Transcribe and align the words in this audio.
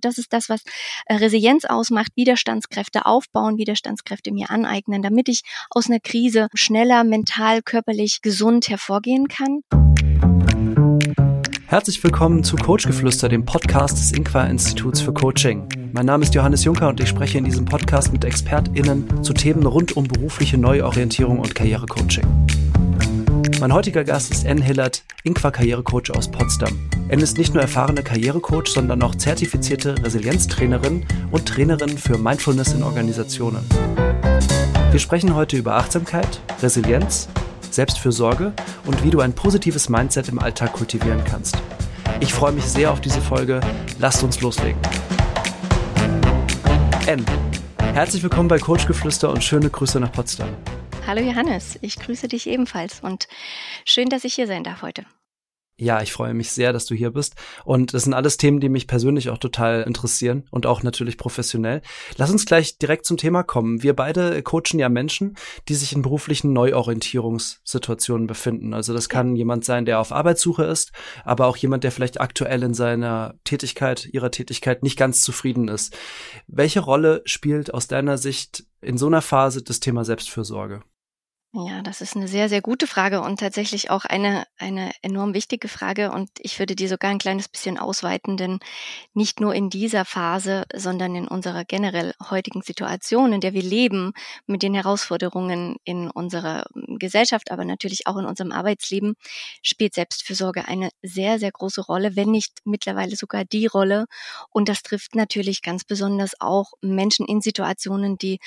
das 0.00 0.18
ist 0.18 0.32
das, 0.32 0.48
was 0.48 0.62
äh, 1.06 1.14
Resilienz 1.14 1.64
ausmacht, 1.64 2.12
Widerstandskräfte 2.16 3.06
aufbauen, 3.06 3.58
Widerstandskräfte 3.58 4.32
mir 4.32 4.50
aneignen, 4.50 5.02
damit 5.02 5.28
ich 5.28 5.42
aus 5.70 5.88
einer 5.88 6.00
Krise 6.00 6.48
schneller 6.54 7.04
mental, 7.04 7.62
körperlich 7.62 8.22
gesund 8.22 8.68
hervorgehen 8.68 9.28
kann. 9.28 9.62
Herzlich 11.66 12.02
willkommen 12.02 12.42
zu 12.42 12.56
Coachgeflüster, 12.56 13.28
dem 13.28 13.44
Podcast 13.44 13.96
des 13.96 14.10
Inqua 14.10 14.44
Instituts 14.44 15.00
für 15.00 15.12
Coaching. 15.12 15.68
Mein 15.92 16.06
Name 16.06 16.24
ist 16.24 16.34
Johannes 16.34 16.64
Juncker 16.64 16.88
und 16.88 16.98
ich 16.98 17.08
spreche 17.08 17.38
in 17.38 17.44
diesem 17.44 17.64
Podcast 17.64 18.12
mit 18.12 18.24
ExpertInnen 18.24 19.22
zu 19.22 19.32
Themen 19.32 19.64
rund 19.64 19.96
um 19.96 20.08
berufliche 20.08 20.58
Neuorientierung 20.58 21.38
und 21.38 21.54
Karrierecoaching. 21.54 22.69
Mein 23.60 23.74
heutiger 23.74 24.04
Gast 24.04 24.30
ist 24.30 24.46
Anne 24.46 24.62
Hillert, 24.62 25.04
Inqua 25.22 25.50
Karrierecoach 25.50 26.10
aus 26.16 26.30
Potsdam. 26.30 26.88
Anne 27.10 27.22
ist 27.22 27.36
nicht 27.36 27.52
nur 27.52 27.62
erfahrene 27.62 28.02
Karrierecoach, 28.02 28.68
sondern 28.68 29.02
auch 29.02 29.14
zertifizierte 29.14 30.02
Resilienztrainerin 30.02 31.04
und 31.30 31.46
Trainerin 31.46 31.98
für 31.98 32.16
Mindfulness 32.16 32.72
in 32.72 32.82
Organisationen. 32.82 33.62
Wir 34.90 34.98
sprechen 34.98 35.34
heute 35.34 35.58
über 35.58 35.74
Achtsamkeit, 35.74 36.40
Resilienz, 36.62 37.28
Selbstfürsorge 37.70 38.54
und 38.86 39.04
wie 39.04 39.10
du 39.10 39.20
ein 39.20 39.34
positives 39.34 39.90
Mindset 39.90 40.30
im 40.30 40.38
Alltag 40.38 40.72
kultivieren 40.72 41.22
kannst. 41.26 41.58
Ich 42.20 42.32
freue 42.32 42.52
mich 42.52 42.64
sehr 42.64 42.90
auf 42.90 43.02
diese 43.02 43.20
Folge. 43.20 43.60
Lasst 43.98 44.22
uns 44.22 44.40
loslegen. 44.40 44.80
Anne, 47.06 47.26
herzlich 47.92 48.22
willkommen 48.22 48.48
bei 48.48 48.58
Coachgeflüster 48.58 49.28
und 49.28 49.44
schöne 49.44 49.68
Grüße 49.68 50.00
nach 50.00 50.12
Potsdam. 50.12 50.48
Hallo 51.06 51.22
Johannes, 51.22 51.78
ich 51.82 51.96
grüße 51.96 52.28
dich 52.28 52.46
ebenfalls 52.46 53.00
und 53.00 53.26
schön, 53.84 54.08
dass 54.08 54.24
ich 54.24 54.34
hier 54.34 54.46
sein 54.46 54.62
darf 54.62 54.82
heute. 54.82 55.04
Ja, 55.80 56.02
ich 56.02 56.12
freue 56.12 56.34
mich 56.34 56.52
sehr, 56.52 56.74
dass 56.74 56.84
du 56.84 56.94
hier 56.94 57.10
bist. 57.10 57.36
Und 57.64 57.94
das 57.94 58.04
sind 58.04 58.12
alles 58.12 58.36
Themen, 58.36 58.60
die 58.60 58.68
mich 58.68 58.86
persönlich 58.86 59.30
auch 59.30 59.38
total 59.38 59.82
interessieren 59.82 60.44
und 60.50 60.66
auch 60.66 60.82
natürlich 60.82 61.16
professionell. 61.16 61.80
Lass 62.18 62.30
uns 62.30 62.44
gleich 62.44 62.76
direkt 62.76 63.06
zum 63.06 63.16
Thema 63.16 63.42
kommen. 63.42 63.82
Wir 63.82 63.96
beide 63.96 64.42
coachen 64.42 64.78
ja 64.78 64.90
Menschen, 64.90 65.38
die 65.68 65.74
sich 65.74 65.94
in 65.94 66.02
beruflichen 66.02 66.52
Neuorientierungssituationen 66.52 68.26
befinden. 68.26 68.74
Also 68.74 68.92
das 68.92 69.08
kann 69.08 69.36
jemand 69.36 69.64
sein, 69.64 69.86
der 69.86 70.00
auf 70.00 70.12
Arbeitssuche 70.12 70.64
ist, 70.64 70.92
aber 71.24 71.46
auch 71.46 71.56
jemand, 71.56 71.82
der 71.82 71.92
vielleicht 71.92 72.20
aktuell 72.20 72.62
in 72.62 72.74
seiner 72.74 73.36
Tätigkeit, 73.44 74.04
ihrer 74.12 74.30
Tätigkeit 74.30 74.82
nicht 74.82 74.98
ganz 74.98 75.22
zufrieden 75.22 75.68
ist. 75.68 75.96
Welche 76.46 76.80
Rolle 76.80 77.22
spielt 77.24 77.72
aus 77.72 77.88
deiner 77.88 78.18
Sicht 78.18 78.64
in 78.82 78.98
so 78.98 79.06
einer 79.06 79.22
Phase 79.22 79.62
das 79.62 79.80
Thema 79.80 80.04
Selbstfürsorge? 80.04 80.82
Ja, 81.52 81.82
das 81.82 82.00
ist 82.00 82.14
eine 82.14 82.28
sehr, 82.28 82.48
sehr 82.48 82.60
gute 82.60 82.86
Frage 82.86 83.20
und 83.22 83.40
tatsächlich 83.40 83.90
auch 83.90 84.04
eine, 84.04 84.44
eine 84.56 84.92
enorm 85.02 85.34
wichtige 85.34 85.66
Frage. 85.66 86.12
Und 86.12 86.30
ich 86.38 86.60
würde 86.60 86.76
die 86.76 86.86
sogar 86.86 87.10
ein 87.10 87.18
kleines 87.18 87.48
bisschen 87.48 87.76
ausweiten, 87.76 88.36
denn 88.36 88.60
nicht 89.14 89.40
nur 89.40 89.52
in 89.54 89.68
dieser 89.68 90.04
Phase, 90.04 90.64
sondern 90.74 91.16
in 91.16 91.26
unserer 91.26 91.64
generell 91.64 92.14
heutigen 92.30 92.62
Situation, 92.62 93.32
in 93.32 93.40
der 93.40 93.52
wir 93.52 93.62
leben, 93.64 94.12
mit 94.46 94.62
den 94.62 94.74
Herausforderungen 94.74 95.74
in 95.84 96.08
unserer 96.10 96.66
Gesellschaft, 96.98 97.50
aber 97.50 97.64
natürlich 97.64 98.06
auch 98.06 98.16
in 98.16 98.26
unserem 98.26 98.52
Arbeitsleben, 98.52 99.14
spielt 99.62 99.94
Selbstfürsorge 99.94 100.68
eine 100.68 100.90
sehr, 101.02 101.40
sehr 101.40 101.50
große 101.50 101.80
Rolle, 101.82 102.14
wenn 102.14 102.30
nicht 102.30 102.58
mittlerweile 102.64 103.16
sogar 103.16 103.44
die 103.44 103.66
Rolle. 103.66 104.06
Und 104.50 104.68
das 104.68 104.82
trifft 104.82 105.16
natürlich 105.16 105.62
ganz 105.62 105.82
besonders 105.84 106.40
auch 106.40 106.72
Menschen 106.80 107.26
in 107.26 107.40
Situationen, 107.40 108.18
die 108.18 108.38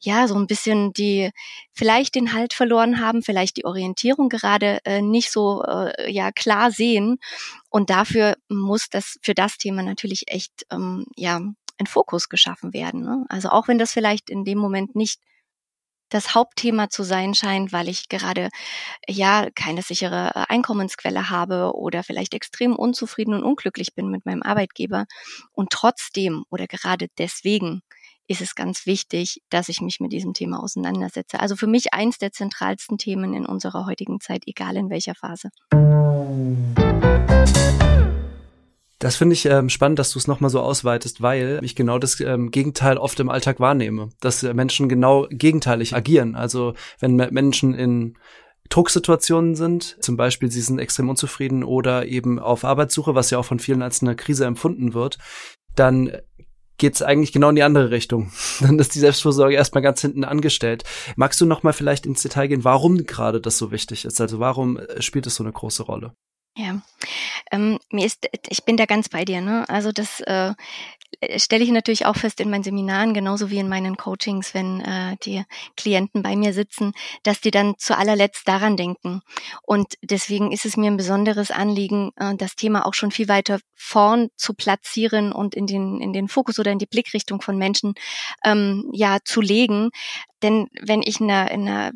ja 0.00 0.28
so 0.28 0.36
ein 0.36 0.46
bisschen 0.46 0.92
die 0.92 1.30
vielleicht 1.72 2.14
den 2.14 2.32
Halt 2.32 2.43
Halt 2.44 2.54
verloren 2.54 3.00
haben, 3.00 3.22
vielleicht 3.22 3.56
die 3.56 3.64
Orientierung 3.64 4.28
gerade 4.28 4.78
äh, 4.84 5.00
nicht 5.02 5.30
so 5.30 5.62
äh, 5.64 6.10
ja 6.10 6.30
klar 6.30 6.70
sehen. 6.70 7.18
Und 7.70 7.90
dafür 7.90 8.36
muss 8.48 8.88
das 8.90 9.18
für 9.22 9.34
das 9.34 9.58
Thema 9.58 9.82
natürlich 9.82 10.24
echt 10.28 10.66
ähm, 10.70 11.06
ja 11.16 11.40
ein 11.78 11.86
Fokus 11.86 12.28
geschaffen 12.28 12.72
werden. 12.72 13.02
Ne? 13.02 13.24
Also 13.28 13.48
auch 13.48 13.66
wenn 13.68 13.78
das 13.78 13.92
vielleicht 13.92 14.30
in 14.30 14.44
dem 14.44 14.58
Moment 14.58 14.94
nicht 14.94 15.20
das 16.10 16.34
Hauptthema 16.34 16.90
zu 16.90 17.02
sein 17.02 17.34
scheint, 17.34 17.72
weil 17.72 17.88
ich 17.88 18.08
gerade 18.08 18.50
ja 19.08 19.48
keine 19.54 19.82
sichere 19.82 20.32
äh, 20.34 20.44
Einkommensquelle 20.48 21.30
habe 21.30 21.72
oder 21.74 22.04
vielleicht 22.04 22.34
extrem 22.34 22.76
unzufrieden 22.76 23.34
und 23.34 23.42
unglücklich 23.42 23.94
bin 23.94 24.10
mit 24.10 24.26
meinem 24.26 24.42
Arbeitgeber 24.42 25.06
und 25.52 25.70
trotzdem 25.70 26.44
oder 26.50 26.66
gerade 26.66 27.08
deswegen 27.18 27.82
ist 28.26 28.40
es 28.40 28.54
ganz 28.54 28.86
wichtig, 28.86 29.42
dass 29.50 29.68
ich 29.68 29.80
mich 29.80 30.00
mit 30.00 30.12
diesem 30.12 30.32
Thema 30.32 30.62
auseinandersetze. 30.62 31.40
Also 31.40 31.56
für 31.56 31.66
mich 31.66 31.92
eins 31.92 32.18
der 32.18 32.32
zentralsten 32.32 32.98
Themen 32.98 33.34
in 33.34 33.46
unserer 33.46 33.86
heutigen 33.86 34.20
Zeit, 34.20 34.44
egal 34.46 34.76
in 34.76 34.90
welcher 34.90 35.14
Phase. 35.14 35.50
Das 38.98 39.16
finde 39.16 39.34
ich 39.34 39.44
ähm, 39.44 39.68
spannend, 39.68 39.98
dass 39.98 40.12
du 40.12 40.18
es 40.18 40.26
nochmal 40.26 40.48
so 40.48 40.60
ausweitest, 40.60 41.20
weil 41.20 41.60
ich 41.62 41.76
genau 41.76 41.98
das 41.98 42.18
ähm, 42.20 42.50
Gegenteil 42.50 42.96
oft 42.96 43.20
im 43.20 43.28
Alltag 43.28 43.60
wahrnehme, 43.60 44.08
dass 44.20 44.42
äh, 44.42 44.54
Menschen 44.54 44.88
genau 44.88 45.26
gegenteilig 45.28 45.94
agieren. 45.94 46.34
Also 46.36 46.72
wenn 47.00 47.16
Menschen 47.16 47.74
in 47.74 48.16
Drucksituationen 48.70 49.56
sind, 49.56 50.02
zum 50.02 50.16
Beispiel 50.16 50.50
sie 50.50 50.62
sind 50.62 50.78
extrem 50.78 51.10
unzufrieden 51.10 51.64
oder 51.64 52.06
eben 52.06 52.38
auf 52.38 52.64
Arbeitssuche, 52.64 53.14
was 53.14 53.28
ja 53.28 53.36
auch 53.36 53.44
von 53.44 53.58
vielen 53.58 53.82
als 53.82 54.00
eine 54.00 54.16
Krise 54.16 54.46
empfunden 54.46 54.94
wird, 54.94 55.18
dann 55.76 56.16
geht 56.78 56.94
es 56.94 57.02
eigentlich 57.02 57.32
genau 57.32 57.50
in 57.50 57.56
die 57.56 57.62
andere 57.62 57.90
Richtung. 57.90 58.32
Dann 58.60 58.78
ist 58.78 58.94
die 58.94 59.00
Selbstvorsorge 59.00 59.54
erstmal 59.54 59.82
ganz 59.82 60.00
hinten 60.00 60.24
angestellt. 60.24 60.84
Magst 61.16 61.40
du 61.40 61.46
noch 61.46 61.62
mal 61.62 61.72
vielleicht 61.72 62.06
ins 62.06 62.22
Detail 62.22 62.48
gehen, 62.48 62.64
warum 62.64 63.04
gerade 63.04 63.40
das 63.40 63.58
so 63.58 63.70
wichtig 63.70 64.04
ist? 64.04 64.20
Also 64.20 64.38
warum 64.40 64.78
äh, 64.78 65.02
spielt 65.02 65.26
es 65.26 65.36
so 65.36 65.44
eine 65.44 65.52
große 65.52 65.82
Rolle? 65.82 66.12
Ja, 66.56 66.82
ähm, 67.50 67.78
mir 67.90 68.06
ist, 68.06 68.28
ich 68.48 68.64
bin 68.64 68.76
da 68.76 68.86
ganz 68.86 69.08
bei 69.08 69.24
dir. 69.24 69.40
Ne? 69.40 69.68
Also 69.68 69.92
das 69.92 70.20
äh, 70.20 70.54
stelle 71.36 71.64
ich 71.64 71.70
natürlich 71.70 72.06
auch 72.06 72.16
fest 72.16 72.40
in 72.40 72.50
meinen 72.50 72.64
Seminaren, 72.64 73.14
genauso 73.14 73.50
wie 73.50 73.58
in 73.58 73.68
meinen 73.68 73.96
Coachings, 73.96 74.54
wenn 74.54 74.80
äh, 74.80 75.16
die 75.22 75.44
Klienten 75.76 76.22
bei 76.22 76.36
mir 76.36 76.52
sitzen, 76.52 76.92
dass 77.22 77.40
die 77.40 77.50
dann 77.50 77.74
zu 77.78 77.96
allerletzt 77.96 78.46
daran 78.48 78.76
denken. 78.76 79.22
Und 79.62 79.94
deswegen 80.02 80.52
ist 80.52 80.64
es 80.64 80.76
mir 80.76 80.90
ein 80.90 80.96
besonderes 80.96 81.50
Anliegen, 81.50 82.10
äh, 82.16 82.34
das 82.36 82.56
Thema 82.56 82.86
auch 82.86 82.94
schon 82.94 83.10
viel 83.10 83.28
weiter 83.28 83.60
vorn 83.74 84.28
zu 84.36 84.54
platzieren 84.54 85.32
und 85.32 85.54
in 85.54 85.66
den 85.66 86.00
in 86.00 86.12
den 86.12 86.28
Fokus 86.28 86.58
oder 86.58 86.72
in 86.72 86.78
die 86.78 86.86
Blickrichtung 86.86 87.42
von 87.42 87.58
Menschen 87.58 87.94
ähm, 88.44 88.88
ja 88.92 89.18
zu 89.24 89.40
legen, 89.40 89.90
denn 90.44 90.68
wenn 90.78 91.00
ich 91.02 91.20
in 91.20 91.30
einer, 91.30 91.50
in 91.50 91.66
einer 91.66 91.90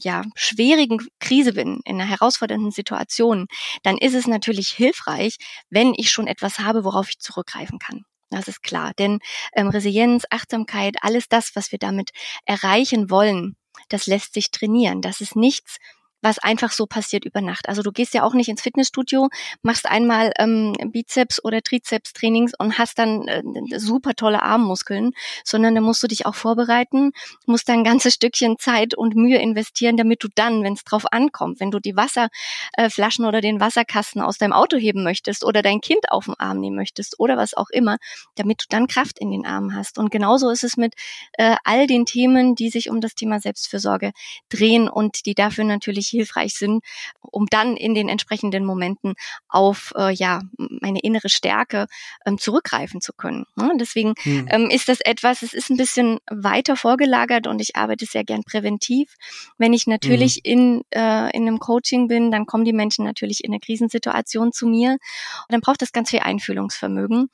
ja, 0.00 0.22
schwierigen 0.34 1.06
Krise 1.20 1.52
bin, 1.52 1.80
in 1.84 2.00
einer 2.00 2.08
herausfordernden 2.08 2.70
Situation, 2.70 3.46
dann 3.82 3.98
ist 3.98 4.14
es 4.14 4.26
natürlich 4.26 4.49
hilfreich, 4.58 5.36
wenn 5.70 5.92
ich 5.96 6.10
schon 6.10 6.26
etwas 6.26 6.58
habe, 6.58 6.84
worauf 6.84 7.10
ich 7.10 7.18
zurückgreifen 7.18 7.78
kann. 7.78 8.04
Das 8.30 8.48
ist 8.48 8.62
klar. 8.62 8.92
Denn 8.98 9.18
ähm, 9.54 9.68
Resilienz, 9.68 10.24
Achtsamkeit, 10.30 10.96
alles 11.02 11.28
das, 11.28 11.54
was 11.54 11.72
wir 11.72 11.78
damit 11.78 12.10
erreichen 12.44 13.10
wollen, 13.10 13.56
das 13.88 14.06
lässt 14.06 14.34
sich 14.34 14.50
trainieren. 14.50 15.02
Das 15.02 15.20
ist 15.20 15.36
nichts, 15.36 15.78
was 16.22 16.38
einfach 16.38 16.72
so 16.72 16.86
passiert 16.86 17.24
über 17.24 17.40
Nacht. 17.40 17.68
Also 17.68 17.82
du 17.82 17.92
gehst 17.92 18.14
ja 18.14 18.22
auch 18.22 18.34
nicht 18.34 18.48
ins 18.48 18.62
Fitnessstudio, 18.62 19.28
machst 19.62 19.86
einmal 19.86 20.32
ähm, 20.38 20.74
Bizeps 20.92 21.42
oder 21.42 21.62
Trizeps 21.62 22.12
Trainings 22.12 22.52
und 22.58 22.78
hast 22.78 22.98
dann 22.98 23.26
äh, 23.28 23.42
super 23.78 24.14
tolle 24.14 24.42
Armmuskeln, 24.42 25.12
sondern 25.44 25.74
da 25.74 25.80
musst 25.80 26.02
du 26.02 26.06
dich 26.06 26.26
auch 26.26 26.34
vorbereiten, 26.34 27.12
musst 27.46 27.68
dann 27.68 27.80
ein 27.80 27.84
ganzes 27.84 28.14
Stückchen 28.14 28.58
Zeit 28.58 28.94
und 28.94 29.14
Mühe 29.14 29.38
investieren, 29.38 29.96
damit 29.96 30.22
du 30.22 30.28
dann, 30.34 30.62
wenn 30.62 30.74
es 30.74 30.84
drauf 30.84 31.04
ankommt, 31.10 31.60
wenn 31.60 31.70
du 31.70 31.78
die 31.78 31.96
Wasserflaschen 31.96 33.24
äh, 33.24 33.28
oder 33.28 33.40
den 33.40 33.60
Wasserkasten 33.60 34.20
aus 34.20 34.38
deinem 34.38 34.52
Auto 34.52 34.76
heben 34.76 35.02
möchtest 35.02 35.44
oder 35.44 35.62
dein 35.62 35.80
Kind 35.80 36.10
auf 36.10 36.26
den 36.26 36.34
Arm 36.38 36.60
nehmen 36.60 36.76
möchtest 36.76 37.18
oder 37.18 37.36
was 37.36 37.54
auch 37.54 37.70
immer, 37.70 37.96
damit 38.36 38.62
du 38.62 38.64
dann 38.68 38.86
Kraft 38.86 39.18
in 39.18 39.30
den 39.30 39.46
Armen 39.46 39.74
hast. 39.74 39.98
Und 39.98 40.10
genauso 40.10 40.50
ist 40.50 40.64
es 40.64 40.76
mit 40.76 40.94
äh, 41.34 41.56
all 41.64 41.86
den 41.86 42.06
Themen, 42.06 42.54
die 42.54 42.70
sich 42.70 42.90
um 42.90 43.00
das 43.00 43.14
Thema 43.14 43.40
Selbstfürsorge 43.40 44.12
drehen 44.48 44.88
und 44.88 45.26
die 45.26 45.34
dafür 45.34 45.64
natürlich 45.64 46.09
hilfreich 46.10 46.54
sind, 46.54 46.84
um 47.20 47.46
dann 47.46 47.76
in 47.76 47.94
den 47.94 48.08
entsprechenden 48.08 48.64
Momenten 48.64 49.14
auf 49.48 49.92
äh, 49.96 50.12
ja 50.12 50.42
meine 50.56 51.00
innere 51.00 51.28
Stärke 51.28 51.86
ähm, 52.26 52.38
zurückgreifen 52.38 53.00
zu 53.00 53.12
können. 53.12 53.46
Ja, 53.56 53.70
deswegen 53.78 54.14
hm. 54.22 54.48
ähm, 54.50 54.70
ist 54.70 54.88
das 54.88 55.00
etwas, 55.00 55.42
es 55.42 55.54
ist 55.54 55.70
ein 55.70 55.76
bisschen 55.76 56.18
weiter 56.30 56.76
vorgelagert 56.76 57.46
und 57.46 57.60
ich 57.60 57.76
arbeite 57.76 58.06
sehr 58.06 58.24
gern 58.24 58.42
präventiv. 58.42 59.16
Wenn 59.58 59.72
ich 59.72 59.86
natürlich 59.86 60.36
hm. 60.36 60.42
in, 60.44 60.84
äh, 60.90 61.30
in 61.36 61.46
einem 61.46 61.58
Coaching 61.58 62.08
bin, 62.08 62.30
dann 62.30 62.46
kommen 62.46 62.64
die 62.64 62.72
Menschen 62.72 63.04
natürlich 63.04 63.44
in 63.44 63.52
einer 63.52 63.60
Krisensituation 63.60 64.52
zu 64.52 64.66
mir 64.66 64.92
und 64.92 65.50
dann 65.50 65.60
braucht 65.60 65.82
das 65.82 65.92
ganz 65.92 66.10
viel 66.10 66.20
Einfühlungsvermögen, 66.20 67.30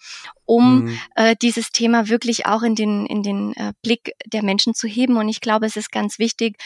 um 0.46 0.88
hm. 0.88 0.98
äh, 1.16 1.36
dieses 1.42 1.70
Thema 1.70 2.08
wirklich 2.08 2.46
auch 2.46 2.62
in 2.62 2.74
den, 2.74 3.04
in 3.06 3.22
den 3.22 3.52
äh, 3.54 3.72
Blick 3.82 4.12
der 4.24 4.42
Menschen 4.42 4.74
zu 4.74 4.88
heben. 4.88 5.16
Und 5.16 5.28
ich 5.28 5.40
glaube, 5.40 5.66
es 5.66 5.76
ist 5.76 5.92
ganz 5.92 6.18
wichtig, 6.18 6.56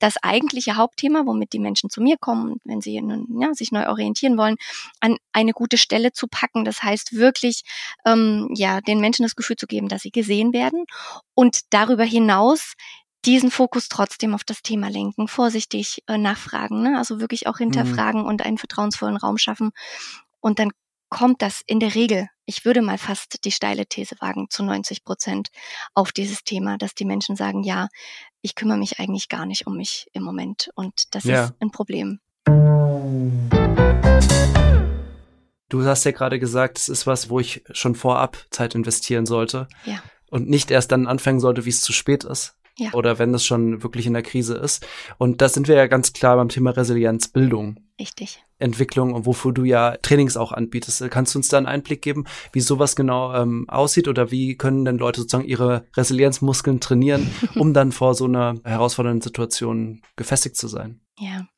das 0.00 0.16
eigentliche 0.22 0.76
Hauptthema, 0.76 1.24
womit 1.26 1.52
die 1.52 1.58
Menschen 1.58 1.90
zu 1.90 2.00
mir 2.00 2.16
kommen, 2.18 2.56
wenn 2.64 2.80
sie 2.80 2.94
ja, 2.94 3.54
sich 3.54 3.70
neu 3.70 3.86
orientieren 3.88 4.36
wollen, 4.36 4.56
an 5.00 5.16
eine 5.32 5.52
gute 5.52 5.78
Stelle 5.78 6.12
zu 6.12 6.26
packen. 6.26 6.64
Das 6.64 6.82
heißt 6.82 7.14
wirklich, 7.14 7.62
ähm, 8.04 8.48
ja, 8.54 8.80
den 8.80 9.00
Menschen 9.00 9.22
das 9.22 9.36
Gefühl 9.36 9.56
zu 9.56 9.66
geben, 9.66 9.88
dass 9.88 10.02
sie 10.02 10.10
gesehen 10.10 10.52
werden 10.52 10.84
und 11.34 11.60
darüber 11.70 12.04
hinaus 12.04 12.74
diesen 13.24 13.50
Fokus 13.50 13.88
trotzdem 13.88 14.34
auf 14.34 14.44
das 14.44 14.62
Thema 14.62 14.88
lenken, 14.88 15.28
vorsichtig 15.28 16.02
äh, 16.06 16.18
nachfragen, 16.18 16.82
ne? 16.82 16.98
also 16.98 17.20
wirklich 17.20 17.46
auch 17.46 17.58
hinterfragen 17.58 18.22
mhm. 18.22 18.26
und 18.26 18.42
einen 18.42 18.58
vertrauensvollen 18.58 19.16
Raum 19.16 19.38
schaffen. 19.38 19.70
Und 20.40 20.58
dann 20.58 20.70
kommt 21.08 21.42
das 21.42 21.62
in 21.66 21.80
der 21.80 21.94
Regel, 21.94 22.28
ich 22.44 22.64
würde 22.64 22.82
mal 22.82 22.98
fast 22.98 23.44
die 23.44 23.52
steile 23.52 23.86
These 23.86 24.16
wagen, 24.20 24.48
zu 24.50 24.62
90 24.62 25.04
Prozent 25.04 25.48
auf 25.94 26.12
dieses 26.12 26.44
Thema, 26.44 26.78
dass 26.78 26.94
die 26.94 27.04
Menschen 27.04 27.36
sagen, 27.36 27.62
ja, 27.62 27.88
ich 28.40 28.54
kümmere 28.54 28.78
mich 28.78 28.98
eigentlich 28.98 29.28
gar 29.28 29.46
nicht 29.46 29.66
um 29.66 29.76
mich 29.76 30.08
im 30.12 30.22
Moment 30.22 30.70
und 30.74 31.14
das 31.14 31.24
ja. 31.24 31.44
ist 31.44 31.54
ein 31.60 31.70
Problem. 31.70 32.20
Du 35.68 35.84
hast 35.84 36.04
ja 36.04 36.12
gerade 36.12 36.38
gesagt, 36.38 36.78
es 36.78 36.88
ist 36.88 37.06
was, 37.06 37.28
wo 37.28 37.40
ich 37.40 37.62
schon 37.72 37.94
vorab 37.94 38.38
Zeit 38.50 38.74
investieren 38.74 39.26
sollte. 39.26 39.68
Ja. 39.84 40.02
Und 40.30 40.48
nicht 40.48 40.70
erst 40.70 40.92
dann 40.92 41.06
anfangen 41.06 41.40
sollte, 41.40 41.66
wie 41.66 41.70
es 41.70 41.82
zu 41.82 41.92
spät 41.92 42.24
ist. 42.24 42.54
Ja. 42.78 42.92
Oder 42.92 43.18
wenn 43.18 43.34
es 43.34 43.44
schon 43.44 43.82
wirklich 43.82 44.06
in 44.06 44.14
der 44.14 44.22
Krise 44.22 44.54
ist. 44.54 44.86
Und 45.18 45.42
da 45.42 45.48
sind 45.48 45.68
wir 45.68 45.74
ja 45.74 45.86
ganz 45.86 46.12
klar 46.12 46.36
beim 46.36 46.48
Thema 46.48 46.70
Resilienzbildung. 46.70 47.80
Richtig. 47.98 48.42
Entwicklung 48.58 49.14
und 49.14 49.26
wofür 49.26 49.52
du 49.52 49.64
ja 49.64 49.96
Trainings 50.02 50.36
auch 50.36 50.52
anbietest. 50.52 51.08
Kannst 51.10 51.34
du 51.34 51.38
uns 51.38 51.48
da 51.48 51.58
einen 51.58 51.66
Einblick 51.66 52.02
geben, 52.02 52.24
wie 52.52 52.60
sowas 52.60 52.96
genau 52.96 53.34
ähm, 53.34 53.68
aussieht 53.68 54.08
oder 54.08 54.30
wie 54.30 54.56
können 54.56 54.84
denn 54.84 54.98
Leute 54.98 55.20
sozusagen 55.20 55.48
ihre 55.48 55.84
Resilienzmuskeln 55.96 56.80
trainieren, 56.80 57.30
um 57.54 57.74
dann 57.74 57.92
vor 57.92 58.14
so 58.14 58.24
einer 58.24 58.56
herausfordernden 58.64 59.22
Situation 59.22 60.02
gefestigt 60.16 60.56
zu 60.56 60.68
sein? 60.68 61.00
Ja, 61.18 61.48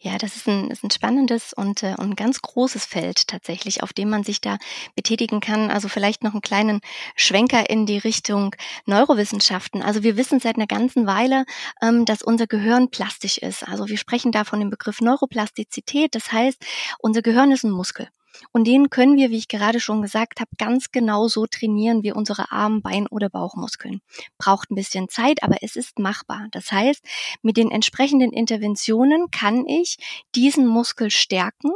ja, 0.00 0.18
das 0.18 0.36
ist 0.36 0.48
ein, 0.48 0.70
ist 0.70 0.84
ein 0.84 0.90
spannendes 0.90 1.52
und, 1.52 1.82
äh, 1.82 1.94
und 1.98 2.10
ein 2.10 2.16
ganz 2.16 2.42
großes 2.42 2.84
Feld 2.84 3.28
tatsächlich, 3.28 3.82
auf 3.82 3.92
dem 3.92 4.10
man 4.10 4.24
sich 4.24 4.40
da 4.40 4.58
betätigen 4.94 5.40
kann. 5.40 5.70
Also 5.70 5.88
vielleicht 5.88 6.22
noch 6.22 6.32
einen 6.32 6.42
kleinen 6.42 6.80
Schwenker 7.16 7.68
in 7.70 7.86
die 7.86 7.98
Richtung 7.98 8.54
Neurowissenschaften. 8.86 9.82
Also 9.82 10.02
wir 10.02 10.16
wissen 10.16 10.40
seit 10.40 10.56
einer 10.56 10.66
ganzen 10.66 11.06
Weile, 11.06 11.44
ähm, 11.82 12.04
dass 12.04 12.22
unser 12.22 12.46
Gehirn 12.46 12.90
plastisch 12.90 13.38
ist. 13.38 13.66
Also 13.66 13.88
wir 13.88 13.98
sprechen 13.98 14.32
da 14.32 14.44
von 14.44 14.60
dem 14.60 14.70
Begriff 14.70 15.00
Neuroplastizität. 15.00 16.14
Das 16.14 16.32
heißt, 16.32 16.64
unser 16.98 17.22
Gehirn 17.22 17.52
ist 17.52 17.64
ein 17.64 17.70
Muskel. 17.70 18.08
Und 18.52 18.66
den 18.66 18.90
können 18.90 19.16
wir, 19.16 19.30
wie 19.30 19.38
ich 19.38 19.48
gerade 19.48 19.80
schon 19.80 20.02
gesagt 20.02 20.40
habe, 20.40 20.50
ganz 20.58 20.90
genau 20.90 21.28
so 21.28 21.46
trainieren 21.46 22.02
wie 22.02 22.12
unsere 22.12 22.50
Arm-, 22.50 22.82
Bein- 22.82 23.06
oder 23.08 23.28
Bauchmuskeln. 23.28 24.00
Braucht 24.38 24.70
ein 24.70 24.74
bisschen 24.74 25.08
Zeit, 25.08 25.42
aber 25.42 25.56
es 25.62 25.76
ist 25.76 25.98
machbar. 25.98 26.48
Das 26.52 26.72
heißt, 26.72 27.04
mit 27.42 27.56
den 27.56 27.70
entsprechenden 27.70 28.32
Interventionen 28.32 29.30
kann 29.30 29.66
ich 29.66 29.98
diesen 30.34 30.66
Muskel 30.66 31.10
stärken 31.10 31.70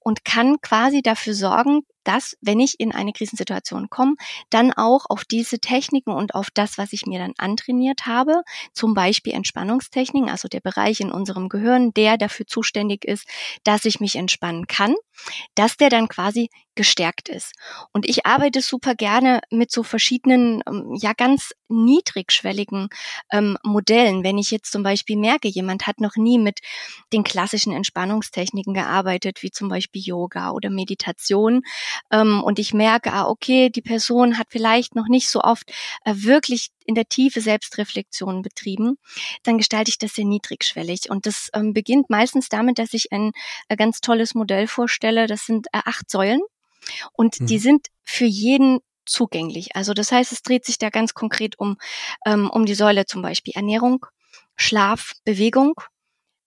und 0.00 0.24
kann 0.24 0.60
quasi 0.60 1.02
dafür 1.02 1.34
sorgen, 1.34 1.82
dass, 2.04 2.36
wenn 2.40 2.60
ich 2.60 2.80
in 2.80 2.92
eine 2.92 3.12
Krisensituation 3.12 3.88
komme, 3.88 4.14
dann 4.50 4.72
auch 4.72 5.06
auf 5.08 5.24
diese 5.24 5.58
Techniken 5.58 6.10
und 6.10 6.34
auf 6.34 6.48
das, 6.52 6.78
was 6.78 6.92
ich 6.92 7.06
mir 7.06 7.18
dann 7.18 7.34
antrainiert 7.38 8.06
habe, 8.06 8.42
zum 8.72 8.94
Beispiel 8.94 9.32
Entspannungstechniken, 9.34 10.28
also 10.28 10.48
der 10.48 10.60
Bereich 10.60 11.00
in 11.00 11.12
unserem 11.12 11.48
Gehirn, 11.48 11.92
der 11.94 12.18
dafür 12.18 12.46
zuständig 12.46 13.04
ist, 13.04 13.26
dass 13.64 13.84
ich 13.84 14.00
mich 14.00 14.16
entspannen 14.16 14.66
kann, 14.66 14.94
dass 15.54 15.76
der 15.76 15.90
dann 15.90 16.08
quasi 16.08 16.50
gestärkt 16.74 17.28
ist. 17.28 17.52
Und 17.92 18.08
ich 18.08 18.26
arbeite 18.26 18.60
super 18.60 18.94
gerne 18.94 19.40
mit 19.50 19.70
so 19.70 19.82
verschiedenen, 19.82 20.62
ähm, 20.66 20.96
ja 21.00 21.12
ganz 21.12 21.52
niedrigschwelligen 21.68 22.88
ähm, 23.30 23.58
Modellen. 23.62 24.24
Wenn 24.24 24.38
ich 24.38 24.50
jetzt 24.50 24.72
zum 24.72 24.82
Beispiel 24.82 25.16
merke, 25.16 25.48
jemand 25.48 25.86
hat 25.86 26.00
noch 26.00 26.16
nie 26.16 26.38
mit 26.38 26.60
den 27.12 27.24
klassischen 27.24 27.72
Entspannungstechniken 27.72 28.74
gearbeitet, 28.74 29.42
wie 29.42 29.50
zum 29.50 29.68
Beispiel 29.68 30.02
Yoga 30.02 30.50
oder 30.50 30.70
Meditation, 30.70 31.62
ähm, 32.10 32.42
und 32.42 32.58
ich 32.58 32.74
merke, 32.74 33.12
ah, 33.12 33.28
okay, 33.28 33.70
die 33.70 33.82
Person 33.82 34.38
hat 34.38 34.48
vielleicht 34.50 34.94
noch 34.94 35.08
nicht 35.08 35.28
so 35.28 35.40
oft 35.40 35.70
äh, 36.04 36.14
wirklich 36.16 36.70
in 36.86 36.94
der 36.94 37.08
Tiefe 37.08 37.40
Selbstreflexion 37.40 38.42
betrieben, 38.42 38.98
dann 39.42 39.58
gestalte 39.58 39.90
ich 39.90 39.98
das 39.98 40.14
sehr 40.14 40.24
niedrigschwellig. 40.24 41.10
Und 41.10 41.26
das 41.26 41.48
ähm, 41.54 41.72
beginnt 41.72 42.10
meistens 42.10 42.48
damit, 42.48 42.78
dass 42.78 42.94
ich 42.94 43.12
ein 43.12 43.32
äh, 43.68 43.76
ganz 43.76 44.00
tolles 44.00 44.34
Modell 44.34 44.66
vorstelle. 44.66 45.26
Das 45.26 45.46
sind 45.46 45.66
äh, 45.68 45.80
acht 45.84 46.10
Säulen 46.10 46.40
und 47.12 47.40
mhm. 47.40 47.46
die 47.46 47.58
sind 47.58 47.88
für 48.02 48.26
jeden 48.26 48.80
zugänglich. 49.04 49.74
Also 49.74 49.94
das 49.94 50.12
heißt, 50.12 50.32
es 50.32 50.42
dreht 50.42 50.64
sich 50.64 50.78
da 50.78 50.90
ganz 50.90 51.14
konkret 51.14 51.58
um, 51.58 51.76
ähm, 52.26 52.50
um 52.50 52.66
die 52.66 52.74
Säule 52.74 53.06
zum 53.06 53.22
Beispiel 53.22 53.54
Ernährung, 53.54 54.06
Schlaf, 54.56 55.12
Bewegung. 55.24 55.74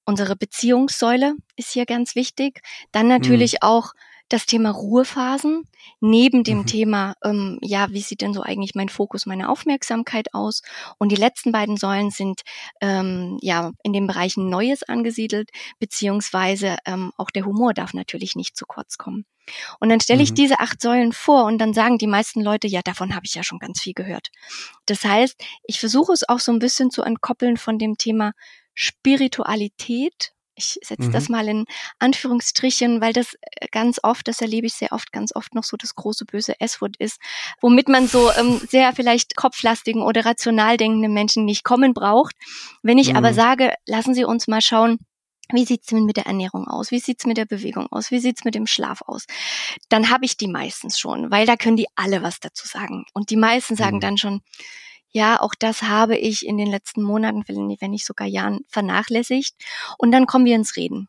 Unsere 0.06 0.36
Beziehungssäule 0.36 1.36
ist 1.56 1.72
hier 1.72 1.86
ganz 1.86 2.16
wichtig. 2.16 2.62
Dann 2.92 3.08
natürlich 3.08 3.54
mhm. 3.54 3.60
auch 3.62 3.94
das 4.30 4.46
Thema 4.46 4.72
Ruhephasen 4.72 5.64
neben 6.00 6.44
dem 6.44 6.60
mhm. 6.60 6.66
Thema, 6.66 7.14
ähm, 7.24 7.60
ja, 7.62 7.88
wie 7.92 8.02
sieht 8.02 8.22
denn 8.22 8.34
so 8.34 8.42
eigentlich 8.42 8.74
mein 8.74 8.90
Fokus, 8.90 9.26
meine 9.26 9.50
Aufmerksamkeit 9.50 10.34
aus? 10.34 10.62
Und 10.98 11.12
die 11.12 11.16
letzten 11.16 11.52
beiden 11.52 11.78
Säulen 11.78 12.10
sind 12.10 12.42
ähm, 12.82 13.38
ja 13.42 13.72
in 13.84 13.94
den 13.94 14.08
Bereichen 14.08 14.50
Neues 14.50 14.84
angesiedelt, 14.84 15.52
beziehungsweise 15.80 16.78
ähm, 16.86 17.12
auch 17.18 17.30
der 17.30 17.46
Humor 17.46 17.74
darf 17.74 17.94
natürlich 17.94 18.36
nicht 18.36 18.58
zu 18.58 18.66
kurz 18.66 18.98
kommen. 18.98 19.26
Und 19.80 19.90
dann 19.90 20.00
stelle 20.00 20.24
ich 20.24 20.32
mhm. 20.32 20.36
diese 20.36 20.60
acht 20.60 20.82
Säulen 20.82 21.14
vor 21.14 21.46
und 21.46 21.60
dann 21.60 21.74
sagen 21.74 22.00
die 22.00 22.08
meisten 22.08 22.42
Leute, 22.42 22.68
ja, 22.68 22.82
davon 22.82 23.14
habe 23.16 23.26
ich 23.26 23.36
ja 23.36 23.44
schon 23.44 23.60
ganz 23.60 23.82
viel 23.82 23.94
gehört. 23.94 24.30
Das 24.88 25.04
heißt, 25.04 25.40
ich 25.66 25.80
versuche 25.80 26.14
es 26.14 26.28
auch 26.28 26.40
so 26.40 26.52
ein 26.52 26.60
bisschen 26.60 26.90
zu 26.90 27.04
entkoppeln 27.04 27.58
von 27.58 27.78
dem 27.78 27.98
Thema 27.98 28.32
Spiritualität 28.74 30.35
ich 30.56 30.80
setze 30.82 31.10
mhm. 31.10 31.12
das 31.12 31.30
mal 31.30 31.48
in 31.48 31.66
Anführungsstrichen, 32.00 33.02
weil 33.02 33.14
das 33.14 33.36
äh, 33.42 33.68
ganz 33.72 34.00
oft, 34.04 34.28
das 34.28 34.42
erlebe 34.42 34.68
ich 34.68 34.74
sehr 34.74 34.92
oft, 34.92 35.12
ganz 35.12 35.36
oft 35.36 35.54
noch 35.54 35.64
so 35.64 35.78
das 35.78 35.96
große 35.96 36.26
böse 36.26 36.60
S-Wort 36.60 36.96
ist, 36.98 37.20
womit 37.62 37.90
man 37.90 38.08
so 38.08 38.32
ähm, 38.32 38.62
sehr 38.68 38.94
vielleicht 38.94 39.36
kopflastigen 39.36 40.02
oder 40.02 40.26
rational 40.26 40.78
denkenden 40.78 41.14
Menschen 41.14 41.46
nicht 41.46 41.64
kommen 41.64 41.94
braucht. 41.94 42.36
Wenn 42.82 42.98
ich 42.98 43.12
mhm. 43.12 43.18
aber 43.18 43.34
sage, 43.34 43.74
lassen 43.86 44.14
Sie 44.14 44.26
uns 44.26 44.48
mal 44.48 44.62
schauen, 44.62 45.00
wie 45.54 45.66
sieht's 45.66 45.88
denn 45.88 46.06
mit 46.06 46.18
der 46.18 46.26
Ernährung 46.26 46.68
aus? 46.68 46.90
Wie 46.90 47.00
sieht's 47.00 47.26
mit 47.26 47.38
der 47.38 47.46
Bewegung 47.46 47.88
aus? 47.92 48.10
Wie 48.10 48.20
sieht's 48.20 48.46
mit 48.46 48.56
dem 48.56 48.66
Schlaf 48.66 49.02
aus? 49.06 49.26
Dann 49.90 50.10
habe 50.10 50.26
ich 50.26 50.38
die 50.38 50.48
meistens 50.48 50.98
schon, 50.98 51.30
weil 51.30 51.46
da 51.46 51.56
können 51.56 51.78
die 51.78 51.88
alle 51.96 52.24
was 52.24 52.40
dazu 52.40 52.68
sagen. 52.68 53.06
Und 53.14 53.30
die 53.30 53.36
meisten 53.36 53.76
sagen 53.76 53.98
mhm. 53.98 54.02
dann 54.02 54.18
schon, 54.18 54.42
ja, 55.16 55.40
auch 55.40 55.56
das 55.58 55.82
habe 55.84 56.18
ich 56.18 56.46
in 56.46 56.58
den 56.58 56.70
letzten 56.70 57.02
Monaten, 57.02 57.46
wenn 57.48 57.92
nicht 57.92 58.06
sogar 58.06 58.28
Jahren 58.28 58.66
vernachlässigt. 58.68 59.56
Und 59.98 60.12
dann 60.12 60.26
kommen 60.26 60.44
wir 60.44 60.56
ins 60.56 60.76
Reden. 60.76 61.08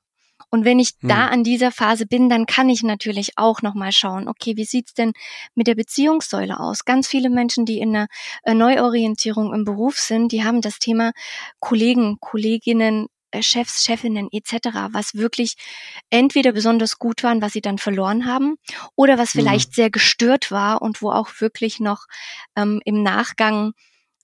Und 0.49 0.65
wenn 0.65 0.79
ich 0.79 0.91
hm. 1.01 1.09
da 1.09 1.27
an 1.27 1.43
dieser 1.43 1.73
Phase 1.73 2.07
bin, 2.07 2.29
dann 2.29 2.47
kann 2.47 2.69
ich 2.69 2.85
natürlich 2.85 3.33
auch 3.37 3.63
nochmal 3.63 3.91
schauen, 3.91 4.29
okay, 4.29 4.57
wie 4.57 4.65
sieht's 4.65 4.95
denn 4.95 5.13
mit 5.57 5.67
der 5.67 5.75
Beziehungssäule 5.75 6.61
aus? 6.61 6.85
Ganz 6.85 7.09
viele 7.09 7.31
Menschen, 7.31 7.67
die 7.67 7.81
in 7.81 7.97
einer 7.97 8.07
äh, 8.45 8.55
Neuorientierung 8.55 9.53
im 9.53 9.65
Beruf 9.65 9.99
sind, 9.99 10.31
die 10.31 10.45
haben 10.45 10.61
das 10.61 10.79
Thema 10.79 11.11
Kollegen, 11.59 12.19
Kolleginnen, 12.21 13.09
äh, 13.33 13.43
Chefs, 13.43 13.85
Chefinnen 13.85 14.29
etc., 14.31 14.69
was 14.93 15.17
wirklich 15.17 15.57
entweder 16.11 16.53
besonders 16.53 17.01
gut 17.01 17.25
waren, 17.25 17.43
was 17.43 17.55
sie 17.55 17.61
dann 17.61 17.79
verloren 17.79 18.25
haben, 18.25 18.55
oder 18.95 19.19
was 19.19 19.35
mhm. 19.35 19.41
vielleicht 19.41 19.71
mhm. 19.71 19.75
sehr 19.75 19.91
gestört 19.91 20.53
war 20.53 20.81
und 20.81 21.03
wo 21.03 21.11
auch 21.11 21.41
wirklich 21.41 21.81
noch 21.81 22.07
ähm, 22.55 22.81
im 22.85 23.03
Nachgang 23.03 23.73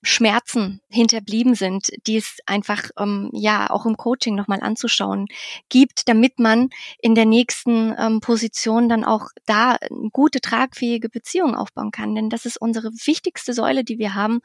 Schmerzen 0.03 0.81
hinterblieben 0.89 1.55
sind, 1.55 1.91
die 2.07 2.17
es 2.17 2.39
einfach 2.47 2.91
ähm, 2.99 3.31
ja 3.33 3.71
auch 3.71 3.87
im 3.87 3.97
Coaching 3.97 4.35
nochmal 4.35 4.61
anzuschauen 4.61 5.27
gibt, 5.69 6.09
damit 6.09 6.41
man 6.41 6.71
in 6.99 7.15
der 7.15 7.25
nächsten 7.25 7.95
ähm, 7.97 8.21
Position 8.21 8.89
dann 8.89 9.05
auch 9.05 9.29
da 9.47 9.73
eine 9.73 10.11
gute 10.11 10.41
tragfähige 10.41 11.09
Beziehung 11.09 11.55
aufbauen 11.55 11.93
kann. 11.93 12.15
Denn 12.17 12.31
das 12.31 12.47
ist 12.47 12.57
unsere 12.57 12.91
wichtigste 13.07 13.53
Säule, 13.53 13.85
die 13.85 13.99
wir 13.99 14.15
haben, 14.15 14.41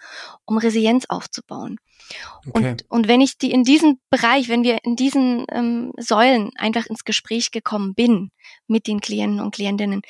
um 0.45 0.57
Resilienz 0.57 1.05
aufzubauen. 1.09 1.77
Okay. 2.47 2.69
Und, 2.69 2.85
und 2.89 3.07
wenn 3.07 3.21
ich 3.21 3.39
die 3.39 3.51
in 3.51 3.63
diesem 3.63 3.99
Bereich, 4.11 4.49
wenn 4.49 4.63
wir 4.63 4.77
in 4.83 4.95
diesen 4.95 5.45
ähm, 5.51 5.91
Säulen 5.97 6.51
einfach 6.55 6.85
ins 6.85 7.03
Gespräch 7.03 7.51
gekommen 7.51 7.95
bin 7.95 8.31
mit 8.67 8.85
den 8.85 9.01
Klienten 9.01 9.39
und 9.39 9.55
Klientinnen, 9.55 10.03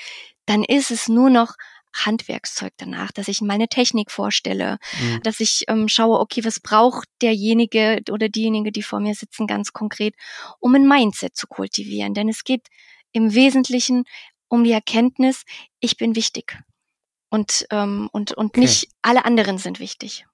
dann 0.46 0.64
ist 0.64 0.92
es 0.92 1.08
nur 1.08 1.30
noch 1.30 1.56
Handwerkszeug 2.06 2.74
danach, 2.78 3.12
dass 3.12 3.28
ich 3.28 3.42
meine 3.42 3.68
Technik 3.68 4.12
vorstelle, 4.12 4.78
mhm. 5.00 5.22
dass 5.24 5.40
ich 5.40 5.66
ähm, 5.68 5.88
schaue, 5.88 6.20
okay, 6.20 6.44
was 6.46 6.60
braucht 6.60 7.08
derjenige 7.22 8.02
oder 8.12 8.30
diejenige, 8.30 8.72
die 8.72 8.84
vor 8.84 9.00
mir 9.00 9.16
sitzen, 9.16 9.48
ganz 9.48 9.74
konkret, 9.74 10.16
um 10.60 10.76
ein 10.76 10.88
Mindset 10.88 11.36
zu 11.36 11.48
kultivieren. 11.48 12.14
Denn 12.14 12.30
es 12.30 12.44
geht 12.44 12.68
im 13.12 13.34
Wesentlichen 13.34 14.04
um 14.48 14.64
die 14.64 14.72
Erkenntnis, 14.72 15.44
ich 15.80 15.98
bin 15.98 16.16
wichtig. 16.16 16.58
Und, 17.30 17.68
ähm, 17.72 18.10
und, 18.12 18.32
und 18.32 18.50
okay. 18.50 18.62
nicht 18.62 18.90
alle 19.02 19.26
anderen 19.26 19.58
sind 19.58 19.80
wichtig. 19.80 20.26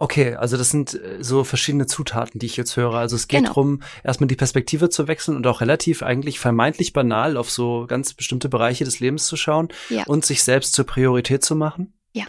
Okay, 0.00 0.36
also 0.36 0.56
das 0.56 0.70
sind 0.70 0.94
äh, 0.94 1.18
so 1.20 1.42
verschiedene 1.42 1.86
Zutaten, 1.86 2.38
die 2.38 2.46
ich 2.46 2.56
jetzt 2.56 2.76
höre. 2.76 2.94
Also 2.94 3.16
es 3.16 3.26
geht 3.26 3.40
genau. 3.40 3.50
darum, 3.50 3.82
erstmal 4.04 4.28
die 4.28 4.36
Perspektive 4.36 4.90
zu 4.90 5.08
wechseln 5.08 5.36
und 5.36 5.46
auch 5.48 5.60
relativ 5.60 6.04
eigentlich 6.04 6.38
vermeintlich 6.38 6.92
banal 6.92 7.36
auf 7.36 7.50
so 7.50 7.84
ganz 7.88 8.14
bestimmte 8.14 8.48
Bereiche 8.48 8.84
des 8.84 9.00
Lebens 9.00 9.26
zu 9.26 9.36
schauen 9.36 9.68
ja. 9.90 10.04
und 10.06 10.24
sich 10.24 10.44
selbst 10.44 10.74
zur 10.74 10.86
Priorität 10.86 11.44
zu 11.44 11.56
machen. 11.56 11.94
Ja, 12.12 12.26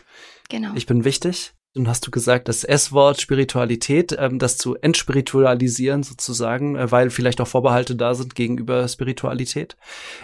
genau. 0.50 0.72
Ich 0.74 0.88
bin 0.88 1.06
wichtig. 1.06 1.54
Nun 1.76 1.88
hast 1.88 2.08
du 2.08 2.10
gesagt, 2.10 2.48
das 2.48 2.64
S-Wort 2.64 3.22
Spiritualität, 3.22 4.16
ähm, 4.18 4.40
das 4.40 4.58
zu 4.58 4.76
entspiritualisieren 4.76 6.02
sozusagen, 6.02 6.76
äh, 6.76 6.92
weil 6.92 7.12
vielleicht 7.12 7.40
auch 7.40 7.48
Vorbehalte 7.48 7.96
da 7.96 8.16
sind 8.16 8.34
gegenüber 8.34 8.88
Spiritualität. 8.88 9.78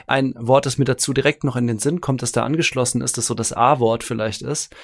Ein 0.08 0.34
Wort, 0.40 0.66
das 0.66 0.80
mir 0.80 0.86
dazu 0.86 1.14
direkt 1.14 1.44
noch 1.44 1.56
in 1.56 1.68
den 1.68 1.78
Sinn 1.78 2.02
kommt, 2.02 2.24
das 2.24 2.32
da 2.32 2.44
angeschlossen 2.44 3.02
ist, 3.02 3.20
das 3.20 3.28
so 3.28 3.36
das 3.36 3.54
A-Wort 3.54 4.04
vielleicht 4.04 4.42
ist, 4.42 4.76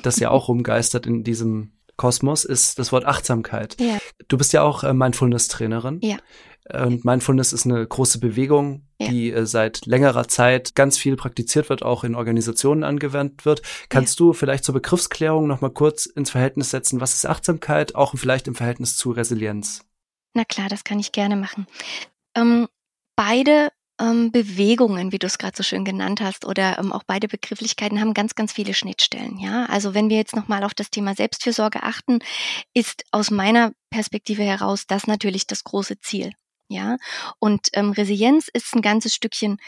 das 0.00 0.20
ja 0.20 0.30
auch 0.30 0.46
rumgeistert 0.46 1.06
in 1.06 1.24
diesem 1.24 1.72
Kosmos 1.96 2.44
ist 2.44 2.78
das 2.78 2.92
Wort 2.92 3.04
Achtsamkeit. 3.04 3.76
Ja. 3.80 3.98
Du 4.28 4.36
bist 4.36 4.52
ja 4.52 4.62
auch 4.62 4.84
äh, 4.84 4.92
Mindfulness-Trainerin. 4.92 6.00
Ja. 6.02 6.16
Und 6.72 7.04
Mindfulness 7.04 7.52
ist 7.52 7.66
eine 7.66 7.86
große 7.86 8.18
Bewegung, 8.20 8.86
ja. 8.98 9.08
die 9.08 9.30
äh, 9.30 9.44
seit 9.44 9.84
längerer 9.84 10.28
Zeit 10.28 10.74
ganz 10.74 10.96
viel 10.96 11.14
praktiziert 11.14 11.68
wird, 11.68 11.82
auch 11.82 12.04
in 12.04 12.14
Organisationen 12.14 12.84
angewandt 12.84 13.44
wird. 13.44 13.60
Kannst 13.90 14.18
ja. 14.18 14.26
du 14.26 14.32
vielleicht 14.32 14.64
zur 14.64 14.72
Begriffsklärung 14.72 15.46
noch 15.46 15.60
mal 15.60 15.70
kurz 15.70 16.06
ins 16.06 16.30
Verhältnis 16.30 16.70
setzen, 16.70 17.02
was 17.02 17.14
ist 17.14 17.26
Achtsamkeit, 17.26 17.94
auch 17.94 18.14
vielleicht 18.16 18.48
im 18.48 18.54
Verhältnis 18.54 18.96
zu 18.96 19.10
Resilienz? 19.10 19.84
Na 20.32 20.44
klar, 20.44 20.68
das 20.70 20.84
kann 20.84 20.98
ich 20.98 21.12
gerne 21.12 21.36
machen. 21.36 21.66
Ähm, 22.34 22.66
beide 23.14 23.68
ähm, 24.00 24.32
Bewegungen, 24.32 25.12
wie 25.12 25.18
du 25.18 25.26
es 25.26 25.38
gerade 25.38 25.56
so 25.56 25.62
schön 25.62 25.84
genannt 25.84 26.20
hast, 26.20 26.44
oder 26.44 26.78
ähm, 26.78 26.92
auch 26.92 27.02
beide 27.06 27.28
Begrifflichkeiten 27.28 28.00
haben 28.00 28.14
ganz, 28.14 28.34
ganz 28.34 28.52
viele 28.52 28.74
Schnittstellen. 28.74 29.38
Ja, 29.38 29.66
also 29.66 29.94
wenn 29.94 30.10
wir 30.10 30.16
jetzt 30.16 30.36
nochmal 30.36 30.64
auf 30.64 30.74
das 30.74 30.90
Thema 30.90 31.14
Selbstfürsorge 31.14 31.82
achten, 31.82 32.18
ist 32.74 33.04
aus 33.12 33.30
meiner 33.30 33.72
Perspektive 33.90 34.42
heraus 34.42 34.86
das 34.86 35.06
natürlich 35.06 35.46
das 35.46 35.64
große 35.64 36.00
Ziel. 36.00 36.32
Ja, 36.68 36.96
und 37.38 37.68
ähm, 37.74 37.92
Resilienz 37.92 38.48
ist 38.52 38.74
ein 38.74 38.82
ganzes 38.82 39.14
Stückchen 39.14 39.58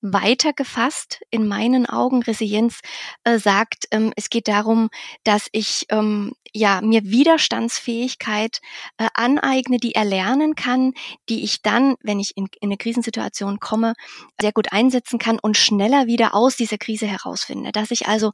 weiter 0.00 0.52
gefasst 0.52 1.20
in 1.30 1.46
meinen 1.46 1.86
Augen. 1.86 2.22
Resilienz 2.22 2.80
äh, 3.24 3.38
sagt, 3.38 3.86
ähm, 3.90 4.12
es 4.16 4.30
geht 4.30 4.48
darum, 4.48 4.90
dass 5.24 5.48
ich 5.52 5.86
ähm, 5.90 6.32
ja 6.52 6.80
mir 6.80 7.04
Widerstandsfähigkeit 7.04 8.60
äh, 8.98 9.08
aneigne, 9.14 9.78
die 9.78 9.94
erlernen 9.94 10.54
kann, 10.54 10.94
die 11.28 11.44
ich 11.44 11.62
dann, 11.62 11.96
wenn 12.02 12.20
ich 12.20 12.36
in, 12.36 12.48
in 12.60 12.68
eine 12.68 12.76
Krisensituation 12.76 13.60
komme, 13.60 13.94
sehr 14.40 14.52
gut 14.52 14.72
einsetzen 14.72 15.18
kann 15.18 15.38
und 15.38 15.56
schneller 15.56 16.06
wieder 16.06 16.34
aus 16.34 16.56
dieser 16.56 16.78
Krise 16.78 17.06
herausfinde. 17.06 17.72
Dass 17.72 17.90
ich 17.90 18.06
also 18.06 18.32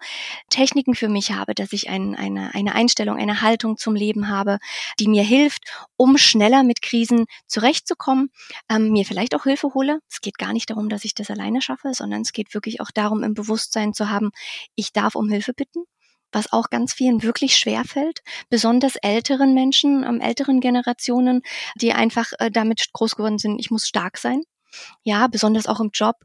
Techniken 0.51 0.95
für 0.95 1.09
mich 1.09 1.33
habe, 1.33 1.55
dass 1.55 1.73
ich 1.73 1.89
ein, 1.89 2.15
eine, 2.15 2.55
eine 2.55 2.75
Einstellung, 2.75 3.17
eine 3.17 3.41
Haltung 3.41 3.77
zum 3.77 3.95
Leben 3.95 4.29
habe, 4.29 4.59
die 5.01 5.09
mir 5.09 5.23
hilft, 5.23 5.63
um 5.97 6.19
schneller 6.19 6.63
mit 6.63 6.83
Krisen 6.83 7.25
zurechtzukommen, 7.47 8.31
ähm, 8.69 8.91
mir 8.91 9.05
vielleicht 9.05 9.35
auch 9.35 9.45
Hilfe 9.45 9.75
hole. 9.75 10.01
Es 10.11 10.21
geht 10.21 10.39
gar 10.39 10.53
nicht 10.53 10.71
darum, 10.71 10.89
dass 10.89 11.05
ich 11.05 11.15
das 11.15 11.31
alleine 11.55 11.63
schaffe, 11.63 11.93
sondern 11.95 12.23
es 12.23 12.33
geht 12.33 12.55
wirklich 12.55 12.81
auch 12.81 12.91
darum, 12.91 13.23
im 13.23 13.35
Bewusstsein 13.35 13.95
zu 13.95 14.11
haben, 14.11 14.31
ich 14.75 14.93
darf 14.93 15.15
um 15.15 15.29
Hilfe 15.29 15.53
bitten 15.55 15.85
was 16.37 16.53
auch 16.53 16.69
ganz 16.69 16.93
vielen 16.93 17.23
wirklich 17.23 17.57
schwer 17.57 17.85
fällt, 17.85 18.19
besonders 18.51 18.97
älteren 18.97 19.55
Menschen, 19.55 20.03
ähm, 20.03 20.21
älteren 20.21 20.59
Generationen, 20.59 21.43
die 21.77 21.93
einfach 21.93 22.33
äh, 22.41 22.51
damit 22.51 22.93
groß 22.93 23.15
geworden 23.15 23.39
sind, 23.39 23.61
ich 23.61 23.71
muss 23.71 23.87
stark 23.87 24.19
sein. 24.19 24.43
Ja, 25.03 25.27
besonders 25.27 25.67
auch 25.67 25.81
im 25.81 25.91
Job. 25.93 26.17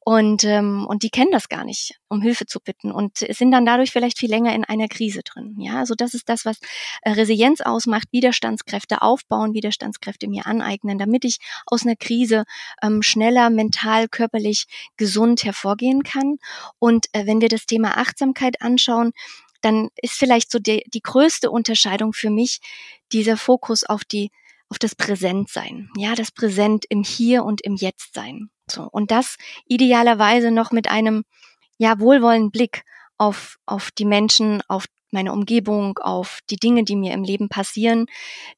Und, 0.00 0.44
ähm, 0.44 0.86
und 0.86 1.02
die 1.02 1.10
kennen 1.10 1.32
das 1.32 1.48
gar 1.48 1.64
nicht, 1.64 1.98
um 2.08 2.22
Hilfe 2.22 2.46
zu 2.46 2.60
bitten 2.60 2.92
und 2.92 3.18
sind 3.18 3.50
dann 3.50 3.66
dadurch 3.66 3.90
vielleicht 3.90 4.18
viel 4.18 4.30
länger 4.30 4.54
in 4.54 4.64
einer 4.64 4.88
Krise 4.88 5.22
drin. 5.22 5.56
Ja, 5.58 5.78
also 5.78 5.94
das 5.94 6.14
ist 6.14 6.28
das, 6.28 6.44
was 6.44 6.58
äh, 7.02 7.10
Resilienz 7.10 7.60
ausmacht, 7.60 8.08
Widerstandskräfte 8.12 9.02
aufbauen, 9.02 9.54
Widerstandskräfte 9.54 10.28
mir 10.28 10.46
aneignen, 10.46 10.98
damit 10.98 11.24
ich 11.24 11.38
aus 11.66 11.84
einer 11.84 11.96
Krise 11.96 12.44
ähm, 12.82 13.02
schneller 13.02 13.50
mental, 13.50 14.08
körperlich 14.08 14.66
gesund 14.96 15.44
hervorgehen 15.44 16.02
kann. 16.02 16.38
Und 16.78 17.06
äh, 17.12 17.26
wenn 17.26 17.40
wir 17.40 17.48
das 17.48 17.66
Thema 17.66 17.96
Achtsamkeit 17.96 18.62
anschauen, 18.62 19.12
dann 19.60 19.88
ist 20.00 20.14
vielleicht 20.14 20.50
so 20.50 20.58
die, 20.58 20.84
die 20.86 21.02
größte 21.02 21.50
Unterscheidung 21.50 22.12
für 22.12 22.30
mich 22.30 22.60
dieser 23.12 23.36
Fokus 23.36 23.84
auf 23.84 24.04
die 24.04 24.30
auf 24.70 24.78
das 24.78 24.94
Präsentsein, 24.94 25.90
ja, 25.96 26.14
das 26.14 26.30
Präsent 26.30 26.84
im 26.88 27.02
Hier 27.02 27.44
und 27.44 27.60
im 27.62 27.76
Jetzt 27.76 28.14
sein. 28.14 28.50
So 28.70 28.88
und 28.90 29.10
das 29.10 29.36
idealerweise 29.66 30.50
noch 30.50 30.72
mit 30.72 30.90
einem 30.90 31.24
ja 31.78 31.98
wohlwollenden 32.00 32.50
Blick 32.50 32.82
auf 33.16 33.56
auf 33.66 33.90
die 33.90 34.04
Menschen, 34.04 34.62
auf 34.68 34.86
meine 35.10 35.32
Umgebung, 35.32 35.98
auf 35.98 36.40
die 36.50 36.56
Dinge, 36.56 36.84
die 36.84 36.96
mir 36.96 37.14
im 37.14 37.24
Leben 37.24 37.48
passieren. 37.48 38.06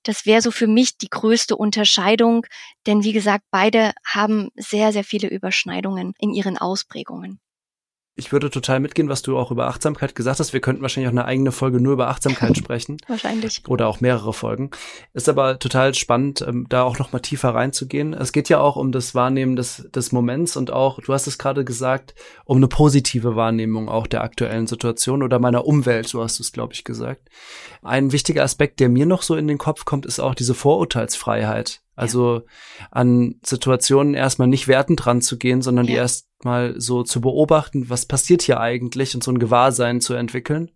Das 0.03 0.27
wäre 0.27 0.43
so 0.43 0.51
für 0.51 0.67
mich 0.67 0.99
die 0.99 1.09
größte 1.09 1.57
Unterscheidung, 1.57 2.47
denn 2.87 3.05
wie 3.05 3.13
gesagt, 3.13 3.45
beide 3.51 3.93
haben 4.05 4.49
sehr, 4.57 4.93
sehr 4.93 5.05
viele 5.05 5.29
Überschneidungen 5.29 6.15
in 6.19 6.33
ihren 6.33 6.59
Ausprägungen 6.59 7.41
ich 8.21 8.33
würde 8.33 8.51
total 8.51 8.81
mitgehen, 8.81 9.09
was 9.09 9.23
du 9.23 9.37
auch 9.39 9.51
über 9.51 9.67
Achtsamkeit 9.67 10.15
gesagt 10.15 10.39
hast. 10.39 10.53
Wir 10.53 10.61
könnten 10.61 10.83
wahrscheinlich 10.83 11.09
auch 11.09 11.13
eine 11.13 11.25
eigene 11.25 11.53
Folge 11.53 11.81
nur 11.81 11.95
über 11.95 12.09
Achtsamkeit 12.09 12.57
sprechen. 12.59 12.99
wahrscheinlich. 13.09 13.63
Oder 13.67 13.89
auch 13.89 14.01
mehrere 14.01 14.35
Folgen. 14.35 14.71
Ist 15.15 15.29
aber 15.29 15.59
total 15.59 15.95
spannend, 15.95 16.45
ähm, 16.47 16.67
da 16.69 16.83
auch 16.83 16.99
noch 16.99 17.13
mal 17.13 17.21
tiefer 17.21 17.55
reinzugehen. 17.55 18.13
Es 18.13 18.33
geht 18.33 18.51
ja 18.51 18.61
auch 18.61 18.77
um 18.77 18.93
das 18.93 19.15
Wahrnehmen 19.15 19.57
des, 19.57 19.89
des 19.95 20.13
Moments 20.13 20.57
und 20.57 20.71
auch, 20.71 21.01
du 21.01 21.13
hast 21.13 21.27
es 21.27 21.39
gerade 21.39 21.65
gesagt, 21.65 22.15
um 22.45 22.59
eine 22.59 22.69
positive 22.69 23.37
Wahrnehmung 23.37 23.89
auch 23.89 24.07
der 24.07 24.23
aktuellen 24.23 24.67
Situation 24.67 25.23
oder 25.23 25.39
meiner 25.39 25.65
Umwelt, 25.65 26.07
so 26.07 26.23
hast 26.23 26.39
du 26.39 26.43
es, 26.43 26.53
glaube 26.53 26.75
ich, 26.75 26.85
gesagt. 26.85 27.31
Ein 27.83 28.13
wichtiger 28.13 28.43
Aspekt, 28.45 28.81
der 28.81 28.91
mir 28.91 29.07
noch 29.07 29.23
so 29.23 29.35
in 29.35 29.49
den 29.49 29.59
Kopf 29.59 29.87
kommt, 29.87 30.05
ist 30.05 30.21
auch 30.21 30.35
diese 30.35 30.55
Vorurteilsfreiheit. 30.55 31.81
Also 32.01 32.43
an 32.91 33.37
Situationen 33.45 34.15
erstmal 34.15 34.49
nicht 34.49 34.69
wertend 34.69 35.05
dran 35.05 35.21
zu 35.21 35.39
gehen, 35.39 35.63
sondern 35.63 35.87
ja. 35.87 35.91
die 35.93 35.97
erstmal 35.97 36.81
so 36.81 37.03
zu 37.03 37.21
beobachten, 37.21 37.91
was 37.91 38.07
passiert 38.07 38.43
hier 38.43 38.61
eigentlich 38.61 39.15
und 39.15 39.23
so 39.23 39.31
ein 39.31 39.39
Gewahrsein 39.39 40.01
zu 40.01 40.15
entwickeln. 40.15 40.71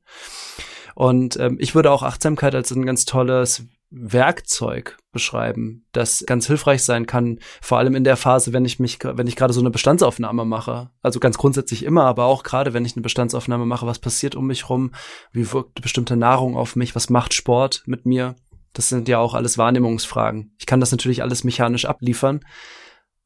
Und 0.94 1.38
ähm, 1.40 1.56
ich 1.60 1.74
würde 1.74 1.90
auch 1.90 2.02
Achtsamkeit 2.02 2.54
als 2.54 2.70
ein 2.70 2.86
ganz 2.86 3.04
tolles 3.04 3.64
Werkzeug 3.96 4.96
beschreiben, 5.12 5.86
das 5.92 6.24
ganz 6.26 6.46
hilfreich 6.48 6.82
sein 6.82 7.06
kann, 7.06 7.38
vor 7.60 7.78
allem 7.78 7.94
in 7.94 8.02
der 8.02 8.16
Phase, 8.16 8.52
wenn 8.52 8.64
ich 8.64 8.80
mich, 8.80 8.98
wenn 9.02 9.28
ich 9.28 9.36
gerade 9.36 9.52
so 9.52 9.60
eine 9.60 9.70
Bestandsaufnahme 9.70 10.44
mache. 10.44 10.90
Also 11.00 11.20
ganz 11.20 11.38
grundsätzlich 11.38 11.84
immer, 11.84 12.04
aber 12.04 12.24
auch 12.24 12.42
gerade, 12.42 12.74
wenn 12.74 12.84
ich 12.84 12.96
eine 12.96 13.02
Bestandsaufnahme 13.02 13.66
mache, 13.66 13.86
was 13.86 14.00
passiert 14.00 14.34
um 14.34 14.48
mich 14.48 14.68
rum, 14.68 14.90
wie 15.32 15.52
wirkt 15.52 15.80
bestimmte 15.80 16.16
Nahrung 16.16 16.56
auf 16.56 16.74
mich, 16.74 16.96
was 16.96 17.08
macht 17.08 17.34
Sport 17.34 17.84
mit 17.86 18.04
mir. 18.04 18.34
Das 18.74 18.88
sind 18.88 19.08
ja 19.08 19.18
auch 19.18 19.32
alles 19.34 19.56
Wahrnehmungsfragen. 19.56 20.54
Ich 20.58 20.66
kann 20.66 20.80
das 20.80 20.90
natürlich 20.90 21.22
alles 21.22 21.44
mechanisch 21.44 21.86
abliefern, 21.86 22.44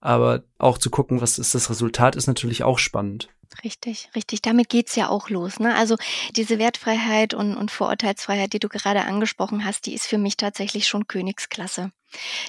aber 0.01 0.45
auch 0.59 0.79
zu 0.79 0.91
gucken, 0.91 1.21
was 1.21 1.39
ist 1.39 1.55
das 1.55 1.71
Resultat, 1.71 2.15
ist 2.15 2.29
natürlich 2.29 2.63
auch 2.63 2.79
spannend. 2.79 3.29
Richtig, 3.65 4.11
richtig. 4.15 4.43
Damit 4.43 4.69
geht's 4.69 4.95
ja 4.95 5.09
auch 5.09 5.31
los. 5.31 5.59
Ne? 5.59 5.75
Also 5.75 5.97
diese 6.37 6.59
Wertfreiheit 6.59 7.35
und, 7.35 7.57
und 7.57 7.71
Vorurteilsfreiheit, 7.71 8.53
die 8.53 8.59
du 8.61 8.69
gerade 8.69 9.05
angesprochen 9.05 9.65
hast, 9.65 9.87
die 9.87 9.95
ist 9.95 10.07
für 10.07 10.19
mich 10.19 10.37
tatsächlich 10.37 10.87
schon 10.87 11.09
Königsklasse. 11.09 11.91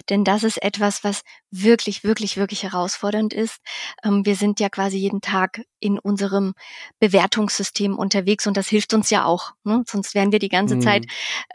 Denn 0.10 0.24
das 0.24 0.44
ist 0.44 0.62
etwas, 0.62 1.04
was 1.04 1.22
wirklich, 1.52 2.04
wirklich, 2.04 2.38
wirklich 2.38 2.64
herausfordernd 2.64 3.34
ist. 3.34 3.58
Ähm, 4.04 4.26
wir 4.26 4.36
sind 4.36 4.60
ja 4.60 4.70
quasi 4.70 4.98
jeden 4.98 5.22
Tag 5.22 5.62
in 5.80 6.00
unserem 6.00 6.54
Bewertungssystem 7.00 7.98
unterwegs 7.98 8.48
und 8.48 8.58
das 8.58 8.68
hilft 8.68 8.94
uns 8.94 9.10
ja 9.10 9.26
auch. 9.26 9.54
Ne? 9.64 9.84
Sonst 9.88 10.16
wären 10.16 10.32
wir 10.32 10.40
die 10.40 10.50
ganze 10.50 10.76
mhm. 10.76 10.82
Zeit 10.82 11.06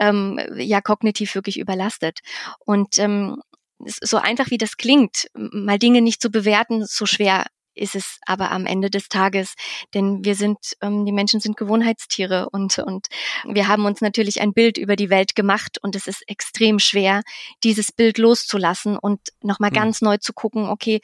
ähm, 0.01 0.41
ja 0.57 0.81
kognitiv 0.81 1.35
wirklich 1.35 1.59
überlastet. 1.59 2.21
Und 2.65 2.99
ähm, 2.99 3.41
so 3.79 4.17
einfach 4.17 4.51
wie 4.51 4.59
das 4.59 4.77
klingt, 4.77 5.29
mal 5.35 5.79
Dinge 5.79 6.01
nicht 6.01 6.23
zu 6.23 6.31
bewerten, 6.31 6.85
so 6.87 7.07
schwer 7.07 7.45
ist 7.75 7.95
es 7.95 8.19
aber 8.27 8.51
am 8.51 8.67
Ende 8.67 8.91
des 8.91 9.09
Tages, 9.09 9.55
denn 9.95 10.25
wir 10.25 10.35
sind, 10.35 10.59
ähm, 10.81 11.05
die 11.05 11.13
Menschen 11.13 11.41
sind 11.41 11.57
Gewohnheitstiere 11.57 12.49
und, 12.51 12.79
und 12.79 13.09
wir 13.47 13.69
haben 13.69 13.85
uns 13.85 14.01
natürlich 14.01 14.41
ein 14.41 14.53
Bild 14.53 14.79
über 14.79 14.97
die 14.97 15.11
Welt 15.11 15.35
gemacht 15.35 15.79
und 15.83 15.97
es 15.97 16.07
ist 16.07 16.23
extrem 16.29 16.79
schwer, 16.79 17.23
dieses 17.63 17.93
Bild 17.93 18.19
loszulassen 18.19 18.99
und 18.99 19.21
nochmal 19.43 19.71
mhm. 19.71 19.75
ganz 19.75 20.01
neu 20.03 20.19
zu 20.19 20.33
gucken, 20.33 20.69
okay, 20.69 21.01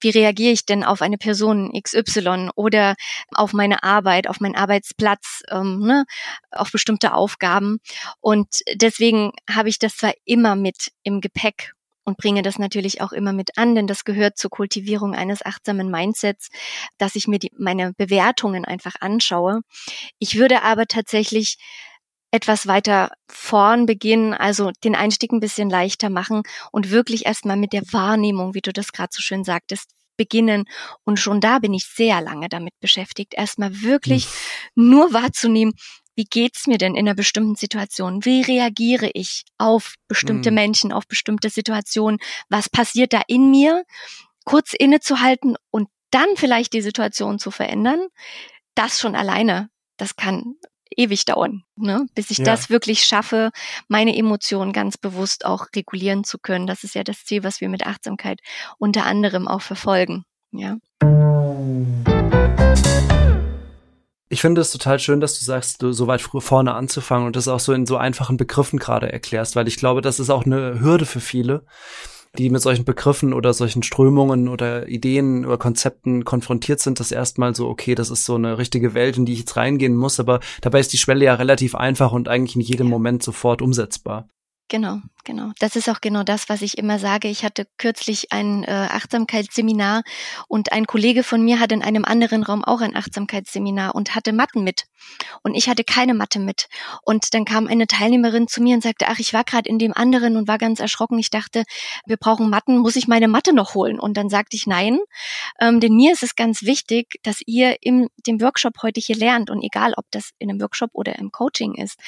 wie 0.00 0.10
reagiere 0.10 0.52
ich 0.52 0.66
denn 0.66 0.84
auf 0.84 1.02
eine 1.02 1.18
Person 1.18 1.72
XY 1.72 2.50
oder 2.54 2.96
auf 3.34 3.52
meine 3.52 3.82
Arbeit, 3.82 4.28
auf 4.28 4.40
meinen 4.40 4.56
Arbeitsplatz, 4.56 5.42
ähm, 5.50 5.80
ne, 5.80 6.04
auf 6.50 6.70
bestimmte 6.70 7.14
Aufgaben. 7.14 7.78
Und 8.20 8.60
deswegen 8.74 9.32
habe 9.50 9.68
ich 9.68 9.78
das 9.78 9.96
zwar 9.96 10.12
immer 10.24 10.54
mit 10.54 10.92
im 11.02 11.20
Gepäck 11.20 11.72
und 12.06 12.16
bringe 12.16 12.42
das 12.42 12.58
natürlich 12.58 13.02
auch 13.02 13.12
immer 13.12 13.32
mit 13.32 13.58
an, 13.58 13.74
denn 13.74 13.86
das 13.86 14.04
gehört 14.04 14.38
zur 14.38 14.50
Kultivierung 14.50 15.14
eines 15.14 15.44
achtsamen 15.44 15.90
Mindsets, 15.90 16.48
dass 16.96 17.16
ich 17.16 17.26
mir 17.26 17.38
die, 17.38 17.50
meine 17.58 17.92
Bewertungen 17.94 18.64
einfach 18.64 18.94
anschaue. 19.00 19.60
Ich 20.18 20.38
würde 20.38 20.62
aber 20.62 20.86
tatsächlich 20.86 21.58
etwas 22.30 22.66
weiter 22.66 23.10
vorn 23.28 23.86
beginnen, 23.86 24.34
also 24.34 24.70
den 24.84 24.94
Einstieg 24.94 25.32
ein 25.32 25.40
bisschen 25.40 25.68
leichter 25.68 26.10
machen 26.10 26.42
und 26.72 26.90
wirklich 26.90 27.26
erstmal 27.26 27.56
mit 27.56 27.72
der 27.72 27.82
Wahrnehmung, 27.92 28.54
wie 28.54 28.60
du 28.60 28.72
das 28.72 28.92
gerade 28.92 29.10
so 29.12 29.20
schön 29.20 29.44
sagtest, 29.44 29.90
beginnen. 30.16 30.64
Und 31.04 31.18
schon 31.18 31.40
da 31.40 31.58
bin 31.58 31.74
ich 31.74 31.86
sehr 31.86 32.20
lange 32.20 32.48
damit 32.48 32.74
beschäftigt, 32.80 33.34
erstmal 33.34 33.82
wirklich 33.82 34.26
hm. 34.26 34.88
nur 34.88 35.12
wahrzunehmen, 35.12 35.74
wie 36.16 36.24
geht's 36.24 36.66
mir 36.66 36.78
denn 36.78 36.94
in 36.94 37.06
einer 37.06 37.14
bestimmten 37.14 37.54
Situation? 37.54 38.24
Wie 38.24 38.42
reagiere 38.42 39.10
ich 39.12 39.44
auf 39.58 39.94
bestimmte 40.08 40.50
mhm. 40.50 40.54
Menschen, 40.56 40.92
auf 40.92 41.06
bestimmte 41.06 41.50
Situationen? 41.50 42.18
Was 42.48 42.68
passiert 42.68 43.12
da 43.12 43.22
in 43.28 43.50
mir? 43.50 43.84
Kurz 44.44 44.72
innezuhalten 44.72 45.56
und 45.70 45.88
dann 46.10 46.28
vielleicht 46.36 46.72
die 46.72 46.80
Situation 46.80 47.38
zu 47.38 47.50
verändern, 47.50 48.08
das 48.74 49.00
schon 49.00 49.14
alleine, 49.14 49.68
das 49.96 50.16
kann 50.16 50.56
ewig 50.96 51.24
dauern, 51.24 51.64
ne? 51.76 52.06
bis 52.14 52.30
ich 52.30 52.38
ja. 52.38 52.44
das 52.44 52.70
wirklich 52.70 53.04
schaffe, 53.04 53.50
meine 53.88 54.16
Emotionen 54.16 54.72
ganz 54.72 54.96
bewusst 54.96 55.44
auch 55.44 55.66
regulieren 55.74 56.24
zu 56.24 56.38
können. 56.38 56.66
Das 56.66 56.84
ist 56.84 56.94
ja 56.94 57.04
das 57.04 57.24
Ziel, 57.24 57.42
was 57.42 57.60
wir 57.60 57.68
mit 57.68 57.86
Achtsamkeit 57.86 58.40
unter 58.78 59.04
anderem 59.04 59.48
auch 59.48 59.62
verfolgen. 59.62 60.24
Ja. 60.52 60.76
Ich 64.28 64.40
finde 64.40 64.60
es 64.60 64.72
total 64.72 64.98
schön, 64.98 65.20
dass 65.20 65.38
du 65.38 65.44
sagst, 65.44 65.82
du 65.82 65.92
so 65.92 66.08
weit 66.08 66.20
vorne 66.20 66.74
anzufangen 66.74 67.28
und 67.28 67.36
das 67.36 67.46
auch 67.46 67.60
so 67.60 67.72
in 67.72 67.86
so 67.86 67.96
einfachen 67.96 68.36
Begriffen 68.36 68.80
gerade 68.80 69.12
erklärst, 69.12 69.54
weil 69.54 69.68
ich 69.68 69.76
glaube, 69.76 70.00
das 70.00 70.18
ist 70.18 70.30
auch 70.30 70.44
eine 70.44 70.80
Hürde 70.80 71.06
für 71.06 71.20
viele, 71.20 71.64
die 72.36 72.50
mit 72.50 72.60
solchen 72.60 72.84
Begriffen 72.84 73.32
oder 73.32 73.54
solchen 73.54 73.84
Strömungen 73.84 74.48
oder 74.48 74.88
Ideen 74.88 75.46
oder 75.46 75.58
Konzepten 75.58 76.24
konfrontiert 76.24 76.80
sind, 76.80 76.98
das 76.98 77.12
erstmal 77.12 77.54
so, 77.54 77.68
okay, 77.68 77.94
das 77.94 78.10
ist 78.10 78.24
so 78.24 78.34
eine 78.34 78.58
richtige 78.58 78.94
Welt, 78.94 79.16
in 79.16 79.26
die 79.26 79.32
ich 79.32 79.40
jetzt 79.40 79.56
reingehen 79.56 79.94
muss, 79.94 80.18
aber 80.18 80.40
dabei 80.60 80.80
ist 80.80 80.92
die 80.92 80.98
Schwelle 80.98 81.24
ja 81.24 81.34
relativ 81.34 81.76
einfach 81.76 82.10
und 82.10 82.28
eigentlich 82.28 82.56
in 82.56 82.62
jedem 82.62 82.88
Moment 82.88 83.22
sofort 83.22 83.62
umsetzbar. 83.62 84.28
Genau, 84.68 84.98
genau. 85.22 85.52
Das 85.60 85.76
ist 85.76 85.88
auch 85.88 86.00
genau 86.00 86.24
das, 86.24 86.48
was 86.48 86.60
ich 86.60 86.76
immer 86.76 86.98
sage. 86.98 87.28
Ich 87.28 87.44
hatte 87.44 87.68
kürzlich 87.78 88.32
ein 88.32 88.64
äh, 88.64 88.88
Achtsamkeitsseminar 88.90 90.02
und 90.48 90.72
ein 90.72 90.86
Kollege 90.86 91.22
von 91.22 91.40
mir 91.44 91.60
hatte 91.60 91.76
in 91.76 91.82
einem 91.82 92.04
anderen 92.04 92.42
Raum 92.42 92.64
auch 92.64 92.80
ein 92.80 92.96
Achtsamkeitsseminar 92.96 93.94
und 93.94 94.16
hatte 94.16 94.32
Matten 94.32 94.64
mit. 94.64 94.86
Und 95.42 95.54
ich 95.54 95.68
hatte 95.68 95.84
keine 95.84 96.14
Matte 96.14 96.40
mit. 96.40 96.66
Und 97.02 97.32
dann 97.32 97.44
kam 97.44 97.68
eine 97.68 97.86
Teilnehmerin 97.86 98.48
zu 98.48 98.60
mir 98.60 98.74
und 98.74 98.82
sagte, 98.82 99.06
ach, 99.08 99.20
ich 99.20 99.32
war 99.32 99.44
gerade 99.44 99.68
in 99.68 99.78
dem 99.78 99.92
anderen 99.92 100.36
und 100.36 100.48
war 100.48 100.58
ganz 100.58 100.80
erschrocken. 100.80 101.20
Ich 101.20 101.30
dachte, 101.30 101.62
wir 102.04 102.16
brauchen 102.16 102.50
Matten, 102.50 102.78
muss 102.78 102.96
ich 102.96 103.06
meine 103.06 103.28
Matte 103.28 103.52
noch 103.52 103.74
holen? 103.74 104.00
Und 104.00 104.16
dann 104.16 104.28
sagte 104.28 104.56
ich 104.56 104.66
nein, 104.66 104.98
ähm, 105.60 105.78
denn 105.78 105.94
mir 105.94 106.12
ist 106.12 106.24
es 106.24 106.34
ganz 106.34 106.62
wichtig, 106.64 107.20
dass 107.22 107.40
ihr 107.46 107.76
in 107.82 108.08
dem 108.26 108.40
Workshop 108.40 108.82
heute 108.82 108.98
hier 108.98 109.16
lernt 109.16 109.48
und 109.48 109.62
egal, 109.62 109.94
ob 109.96 110.06
das 110.10 110.30
in 110.40 110.50
einem 110.50 110.60
Workshop 110.60 110.90
oder 110.92 111.16
im 111.20 111.30
Coaching 111.30 111.74
ist, 111.74 112.00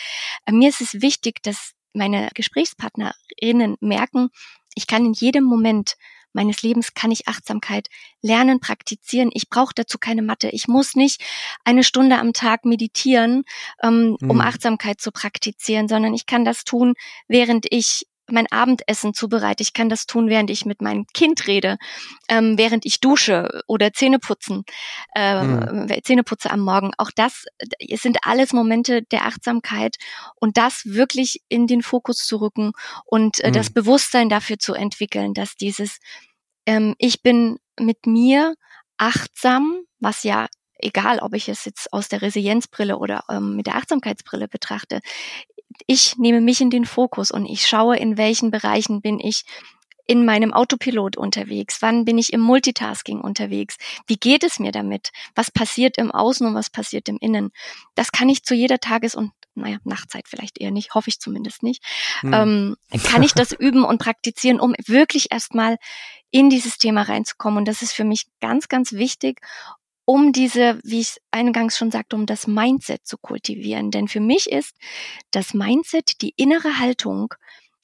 äh, 0.45 0.51
mir 0.51 0.69
ist 0.71 0.81
es 0.81 1.01
wichtig, 1.01 1.41
dass 1.45 1.75
meine 1.99 2.31
Gesprächspartnerinnen 2.35 3.77
merken, 3.81 4.31
ich 4.75 4.87
kann 4.87 5.05
in 5.05 5.13
jedem 5.13 5.45
Moment 5.45 5.97
meines 6.33 6.63
Lebens 6.63 6.95
kann 6.95 7.11
ich 7.11 7.27
Achtsamkeit 7.27 7.89
lernen, 8.23 8.61
praktizieren. 8.61 9.31
Ich 9.33 9.49
brauche 9.49 9.75
dazu 9.75 9.99
keine 9.99 10.23
Mathe. 10.23 10.51
Ich 10.51 10.69
muss 10.69 10.95
nicht 10.95 11.23
eine 11.65 11.83
Stunde 11.83 12.19
am 12.19 12.33
Tag 12.33 12.65
meditieren, 12.65 13.45
ähm, 13.83 14.17
um 14.21 14.37
mhm. 14.37 14.41
Achtsamkeit 14.41 15.01
zu 15.01 15.11
praktizieren, 15.11 15.89
sondern 15.89 16.15
ich 16.15 16.27
kann 16.27 16.45
das 16.45 16.65
tun, 16.65 16.95
während 17.27 17.67
ich 17.71 18.07
mein 18.31 18.51
Abendessen 18.51 19.15
zubereite. 19.15 19.63
Ich 19.63 19.73
kann 19.73 19.89
das 19.89 20.07
tun, 20.07 20.29
während 20.29 20.51
ich 20.51 20.67
mit 20.67 20.83
meinem 20.83 21.07
Kind 21.15 21.47
rede, 21.47 21.79
ähm, 22.29 22.59
während 22.59 22.87
ich 22.87 23.01
dusche 23.01 23.63
oder 23.67 23.93
Zähne 23.93 24.19
putzen, 24.19 24.65
äh, 25.15 25.43
mhm. 25.43 25.89
Zähne 26.03 26.25
putze 26.25 26.51
am 26.51 26.61
Morgen. 26.61 26.93
Auch 26.99 27.11
das 27.15 27.45
es 27.79 28.03
sind 28.03 28.19
alles 28.23 28.53
Momente 28.53 29.03
der 29.03 29.27
Achtsamkeit 29.27 29.97
und 30.37 30.57
das 30.57 30.83
wirklich 30.85 31.43
in 31.49 31.67
den 31.67 31.83
Fokus 31.83 32.19
zu 32.19 32.37
rücken 32.37 32.73
und 33.05 33.41
äh, 33.41 33.49
mhm. 33.49 33.53
das 33.55 33.71
Bewusstsein 33.71 34.29
dafür 34.29 34.59
zu 34.59 34.75
entwickeln, 34.75 35.35
dass 35.35 35.57
dieses 35.57 35.99
ähm, 36.67 36.95
ich 36.99 37.23
bin 37.23 37.59
mit 37.79 38.07
mir 38.07 38.55
achtsam, 38.99 39.83
was 40.01 40.23
ja 40.25 40.49
egal, 40.79 41.19
ob 41.21 41.35
ich 41.35 41.49
es 41.49 41.65
jetzt 41.65 41.93
aus 41.93 42.09
der 42.09 42.23
Resilienzbrille 42.23 42.99
oder 42.99 43.25
ähm, 43.29 43.57
mit 43.57 43.67
der 43.67 43.77
Achtsamkeitsbrille 43.77 44.49
betrachte, 44.49 45.01
ich 45.87 46.17
nehme 46.17 46.41
mich 46.41 46.61
in 46.61 46.71
den 46.71 46.85
Fokus 46.85 47.31
und 47.31 47.47
ich 47.47 47.67
schaue, 47.67 47.97
in 47.97 48.17
welchen 48.17 48.51
Bereichen 48.51 49.01
bin 49.01 49.21
ich 49.21 49.45
in 50.07 50.25
meinem 50.25 50.55
Autopilot 50.55 51.17
unterwegs? 51.17 51.83
Wann 51.83 52.05
bin 52.05 52.19
ich 52.19 52.33
im 52.33 52.41
Multitasking 52.41 53.21
unterwegs? 53.21 53.77
Wie 54.07 54.17
geht 54.17 54.43
es 54.43 54.59
mir 54.59 54.73
damit? 54.73 55.11
Was 55.35 55.51
passiert 55.51 55.99
im 55.99 56.11
Außen 56.11 56.47
und 56.47 56.55
was 56.55 56.71
passiert 56.71 57.09
im 57.09 57.19
Innen? 57.21 57.51
Das 57.95 58.11
kann 58.11 58.29
ich 58.29 58.43
zu 58.43 58.55
jeder 58.55 58.79
Tages- 58.79 59.15
und 59.15 59.33
naja, 59.55 59.79
Nachtzeit 59.85 60.27
vielleicht 60.29 60.61
eher 60.61 60.71
nicht, 60.71 60.95
hoffe 60.95 61.11
ich 61.11 61.19
zumindest 61.21 61.63
nicht, 61.63 61.85
hm. 62.21 62.33
ähm, 62.33 62.77
kann 63.03 63.23
ich 63.23 63.35
das 63.35 63.53
üben 63.53 63.85
und 63.85 63.99
praktizieren, 63.99 64.61
um 64.61 64.75
wirklich 64.87 65.33
erstmal 65.33 65.79
in 66.31 66.49
dieses 66.49 66.79
Thema 66.79 67.03
reinzukommen. 67.03 67.59
Und 67.59 67.69
das 67.69 67.83
ist 67.83 67.93
für 67.93 68.05
mich 68.05 68.27
ganz, 68.41 68.69
ganz 68.69 68.93
wichtig 68.93 69.41
um 70.09 70.33
diese, 70.33 70.81
wie 70.85 71.01
ich 71.01 71.19
eingangs 71.33 71.77
schon 71.77 71.91
sagte, 71.91 72.17
um 72.17 72.25
das 72.25 72.47
Mindset 72.47 73.07
zu 73.07 73.19
kultivieren. 73.19 73.91
Denn 73.91 74.09
für 74.09 74.21
mich 74.21 74.51
ist 74.51 74.75
das 75.33 75.53
Mindset, 75.53 76.23
die 76.23 76.33
innere 76.35 76.79
Haltung, 76.79 77.35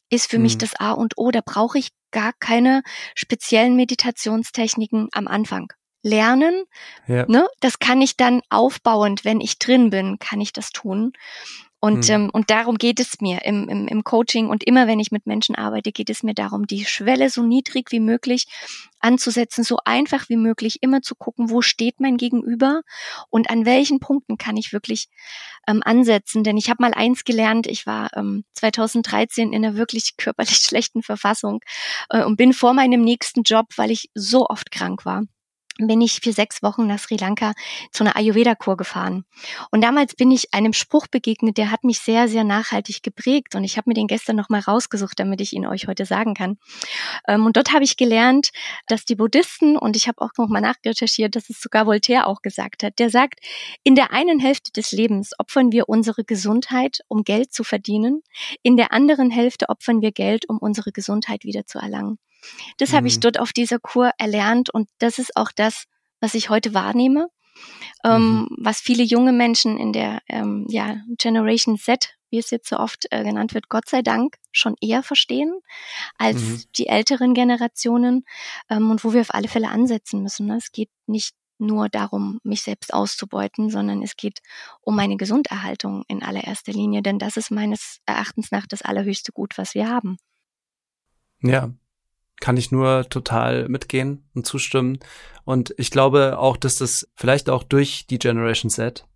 ist 0.08 0.30
für 0.30 0.38
mhm. 0.38 0.44
mich 0.44 0.56
das 0.56 0.74
A 0.76 0.92
und 0.92 1.18
O. 1.18 1.30
Da 1.30 1.42
brauche 1.44 1.78
ich 1.78 1.90
gar 2.12 2.32
keine 2.32 2.82
speziellen 3.14 3.76
Meditationstechniken 3.76 5.10
am 5.12 5.28
Anfang. 5.28 5.70
Lernen, 6.02 6.64
ja. 7.06 7.26
ne, 7.28 7.46
das 7.60 7.78
kann 7.78 8.00
ich 8.00 8.16
dann 8.16 8.40
aufbauend, 8.48 9.26
wenn 9.26 9.42
ich 9.42 9.58
drin 9.58 9.90
bin, 9.90 10.18
kann 10.18 10.40
ich 10.40 10.54
das 10.54 10.70
tun. 10.70 11.12
Und, 11.84 12.08
mhm. 12.08 12.14
ähm, 12.14 12.30
und 12.32 12.48
darum 12.48 12.78
geht 12.78 12.98
es 12.98 13.20
mir 13.20 13.44
im, 13.44 13.68
im, 13.68 13.86
im 13.88 14.04
Coaching 14.04 14.48
und 14.48 14.64
immer 14.64 14.86
wenn 14.86 15.00
ich 15.00 15.12
mit 15.12 15.26
Menschen 15.26 15.54
arbeite, 15.54 15.92
geht 15.92 16.08
es 16.08 16.22
mir 16.22 16.32
darum, 16.32 16.66
die 16.66 16.86
Schwelle 16.86 17.28
so 17.28 17.42
niedrig 17.42 17.92
wie 17.92 18.00
möglich 18.00 18.46
anzusetzen, 19.00 19.64
so 19.64 19.76
einfach 19.84 20.30
wie 20.30 20.38
möglich, 20.38 20.78
immer 20.80 21.02
zu 21.02 21.14
gucken, 21.14 21.50
wo 21.50 21.60
steht 21.60 22.00
mein 22.00 22.16
Gegenüber 22.16 22.80
und 23.28 23.50
an 23.50 23.66
welchen 23.66 24.00
Punkten 24.00 24.38
kann 24.38 24.56
ich 24.56 24.72
wirklich 24.72 25.08
ähm, 25.68 25.82
ansetzen. 25.84 26.42
Denn 26.42 26.56
ich 26.56 26.70
habe 26.70 26.80
mal 26.80 26.94
eins 26.94 27.24
gelernt, 27.24 27.66
ich 27.66 27.84
war 27.84 28.08
ähm, 28.16 28.44
2013 28.54 29.52
in 29.52 29.62
einer 29.62 29.76
wirklich 29.76 30.16
körperlich 30.16 30.56
schlechten 30.62 31.02
Verfassung 31.02 31.60
äh, 32.08 32.24
und 32.24 32.36
bin 32.36 32.54
vor 32.54 32.72
meinem 32.72 33.02
nächsten 33.02 33.42
Job, 33.42 33.66
weil 33.76 33.90
ich 33.90 34.08
so 34.14 34.46
oft 34.46 34.70
krank 34.70 35.04
war 35.04 35.24
bin 35.78 36.00
ich 36.00 36.20
für 36.20 36.32
sechs 36.32 36.62
Wochen 36.62 36.86
nach 36.86 36.98
Sri 36.98 37.16
Lanka 37.16 37.52
zu 37.90 38.04
einer 38.04 38.16
Ayurveda-Kur 38.16 38.76
gefahren. 38.76 39.24
Und 39.70 39.82
damals 39.82 40.14
bin 40.14 40.30
ich 40.30 40.54
einem 40.54 40.72
Spruch 40.72 41.06
begegnet, 41.08 41.58
der 41.58 41.70
hat 41.70 41.84
mich 41.84 41.98
sehr, 42.00 42.28
sehr 42.28 42.44
nachhaltig 42.44 43.02
geprägt. 43.02 43.54
Und 43.54 43.64
ich 43.64 43.76
habe 43.76 43.90
mir 43.90 43.94
den 43.94 44.06
gestern 44.06 44.36
nochmal 44.36 44.60
rausgesucht, 44.60 45.18
damit 45.18 45.40
ich 45.40 45.52
ihn 45.52 45.66
euch 45.66 45.88
heute 45.88 46.06
sagen 46.06 46.34
kann. 46.34 46.58
Ähm, 47.26 47.44
und 47.46 47.56
dort 47.56 47.72
habe 47.72 47.84
ich 47.84 47.96
gelernt, 47.96 48.50
dass 48.86 49.04
die 49.04 49.16
Buddhisten, 49.16 49.76
und 49.76 49.96
ich 49.96 50.06
habe 50.06 50.20
auch 50.20 50.30
nochmal 50.38 50.62
nachrecherchiert, 50.62 51.34
dass 51.34 51.50
es 51.50 51.60
sogar 51.60 51.86
Voltaire 51.86 52.26
auch 52.26 52.42
gesagt 52.42 52.82
hat, 52.82 52.98
der 52.98 53.10
sagt, 53.10 53.40
in 53.82 53.94
der 53.94 54.12
einen 54.12 54.38
Hälfte 54.38 54.72
des 54.72 54.92
Lebens 54.92 55.32
opfern 55.38 55.72
wir 55.72 55.88
unsere 55.88 56.24
Gesundheit, 56.24 57.00
um 57.08 57.24
Geld 57.24 57.52
zu 57.52 57.64
verdienen. 57.64 58.22
In 58.62 58.76
der 58.76 58.92
anderen 58.92 59.30
Hälfte 59.30 59.68
opfern 59.68 60.00
wir 60.00 60.12
Geld, 60.12 60.48
um 60.48 60.58
unsere 60.58 60.92
Gesundheit 60.92 61.44
wieder 61.44 61.66
zu 61.66 61.78
erlangen. 61.78 62.18
Das 62.78 62.92
mhm. 62.92 62.96
habe 62.96 63.08
ich 63.08 63.16
mhm. 63.16 63.20
dort 63.20 63.40
auf 63.40 63.52
dieser 63.52 63.78
Kur 63.78 64.10
erlernt 64.18 64.70
und 64.70 64.88
das 64.98 65.18
ist 65.18 65.36
auch 65.36 65.52
das, 65.52 65.84
was 66.20 66.34
ich 66.34 66.48
heute 66.48 66.74
wahrnehme, 66.74 67.28
ähm, 68.04 68.40
mhm. 68.40 68.48
was 68.58 68.80
viele 68.80 69.02
junge 69.02 69.32
Menschen 69.32 69.78
in 69.78 69.92
der 69.92 70.20
ähm, 70.28 70.66
ja, 70.68 70.96
Generation 71.18 71.78
Z, 71.78 72.14
wie 72.30 72.38
es 72.38 72.50
jetzt 72.50 72.68
so 72.68 72.78
oft 72.78 73.06
äh, 73.10 73.22
genannt 73.22 73.54
wird, 73.54 73.68
Gott 73.68 73.88
sei 73.88 74.02
Dank 74.02 74.36
schon 74.52 74.74
eher 74.80 75.02
verstehen 75.02 75.52
als 76.16 76.40
mhm. 76.40 76.62
die 76.76 76.86
älteren 76.88 77.34
Generationen 77.34 78.24
ähm, 78.68 78.90
und 78.90 79.04
wo 79.04 79.12
wir 79.12 79.20
auf 79.20 79.34
alle 79.34 79.48
Fälle 79.48 79.68
ansetzen 79.68 80.22
müssen. 80.22 80.46
Ne? 80.46 80.56
Es 80.56 80.72
geht 80.72 80.90
nicht 81.06 81.34
nur 81.58 81.88
darum, 81.88 82.40
mich 82.42 82.62
selbst 82.62 82.92
auszubeuten, 82.92 83.70
sondern 83.70 84.02
es 84.02 84.16
geht 84.16 84.40
um 84.80 84.96
meine 84.96 85.16
Gesunderhaltung 85.16 86.04
in 86.08 86.22
allererster 86.22 86.72
Linie, 86.72 87.02
denn 87.02 87.18
das 87.18 87.36
ist 87.36 87.50
meines 87.50 88.00
Erachtens 88.06 88.50
nach 88.50 88.66
das 88.66 88.82
allerhöchste 88.82 89.32
Gut, 89.32 89.56
was 89.56 89.74
wir 89.74 89.88
haben. 89.88 90.16
Ja, 91.40 91.70
kann 92.40 92.56
ich 92.56 92.72
nur 92.72 93.08
total 93.08 93.68
mitgehen 93.68 94.28
und 94.34 94.46
zustimmen. 94.46 94.98
Und 95.44 95.74
ich 95.78 95.90
glaube 95.90 96.38
auch, 96.38 96.56
dass 96.56 96.76
das 96.76 97.08
vielleicht 97.14 97.50
auch 97.50 97.62
durch 97.62 98.06
die 98.06 98.18
Generation 98.18 98.70
Z 98.70 99.06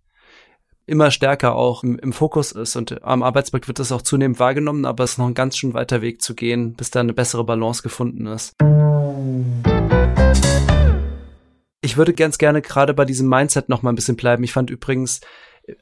immer 0.86 1.10
stärker 1.10 1.54
auch 1.54 1.84
im, 1.84 1.98
im, 1.98 2.14
Fokus 2.14 2.52
ist 2.52 2.74
und 2.74 3.04
am 3.04 3.22
Arbeitsmarkt 3.22 3.68
wird 3.68 3.78
das 3.78 3.92
auch 3.92 4.00
zunehmend 4.00 4.40
wahrgenommen, 4.40 4.86
aber 4.86 5.04
es 5.04 5.12
ist 5.12 5.18
noch 5.18 5.26
ein 5.26 5.34
ganz 5.34 5.56
schön 5.58 5.74
weiter 5.74 6.00
Weg 6.00 6.22
zu 6.22 6.34
gehen, 6.34 6.74
bis 6.74 6.90
da 6.90 7.00
eine 7.00 7.12
bessere 7.12 7.44
Balance 7.44 7.82
gefunden 7.82 8.26
ist. 8.26 8.54
Ich 11.82 11.96
würde 11.98 12.14
ganz 12.14 12.38
gerne 12.38 12.62
gerade 12.62 12.94
bei 12.94 13.04
diesem 13.04 13.28
Mindset 13.28 13.68
noch 13.68 13.82
mal 13.82 13.92
ein 13.92 13.96
bisschen 13.96 14.16
bleiben. 14.16 14.42
Ich 14.44 14.52
fand 14.52 14.70
übrigens, 14.70 15.20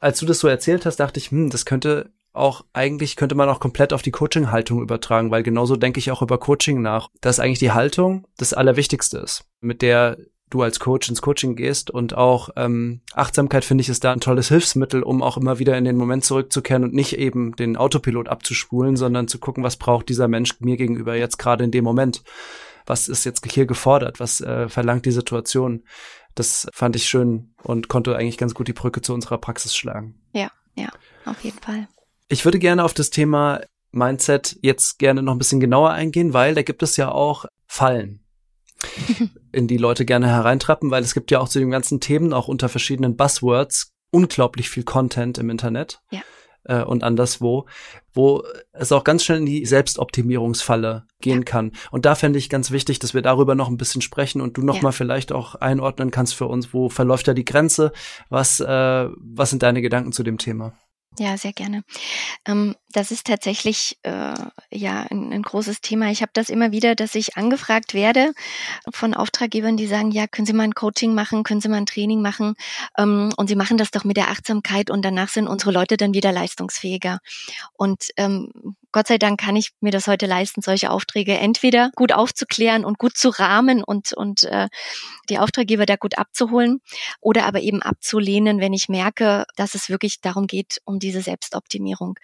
als 0.01 0.19
du 0.19 0.27
das 0.27 0.41
so 0.41 0.49
erzählt 0.49 0.87
hast, 0.87 0.97
dachte 0.97 1.19
ich, 1.19 1.31
hm, 1.31 1.51
das 1.51 1.65
könnte 1.65 2.11
auch 2.37 2.65
eigentlich 2.73 3.17
könnte 3.17 3.35
man 3.35 3.49
auch 3.49 3.61
komplett 3.61 3.93
auf 3.93 4.03
die 4.03 4.11
Coaching-Haltung 4.11 4.81
übertragen, 4.81 5.31
weil 5.31 5.43
genauso 5.43 5.77
denke 5.77 5.99
ich 5.99 6.11
auch 6.11 6.23
über 6.23 6.39
Coaching 6.39 6.83
nach, 6.83 7.09
dass 7.21 7.41
eigentlich 7.41 7.59
die 7.59 7.73
Haltung 7.73 8.27
das 8.37 8.53
Allerwichtigste 8.53 9.19
ist, 9.19 9.45
mit 9.61 9.83
der 9.83 10.19
du 10.51 10.63
als 10.63 10.79
Coach 10.79 11.09
ins 11.09 11.23
Coaching 11.23 11.57
gehst 11.57 11.91
und 11.91 12.17
auch 12.17 12.51
ähm, 12.57 13.01
Achtsamkeit 13.15 13.65
finde 13.65 13.83
ich 13.83 13.89
ist 13.89 14.05
da 14.05 14.13
ein 14.13 14.21
tolles 14.21 14.49
Hilfsmittel, 14.49 15.03
um 15.03 15.23
auch 15.23 15.37
immer 15.37 15.59
wieder 15.59 15.77
in 15.77 15.85
den 15.85 15.97
Moment 15.97 16.25
zurückzukehren 16.25 16.85
und 16.85 16.95
nicht 16.95 17.19
eben 17.19 17.57
den 17.57 17.77
Autopilot 17.77 18.29
abzuspulen, 18.29 18.97
sondern 18.97 19.27
zu 19.27 19.39
gucken, 19.39 19.65
was 19.65 19.77
braucht 19.77 20.09
dieser 20.09 20.29
Mensch 20.29 20.61
mir 20.61 20.77
gegenüber 20.77 21.17
jetzt 21.17 21.39
gerade 21.39 21.65
in 21.65 21.73
dem 21.73 21.85
Moment, 21.85 22.23
was 22.87 23.09
ist 23.09 23.25
jetzt 23.25 23.45
hier 23.51 23.67
gefordert, 23.67 24.21
was 24.21 24.41
äh, 24.41 24.69
verlangt 24.69 25.05
die 25.05 25.11
Situation. 25.11 25.83
Das 26.37 26.69
fand 26.73 26.95
ich 26.95 27.09
schön 27.09 27.55
und 27.65 27.89
konnte 27.89 28.15
eigentlich 28.15 28.39
ganz 28.39 28.55
gut 28.55 28.69
die 28.69 28.73
Brücke 28.73 29.01
zu 29.01 29.15
unserer 29.15 29.39
Praxis 29.39 29.75
schlagen. 29.75 30.15
Ja, 30.33 30.51
ja, 30.77 30.91
auf 31.25 31.43
jeden 31.43 31.59
Fall. 31.59 31.89
Ich 32.29 32.45
würde 32.45 32.59
gerne 32.59 32.85
auf 32.85 32.95
das 32.95 33.11
Thema 33.11 33.61
Mindset 33.93 34.59
jetzt 34.63 34.99
gerne 34.99 35.23
noch 35.23 35.33
ein 35.33 35.39
bisschen 35.39 35.61
genauer 35.61 35.91
eingehen, 35.91 36.33
weil 36.33 36.55
da 36.55 36.63
gibt 36.63 36.83
es 36.83 36.97
ja 36.97 37.11
auch 37.11 37.47
Fallen, 37.67 38.21
in 39.53 39.69
die 39.69 39.79
Leute 39.79 40.05
gerne 40.05 40.29
hereintrappen, 40.29 40.91
weil 40.91 41.03
es 41.03 41.15
gibt 41.15 41.31
ja 41.31 41.41
auch 41.41 41.49
zu 41.49 41.59
den 41.59 41.71
ganzen 41.71 42.01
Themen 42.01 42.33
auch 42.33 42.49
unter 42.49 42.69
verschiedenen 42.69 43.17
Buzzwords 43.17 43.93
unglaublich 44.11 44.71
viel 44.71 44.85
Content 44.85 45.39
im 45.39 45.51
Internet. 45.51 46.01
Ja. 46.11 46.21
Äh, 46.65 46.83
und 46.83 47.05
anderswo, 47.05 47.67
wo 48.13 48.43
es 48.73 48.91
auch 48.91 49.05
ganz 49.05 49.25
schnell 49.25 49.39
in 49.39 49.47
die 49.47 49.65
Selbstoptimierungsfalle 49.65 51.07
gehen 51.21 51.39
ja. 51.39 51.45
kann. 51.45 51.73
Und 51.91 52.07
da 52.07 52.15
fände 52.15 52.39
ich 52.39 52.51
ganz 52.51 52.71
wichtig, 52.71 52.99
dass 52.99 53.15
wir 53.15 53.23
darüber 53.23 53.55
noch 53.55 53.69
ein 53.69 53.77
bisschen 53.77 54.03
sprechen 54.03 54.41
und 54.41 54.57
du 54.57 54.63
noch 54.63 54.77
ja. 54.77 54.83
mal 54.83 54.93
vielleicht 54.93 55.33
auch 55.33 55.55
einordnen 55.55 56.11
kannst 56.11 56.35
für 56.35 56.47
uns, 56.47 56.75
wo 56.75 56.89
verläuft 56.89 57.29
da 57.29 57.35
die 57.35 57.45
Grenze? 57.45 57.93
Was, 58.31 58.59
äh, 58.61 59.09
was 59.17 59.51
sind 59.51 59.63
deine 59.63 59.81
Gedanken 59.81 60.13
zu 60.13 60.23
dem 60.23 60.39
Thema? 60.39 60.73
Ja, 61.19 61.39
sehr 61.39 61.55
gerne. 61.55 61.83
Ähm, 62.45 62.75
das 62.93 63.11
ist 63.11 63.27
tatsächlich 63.27 63.99
äh, 64.03 64.35
ja 64.71 65.07
ein, 65.11 65.33
ein, 65.33 65.43
großes 65.43 65.81
Thema. 65.81 66.11
Ich 66.11 66.21
habe 66.21 66.33
das 66.35 66.51
immer 66.51 66.73
wieder, 66.73 66.95
dass 66.95 67.15
ich 67.15 67.39
angefragt 67.39 67.95
werde 67.95 68.33
von 68.93 69.15
Auftraggebern, 69.15 69.79
die 69.79 69.87
sagen, 69.87 70.11
ja, 70.11 70.27
können 70.27 70.47
Sie 70.47 70.53
mal 70.53 70.65
ein 70.65 70.75
Coaching 70.75 71.15
machen, 71.15 71.43
können 71.43 71.63
Sie 71.63 71.71
mal 71.71 71.79
ein 71.79 71.87
Training 71.87 72.21
machen 72.21 72.55
ähm, 72.99 73.33
und 73.37 73.49
Sie 73.49 73.57
machen 73.57 73.79
das 73.79 73.91
doch 73.91 74.05
mit 74.05 74.19
der 74.19 74.29
Achtsamkeit 74.29 74.91
und 74.91 75.05
danach 75.05 75.31
sind 75.31 75.49
unsere 75.49 75.73
Leute 75.73 75.97
dann 75.97 76.13
wieder 76.13 76.33
leistungsfähiger. 76.33 77.21
Und 77.73 78.09
ähm, 78.19 78.77
Gott 78.93 79.09
sei 79.09 79.19
Dank 79.19 79.41
kann 79.41 79.57
ich 79.57 79.71
mir 79.81 79.91
das 79.91 80.07
heute 80.07 80.27
leisten, 80.27 80.63
solche 80.63 80.91
Aufträge 80.91 81.37
entweder 81.39 81.91
gut 81.97 82.13
aufzuklären 82.13 82.85
und 82.85 82.99
gut 82.99 83.17
zu 83.17 83.29
rahmen 83.29 83.83
und, 83.83 84.13
und 84.13 84.45
äh, 84.45 84.69
die 85.29 85.39
Auftraggeber 85.39 85.87
da 85.87 85.97
gut 85.97 86.19
abzuholen 86.19 86.81
oder 87.21 87.45
aber 87.45 87.61
eben 87.61 87.83
abzulehnen, 87.83 88.61
wenn 88.61 88.73
ich 88.73 88.89
merke, 88.89 89.45
dass 89.57 89.75
es 89.75 89.89
wirklich 89.89 90.21
darum 90.21 90.47
geht, 90.47 90.81
um 90.85 90.99
diese 90.99 91.21
Selbstoptimierung. 91.21 92.19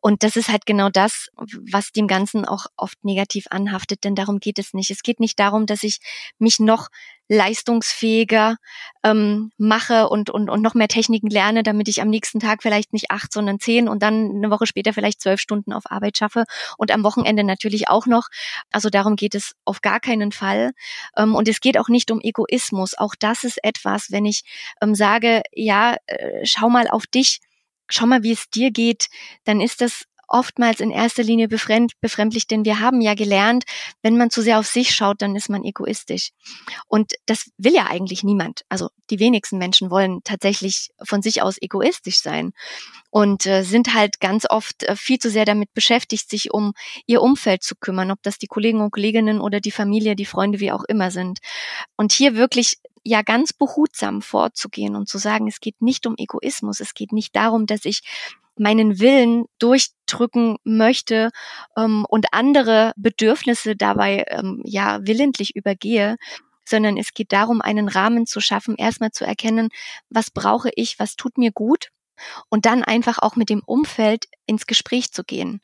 Und 0.00 0.22
das 0.22 0.36
ist 0.36 0.48
halt 0.48 0.66
genau 0.66 0.88
das, 0.88 1.28
was 1.36 1.92
dem 1.92 2.06
Ganzen 2.06 2.44
auch 2.44 2.66
oft 2.76 3.04
negativ 3.04 3.46
anhaftet, 3.50 4.04
denn 4.04 4.14
darum 4.14 4.40
geht 4.40 4.58
es 4.58 4.74
nicht. 4.74 4.90
Es 4.90 5.02
geht 5.02 5.20
nicht 5.20 5.38
darum, 5.38 5.66
dass 5.66 5.82
ich 5.82 6.00
mich 6.38 6.58
noch 6.58 6.88
leistungsfähiger 7.28 8.56
ähm, 9.02 9.50
mache 9.58 10.08
und, 10.08 10.30
und, 10.30 10.48
und 10.48 10.62
noch 10.62 10.74
mehr 10.74 10.88
Techniken 10.88 11.28
lerne, 11.28 11.62
damit 11.62 11.88
ich 11.88 12.00
am 12.00 12.08
nächsten 12.08 12.40
Tag 12.40 12.62
vielleicht 12.62 12.92
nicht 12.92 13.10
acht, 13.10 13.32
sondern 13.32 13.58
zehn 13.58 13.88
und 13.88 14.02
dann 14.02 14.30
eine 14.36 14.50
Woche 14.50 14.66
später 14.66 14.92
vielleicht 14.92 15.20
zwölf 15.20 15.40
Stunden 15.40 15.72
auf 15.72 15.90
Arbeit 15.90 16.18
schaffe 16.18 16.44
und 16.78 16.90
am 16.90 17.02
Wochenende 17.04 17.44
natürlich 17.44 17.88
auch 17.88 18.06
noch. 18.06 18.28
Also 18.70 18.90
darum 18.90 19.16
geht 19.16 19.34
es 19.34 19.54
auf 19.64 19.80
gar 19.80 20.00
keinen 20.00 20.32
Fall. 20.32 20.72
Ähm, 21.16 21.34
und 21.34 21.48
es 21.48 21.60
geht 21.60 21.78
auch 21.78 21.88
nicht 21.88 22.10
um 22.10 22.20
Egoismus. 22.20 22.96
Auch 22.96 23.14
das 23.18 23.44
ist 23.44 23.62
etwas, 23.64 24.10
wenn 24.10 24.24
ich 24.24 24.42
ähm, 24.80 24.94
sage, 24.94 25.42
ja, 25.52 25.96
äh, 26.06 26.44
schau 26.44 26.68
mal 26.68 26.88
auf 26.88 27.06
dich, 27.06 27.40
schau 27.88 28.06
mal, 28.06 28.22
wie 28.22 28.32
es 28.32 28.48
dir 28.50 28.70
geht, 28.70 29.08
dann 29.44 29.60
ist 29.60 29.80
das 29.80 30.04
oftmals 30.28 30.80
in 30.80 30.90
erster 30.90 31.22
Linie 31.22 31.48
befremd, 31.48 31.92
befremdlich, 32.00 32.46
denn 32.46 32.64
wir 32.64 32.80
haben 32.80 33.00
ja 33.00 33.14
gelernt, 33.14 33.64
wenn 34.02 34.16
man 34.16 34.30
zu 34.30 34.42
sehr 34.42 34.58
auf 34.58 34.66
sich 34.66 34.94
schaut, 34.94 35.22
dann 35.22 35.36
ist 35.36 35.48
man 35.48 35.64
egoistisch. 35.64 36.30
Und 36.88 37.14
das 37.26 37.50
will 37.58 37.74
ja 37.74 37.86
eigentlich 37.86 38.24
niemand. 38.24 38.62
Also 38.68 38.88
die 39.10 39.18
wenigsten 39.18 39.58
Menschen 39.58 39.90
wollen 39.90 40.20
tatsächlich 40.24 40.90
von 41.02 41.22
sich 41.22 41.42
aus 41.42 41.56
egoistisch 41.60 42.20
sein 42.20 42.52
und 43.10 43.46
äh, 43.46 43.62
sind 43.62 43.94
halt 43.94 44.20
ganz 44.20 44.46
oft 44.48 44.82
äh, 44.82 44.96
viel 44.96 45.18
zu 45.18 45.30
sehr 45.30 45.44
damit 45.44 45.72
beschäftigt, 45.74 46.28
sich 46.28 46.52
um 46.52 46.72
ihr 47.06 47.22
Umfeld 47.22 47.62
zu 47.62 47.74
kümmern, 47.76 48.10
ob 48.10 48.22
das 48.22 48.38
die 48.38 48.46
Kollegen 48.46 48.80
und 48.80 48.90
Kolleginnen 48.90 49.40
oder 49.40 49.60
die 49.60 49.70
Familie, 49.70 50.16
die 50.16 50.26
Freunde, 50.26 50.60
wie 50.60 50.72
auch 50.72 50.84
immer 50.84 51.10
sind. 51.10 51.38
Und 51.96 52.12
hier 52.12 52.34
wirklich 52.34 52.78
ja 53.04 53.22
ganz 53.22 53.52
behutsam 53.52 54.20
vorzugehen 54.20 54.96
und 54.96 55.08
zu 55.08 55.18
sagen, 55.18 55.46
es 55.46 55.60
geht 55.60 55.80
nicht 55.80 56.06
um 56.06 56.14
Egoismus, 56.18 56.80
es 56.80 56.92
geht 56.92 57.12
nicht 57.12 57.36
darum, 57.36 57.66
dass 57.66 57.84
ich 57.84 58.02
meinen 58.58 59.00
Willen 59.00 59.46
durchdrücken 59.58 60.56
möchte 60.64 61.30
ähm, 61.76 62.04
und 62.08 62.26
andere 62.32 62.92
Bedürfnisse 62.96 63.76
dabei 63.76 64.24
ähm, 64.28 64.62
ja 64.64 64.98
willentlich 65.02 65.56
übergehe, 65.56 66.16
sondern 66.68 66.96
es 66.96 67.14
geht 67.14 67.32
darum, 67.32 67.60
einen 67.62 67.88
Rahmen 67.88 68.26
zu 68.26 68.40
schaffen, 68.40 68.76
erstmal 68.76 69.12
zu 69.12 69.24
erkennen, 69.24 69.68
was 70.10 70.30
brauche 70.30 70.70
ich, 70.74 70.98
was 70.98 71.16
tut 71.16 71.38
mir 71.38 71.52
gut 71.52 71.90
und 72.48 72.66
dann 72.66 72.82
einfach 72.82 73.18
auch 73.18 73.36
mit 73.36 73.50
dem 73.50 73.62
Umfeld 73.64 74.26
ins 74.46 74.66
Gespräch 74.66 75.12
zu 75.12 75.24
gehen. 75.24 75.60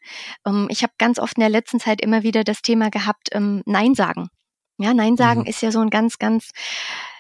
Ähm, 0.47 0.69
ich 0.71 0.83
habe 0.83 0.93
ganz 0.99 1.19
oft 1.19 1.37
in 1.37 1.41
der 1.41 1.51
letzten 1.51 1.81
Zeit 1.81 2.01
immer 2.01 2.23
wieder 2.23 2.45
das 2.45 2.63
Thema 2.63 2.91
gehabt, 2.91 3.29
ähm, 3.33 3.63
Nein 3.67 3.95
sagen. 3.95 4.29
Ja, 4.79 4.95
Nein 4.95 5.17
sagen 5.17 5.43
mhm. 5.43 5.47
ist 5.47 5.63
ja 5.63 5.71
so 5.71 5.81
ein 5.81 5.91
ganz, 5.91 6.19
ganz, 6.19 6.51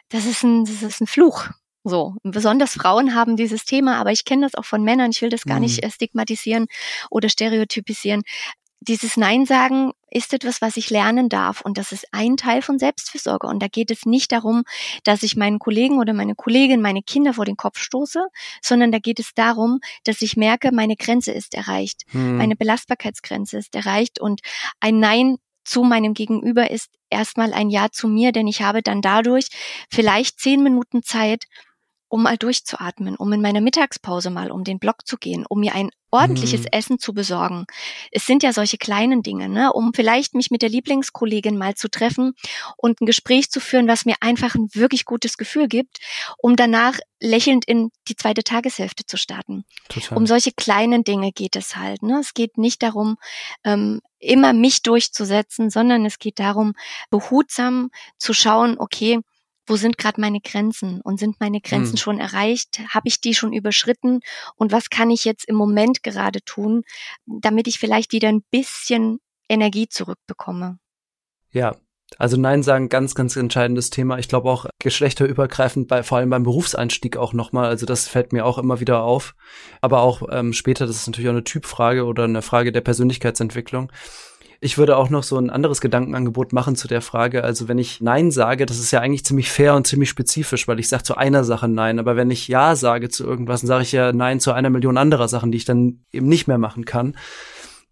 das 0.08 0.26
ist 0.26 0.42
ein, 0.42 0.64
das 0.64 0.82
ist 0.82 1.00
ein 1.00 1.06
Fluch. 1.06 1.48
So, 1.84 2.14
besonders 2.22 2.74
Frauen 2.74 3.14
haben 3.14 3.36
dieses 3.36 3.64
Thema, 3.64 3.96
aber 3.96 4.12
ich 4.12 4.24
kenne 4.24 4.46
das 4.46 4.54
auch 4.54 4.64
von 4.64 4.84
Männern. 4.84 5.10
Ich 5.10 5.20
will 5.20 5.30
das 5.30 5.44
gar 5.44 5.56
mhm. 5.56 5.62
nicht 5.62 5.82
äh, 5.82 5.90
stigmatisieren 5.90 6.66
oder 7.10 7.28
stereotypisieren. 7.28 8.22
Dieses 8.80 9.16
Nein 9.16 9.46
sagen 9.46 9.92
ist 10.10 10.32
etwas, 10.32 10.60
was 10.60 10.76
ich 10.76 10.90
lernen 10.90 11.28
darf 11.28 11.60
und 11.60 11.78
das 11.78 11.92
ist 11.92 12.06
ein 12.10 12.36
Teil 12.36 12.62
von 12.62 12.80
Selbstfürsorge 12.80 13.46
und 13.46 13.62
da 13.62 13.68
geht 13.68 13.92
es 13.92 14.06
nicht 14.06 14.32
darum, 14.32 14.64
dass 15.04 15.22
ich 15.22 15.36
meinen 15.36 15.60
Kollegen 15.60 16.00
oder 16.00 16.12
meine 16.14 16.34
Kollegin, 16.34 16.82
meine 16.82 17.02
Kinder 17.02 17.32
vor 17.32 17.44
den 17.44 17.56
Kopf 17.56 17.78
stoße, 17.78 18.26
sondern 18.60 18.90
da 18.90 18.98
geht 18.98 19.20
es 19.20 19.34
darum, 19.34 19.78
dass 20.02 20.20
ich 20.20 20.36
merke, 20.36 20.72
meine 20.72 20.96
Grenze 20.96 21.30
ist 21.30 21.54
erreicht, 21.54 22.02
hm. 22.10 22.38
meine 22.38 22.56
Belastbarkeitsgrenze 22.56 23.56
ist 23.56 23.76
erreicht 23.76 24.20
und 24.20 24.40
ein 24.80 24.98
Nein 24.98 25.36
zu 25.64 25.84
meinem 25.84 26.12
Gegenüber 26.12 26.70
ist 26.70 26.90
erstmal 27.08 27.52
ein 27.52 27.70
Ja 27.70 27.90
zu 27.90 28.08
mir, 28.08 28.32
denn 28.32 28.48
ich 28.48 28.62
habe 28.62 28.82
dann 28.82 29.00
dadurch 29.00 29.46
vielleicht 29.90 30.40
zehn 30.40 30.62
Minuten 30.62 31.04
Zeit, 31.04 31.44
um 32.12 32.24
mal 32.24 32.36
durchzuatmen, 32.36 33.16
um 33.16 33.32
in 33.32 33.40
meiner 33.40 33.62
Mittagspause 33.62 34.28
mal 34.28 34.50
um 34.50 34.64
den 34.64 34.78
Block 34.78 35.06
zu 35.06 35.16
gehen, 35.16 35.46
um 35.48 35.60
mir 35.60 35.74
ein 35.74 35.88
ordentliches 36.10 36.60
mhm. 36.60 36.68
Essen 36.70 36.98
zu 36.98 37.14
besorgen. 37.14 37.64
Es 38.10 38.26
sind 38.26 38.42
ja 38.42 38.52
solche 38.52 38.76
kleinen 38.76 39.22
Dinge, 39.22 39.48
ne? 39.48 39.72
um 39.72 39.94
vielleicht 39.94 40.34
mich 40.34 40.50
mit 40.50 40.60
der 40.60 40.68
Lieblingskollegin 40.68 41.56
mal 41.56 41.74
zu 41.74 41.88
treffen 41.88 42.34
und 42.76 43.00
ein 43.00 43.06
Gespräch 43.06 43.50
zu 43.50 43.60
führen, 43.60 43.88
was 43.88 44.04
mir 44.04 44.16
einfach 44.20 44.54
ein 44.54 44.68
wirklich 44.74 45.06
gutes 45.06 45.38
Gefühl 45.38 45.68
gibt, 45.68 46.00
um 46.36 46.54
danach 46.54 46.98
lächelnd 47.18 47.64
in 47.64 47.90
die 48.08 48.16
zweite 48.16 48.44
Tageshälfte 48.44 49.06
zu 49.06 49.16
starten. 49.16 49.64
Total. 49.88 50.18
Um 50.18 50.26
solche 50.26 50.52
kleinen 50.52 51.04
Dinge 51.04 51.32
geht 51.32 51.56
es 51.56 51.76
halt. 51.76 52.02
Ne? 52.02 52.20
Es 52.20 52.34
geht 52.34 52.58
nicht 52.58 52.82
darum, 52.82 53.16
ähm, 53.64 54.02
immer 54.18 54.52
mich 54.52 54.82
durchzusetzen, 54.82 55.70
sondern 55.70 56.04
es 56.04 56.18
geht 56.18 56.38
darum, 56.38 56.74
behutsam 57.10 57.90
zu 58.18 58.34
schauen, 58.34 58.76
okay, 58.78 59.20
wo 59.66 59.76
sind 59.76 59.98
gerade 59.98 60.20
meine 60.20 60.40
Grenzen 60.40 61.00
und 61.00 61.18
sind 61.18 61.40
meine 61.40 61.60
Grenzen 61.60 61.92
hm. 61.92 61.98
schon 61.98 62.18
erreicht? 62.18 62.80
Habe 62.90 63.08
ich 63.08 63.20
die 63.20 63.34
schon 63.34 63.52
überschritten? 63.52 64.20
Und 64.56 64.72
was 64.72 64.90
kann 64.90 65.10
ich 65.10 65.24
jetzt 65.24 65.48
im 65.48 65.56
Moment 65.56 66.02
gerade 66.02 66.42
tun, 66.42 66.82
damit 67.26 67.68
ich 67.68 67.78
vielleicht 67.78 68.12
wieder 68.12 68.28
ein 68.28 68.42
bisschen 68.50 69.18
Energie 69.48 69.88
zurückbekomme? 69.88 70.78
Ja, 71.50 71.76
also 72.18 72.36
Nein 72.36 72.62
sagen, 72.62 72.88
ganz, 72.88 73.14
ganz 73.14 73.36
entscheidendes 73.36 73.90
Thema. 73.90 74.18
Ich 74.18 74.28
glaube 74.28 74.50
auch 74.50 74.66
geschlechterübergreifend, 74.78 75.88
bei, 75.88 76.02
vor 76.02 76.18
allem 76.18 76.30
beim 76.30 76.42
Berufseinstieg 76.42 77.16
auch 77.16 77.32
nochmal. 77.32 77.66
Also 77.66 77.86
das 77.86 78.08
fällt 78.08 78.32
mir 78.32 78.44
auch 78.44 78.58
immer 78.58 78.80
wieder 78.80 79.02
auf. 79.02 79.34
Aber 79.80 80.02
auch 80.02 80.22
ähm, 80.30 80.52
später, 80.52 80.86
das 80.86 80.96
ist 80.96 81.06
natürlich 81.06 81.28
auch 81.28 81.34
eine 81.34 81.44
Typfrage 81.44 82.04
oder 82.04 82.24
eine 82.24 82.42
Frage 82.42 82.72
der 82.72 82.80
Persönlichkeitsentwicklung. 82.80 83.90
Ich 84.64 84.78
würde 84.78 84.96
auch 84.96 85.10
noch 85.10 85.24
so 85.24 85.38
ein 85.38 85.50
anderes 85.50 85.80
Gedankenangebot 85.80 86.52
machen 86.52 86.76
zu 86.76 86.86
der 86.86 87.02
Frage. 87.02 87.42
Also 87.42 87.66
wenn 87.66 87.78
ich 87.78 88.00
Nein 88.00 88.30
sage, 88.30 88.64
das 88.64 88.78
ist 88.78 88.92
ja 88.92 89.00
eigentlich 89.00 89.24
ziemlich 89.24 89.50
fair 89.50 89.74
und 89.74 89.88
ziemlich 89.88 90.08
spezifisch, 90.08 90.68
weil 90.68 90.78
ich 90.78 90.88
sage 90.88 91.02
zu 91.02 91.16
einer 91.16 91.42
Sache 91.42 91.66
Nein. 91.66 91.98
Aber 91.98 92.14
wenn 92.14 92.30
ich 92.30 92.46
Ja 92.46 92.76
sage 92.76 93.08
zu 93.08 93.24
irgendwas, 93.24 93.62
dann 93.62 93.66
sage 93.66 93.82
ich 93.82 93.90
ja 93.90 94.12
Nein 94.12 94.38
zu 94.38 94.52
einer 94.52 94.70
Million 94.70 94.98
anderer 94.98 95.26
Sachen, 95.26 95.50
die 95.50 95.58
ich 95.58 95.64
dann 95.64 96.04
eben 96.12 96.28
nicht 96.28 96.46
mehr 96.46 96.58
machen 96.58 96.84
kann 96.84 97.16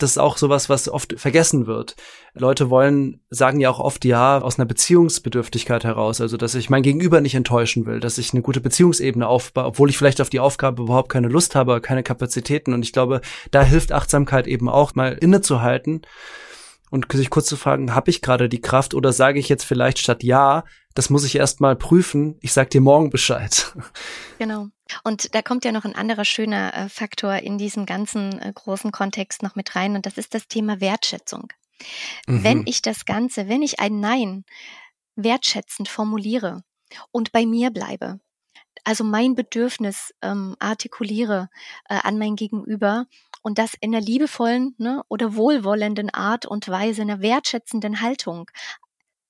das 0.03 0.13
ist 0.13 0.19
auch 0.19 0.37
sowas, 0.37 0.69
was 0.69 0.89
oft 0.89 1.19
vergessen 1.19 1.67
wird. 1.67 1.97
Leute 2.35 2.71
wollen, 2.71 3.21
sagen 3.29 3.61
ja 3.61 3.71
auch 3.71 3.81
oft 3.81 4.05
ja 4.05 4.41
aus 4.41 4.59
einer 4.59 4.67
Beziehungsbedürftigkeit 4.67 5.85
heraus, 5.85 6.21
also 6.21 6.37
dass 6.37 6.55
ich 6.55 6.71
mein 6.71 6.83
Gegenüber 6.83 7.21
nicht 7.21 7.35
enttäuschen 7.35 7.87
will, 7.87 8.01
dass 8.01 8.19
ich 8.19 8.33
eine 8.33 8.43
gute 8.43 8.61
Beziehungsebene 8.61 9.27
aufbaue, 9.27 9.65
obwohl 9.65 9.91
ich 9.91 9.99
vielleicht 9.99 10.21
auf 10.21 10.31
die 10.31 10.41
Aufgabe 10.41 10.83
überhaupt 10.83 11.11
keine 11.11 11.29
Lust 11.29 11.55
habe, 11.55 11.81
keine 11.81 12.03
Kapazitäten. 12.03 12.73
Und 12.73 12.83
ich 12.83 12.93
glaube, 12.93 13.21
da 13.51 13.63
hilft 13.63 13.93
Achtsamkeit 13.93 14.47
eben 14.47 14.69
auch 14.69 14.95
mal 14.95 15.13
innezuhalten 15.13 16.03
und 16.91 17.11
sich 17.13 17.31
kurz 17.31 17.47
zu 17.47 17.57
fragen, 17.57 17.95
habe 17.95 18.11
ich 18.11 18.21
gerade 18.21 18.49
die 18.49 18.61
Kraft 18.61 18.95
oder 18.95 19.13
sage 19.13 19.39
ich 19.39 19.49
jetzt 19.49 19.65
vielleicht 19.65 19.99
statt 19.99 20.23
ja, 20.23 20.65
das 20.95 21.09
muss 21.09 21.25
ich 21.25 21.37
erst 21.37 21.61
mal 21.61 21.77
prüfen, 21.77 22.37
ich 22.41 22.53
sag 22.53 22.71
dir 22.71 22.81
morgen 22.81 23.11
Bescheid. 23.11 23.75
Genau. 24.39 24.69
Und 25.05 25.35
da 25.35 25.43
kommt 25.43 25.67
ja 25.67 25.71
noch 25.71 25.85
ein 25.85 25.95
anderer 25.95 26.25
schöner 26.25 26.75
äh, 26.75 26.89
Faktor 26.89 27.35
in 27.37 27.59
diesem 27.59 27.85
ganzen 27.85 28.41
äh, 28.41 28.51
großen 28.55 28.91
Kontext 28.91 29.43
noch 29.43 29.55
mit 29.55 29.77
rein 29.77 29.95
und 29.95 30.07
das 30.07 30.17
ist 30.17 30.35
das 30.35 30.49
Thema 30.49 30.81
Wertschätzung. 30.81 31.53
Mhm. 32.27 32.43
Wenn 32.43 32.67
ich 32.67 32.81
das 32.81 33.05
Ganze, 33.05 33.49
wenn 33.49 33.63
ich 33.63 33.81
ein 33.81 34.01
Nein 34.01 34.45
wertschätzend 35.15 35.89
formuliere 35.89 36.63
und 37.13 37.33
bei 37.33 37.45
mir 37.45 37.71
bleibe, 37.71 38.19
also 38.85 39.05
mein 39.05 39.35
Bedürfnis 39.35 40.15
ähm, 40.23 40.57
artikuliere 40.59 41.51
äh, 41.89 41.99
an 42.03 42.19
mein 42.19 42.35
Gegenüber 42.35 43.07
und 43.43 43.59
das 43.59 43.75
in 43.81 43.95
einer 43.95 44.05
liebevollen 44.05 44.75
ne, 44.79 45.03
oder 45.09 45.35
wohlwollenden 45.37 46.11
Art 46.11 46.47
und 46.47 46.69
Weise, 46.69 47.03
einer 47.03 47.21
wertschätzenden 47.21 48.01
Haltung, 48.01 48.51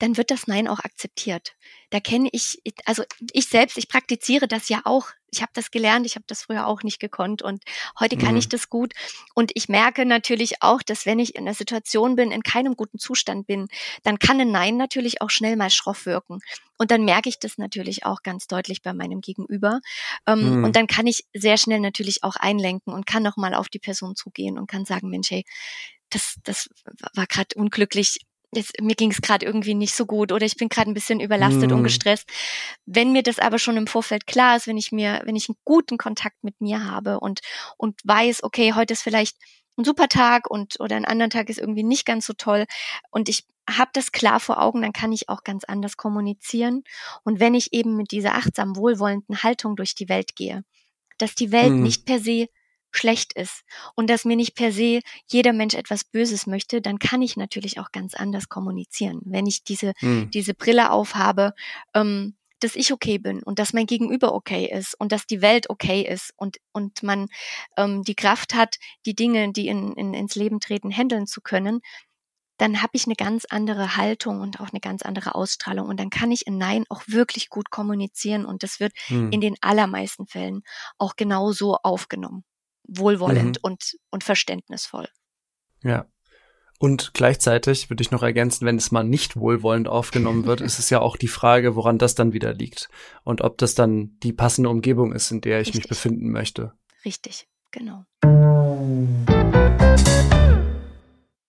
dann 0.00 0.16
wird 0.16 0.30
das 0.30 0.46
Nein 0.46 0.66
auch 0.66 0.80
akzeptiert. 0.80 1.54
Da 1.90 2.00
kenne 2.00 2.30
ich, 2.32 2.62
also 2.86 3.04
ich 3.32 3.46
selbst, 3.46 3.76
ich 3.76 3.88
praktiziere 3.88 4.48
das 4.48 4.68
ja 4.68 4.80
auch. 4.84 5.08
Ich 5.30 5.42
habe 5.42 5.52
das 5.54 5.70
gelernt, 5.70 6.06
ich 6.06 6.16
habe 6.16 6.24
das 6.26 6.42
früher 6.42 6.66
auch 6.66 6.82
nicht 6.82 6.98
gekonnt 6.98 7.42
und 7.42 7.62
heute 8.00 8.16
kann 8.16 8.32
mhm. 8.32 8.38
ich 8.38 8.48
das 8.48 8.70
gut. 8.70 8.94
Und 9.34 9.52
ich 9.54 9.68
merke 9.68 10.06
natürlich 10.06 10.62
auch, 10.62 10.82
dass 10.82 11.04
wenn 11.04 11.18
ich 11.18 11.36
in 11.36 11.46
einer 11.46 11.54
Situation 11.54 12.16
bin, 12.16 12.32
in 12.32 12.42
keinem 12.42 12.76
guten 12.76 12.98
Zustand 12.98 13.46
bin, 13.46 13.68
dann 14.02 14.18
kann 14.18 14.40
ein 14.40 14.50
Nein 14.50 14.76
natürlich 14.78 15.20
auch 15.20 15.30
schnell 15.30 15.56
mal 15.56 15.70
schroff 15.70 16.06
wirken. 16.06 16.40
Und 16.78 16.90
dann 16.90 17.04
merke 17.04 17.28
ich 17.28 17.38
das 17.38 17.58
natürlich 17.58 18.06
auch 18.06 18.22
ganz 18.22 18.46
deutlich 18.46 18.82
bei 18.82 18.94
meinem 18.94 19.20
Gegenüber. 19.20 19.80
Ähm, 20.26 20.58
mhm. 20.58 20.64
Und 20.64 20.76
dann 20.76 20.86
kann 20.86 21.06
ich 21.06 21.26
sehr 21.34 21.58
schnell 21.58 21.80
natürlich 21.80 22.24
auch 22.24 22.36
einlenken 22.36 22.94
und 22.94 23.06
kann 23.06 23.22
nochmal 23.22 23.54
auf 23.54 23.68
die 23.68 23.78
Person 23.78 24.16
zugehen 24.16 24.58
und 24.58 24.66
kann 24.66 24.86
sagen, 24.86 25.10
Mensch, 25.10 25.30
hey, 25.30 25.44
das, 26.08 26.36
das 26.42 26.70
war 27.14 27.26
gerade 27.26 27.54
unglücklich 27.54 28.20
jetzt, 28.52 28.80
mir 28.80 28.94
ging 28.94 29.10
es 29.10 29.22
gerade 29.22 29.46
irgendwie 29.46 29.74
nicht 29.74 29.94
so 29.94 30.06
gut 30.06 30.32
oder 30.32 30.44
ich 30.44 30.56
bin 30.56 30.68
gerade 30.68 30.90
ein 30.90 30.94
bisschen 30.94 31.20
überlastet 31.20 31.70
mm. 31.70 31.74
und 31.74 31.82
gestresst. 31.84 32.28
Wenn 32.86 33.12
mir 33.12 33.22
das 33.22 33.38
aber 33.38 33.58
schon 33.58 33.76
im 33.76 33.86
Vorfeld 33.86 34.26
klar 34.26 34.56
ist, 34.56 34.66
wenn 34.66 34.76
ich 34.76 34.92
mir, 34.92 35.22
wenn 35.24 35.36
ich 35.36 35.48
einen 35.48 35.58
guten 35.64 35.98
Kontakt 35.98 36.42
mit 36.42 36.60
mir 36.60 36.84
habe 36.84 37.20
und, 37.20 37.40
und 37.76 38.00
weiß, 38.04 38.42
okay, 38.42 38.72
heute 38.74 38.94
ist 38.94 39.02
vielleicht 39.02 39.36
ein 39.78 39.84
super 39.84 40.08
Tag 40.08 40.50
und 40.50 40.80
oder 40.80 40.96
ein 40.96 41.04
anderen 41.04 41.30
Tag 41.30 41.48
ist 41.48 41.58
irgendwie 41.58 41.84
nicht 41.84 42.04
ganz 42.04 42.26
so 42.26 42.32
toll 42.32 42.66
und 43.10 43.28
ich 43.28 43.44
habe 43.68 43.90
das 43.92 44.10
klar 44.10 44.40
vor 44.40 44.60
Augen, 44.60 44.82
dann 44.82 44.92
kann 44.92 45.12
ich 45.12 45.28
auch 45.28 45.44
ganz 45.44 45.62
anders 45.62 45.96
kommunizieren. 45.96 46.82
Und 47.22 47.38
wenn 47.38 47.54
ich 47.54 47.72
eben 47.72 47.96
mit 47.96 48.10
dieser 48.10 48.34
achtsam 48.34 48.74
wohlwollenden 48.74 49.44
Haltung 49.44 49.76
durch 49.76 49.94
die 49.94 50.08
Welt 50.08 50.34
gehe, 50.34 50.64
dass 51.18 51.36
die 51.36 51.52
Welt 51.52 51.72
mm. 51.72 51.82
nicht 51.82 52.04
per 52.04 52.18
se 52.18 52.48
schlecht 52.90 53.32
ist 53.34 53.62
und 53.94 54.10
dass 54.10 54.24
mir 54.24 54.36
nicht 54.36 54.54
per 54.54 54.72
se 54.72 55.00
jeder 55.26 55.52
Mensch 55.52 55.74
etwas 55.74 56.04
Böses 56.04 56.46
möchte, 56.46 56.80
dann 56.80 56.98
kann 56.98 57.22
ich 57.22 57.36
natürlich 57.36 57.78
auch 57.78 57.92
ganz 57.92 58.14
anders 58.14 58.48
kommunizieren. 58.48 59.20
Wenn 59.24 59.46
ich 59.46 59.64
diese, 59.64 59.92
hm. 59.98 60.30
diese 60.30 60.54
Brille 60.54 60.90
aufhabe, 60.90 61.54
ähm, 61.94 62.34
dass 62.60 62.76
ich 62.76 62.92
okay 62.92 63.18
bin 63.18 63.42
und 63.42 63.58
dass 63.58 63.72
mein 63.72 63.86
Gegenüber 63.86 64.34
okay 64.34 64.70
ist 64.70 64.94
und 65.00 65.12
dass 65.12 65.26
die 65.26 65.42
Welt 65.42 65.70
okay 65.70 66.02
ist 66.02 66.32
und, 66.36 66.58
und 66.72 67.02
man 67.02 67.28
ähm, 67.76 68.02
die 68.02 68.14
Kraft 68.14 68.54
hat, 68.54 68.76
die 69.06 69.14
Dinge, 69.14 69.52
die 69.52 69.68
in, 69.68 69.94
in, 69.94 70.14
ins 70.14 70.34
Leben 70.34 70.60
treten, 70.60 70.94
handeln 70.94 71.26
zu 71.26 71.40
können, 71.40 71.80
dann 72.58 72.82
habe 72.82 72.90
ich 72.92 73.06
eine 73.06 73.14
ganz 73.14 73.46
andere 73.46 73.96
Haltung 73.96 74.42
und 74.42 74.60
auch 74.60 74.68
eine 74.70 74.80
ganz 74.80 75.00
andere 75.00 75.34
Ausstrahlung. 75.34 75.88
Und 75.88 75.98
dann 75.98 76.10
kann 76.10 76.30
ich 76.30 76.46
in 76.46 76.58
Nein 76.58 76.84
auch 76.90 77.02
wirklich 77.06 77.48
gut 77.48 77.70
kommunizieren 77.70 78.44
und 78.44 78.62
das 78.62 78.80
wird 78.80 78.92
hm. 79.06 79.32
in 79.32 79.40
den 79.40 79.56
allermeisten 79.62 80.26
Fällen 80.26 80.62
auch 80.98 81.16
genauso 81.16 81.76
aufgenommen 81.82 82.44
wohlwollend 82.90 83.58
mhm. 83.58 83.70
und, 83.70 83.96
und 84.10 84.24
verständnisvoll. 84.24 85.08
Ja. 85.82 86.06
Und 86.78 87.12
gleichzeitig 87.12 87.90
würde 87.90 88.02
ich 88.02 88.10
noch 88.10 88.22
ergänzen, 88.22 88.64
wenn 88.66 88.76
es 88.76 88.90
mal 88.90 89.04
nicht 89.04 89.36
wohlwollend 89.36 89.86
aufgenommen 89.86 90.46
wird, 90.46 90.62
ist 90.62 90.78
es 90.78 90.88
ja 90.88 91.00
auch 91.00 91.18
die 91.18 91.28
Frage, 91.28 91.76
woran 91.76 91.98
das 91.98 92.14
dann 92.14 92.32
wieder 92.32 92.54
liegt 92.54 92.88
und 93.22 93.42
ob 93.42 93.58
das 93.58 93.74
dann 93.74 94.18
die 94.22 94.32
passende 94.32 94.70
Umgebung 94.70 95.12
ist, 95.12 95.30
in 95.30 95.42
der 95.42 95.60
ich 95.60 95.68
Richtig. 95.68 95.82
mich 95.82 95.88
befinden 95.90 96.30
möchte. 96.30 96.72
Richtig, 97.04 97.48
genau. 97.70 98.04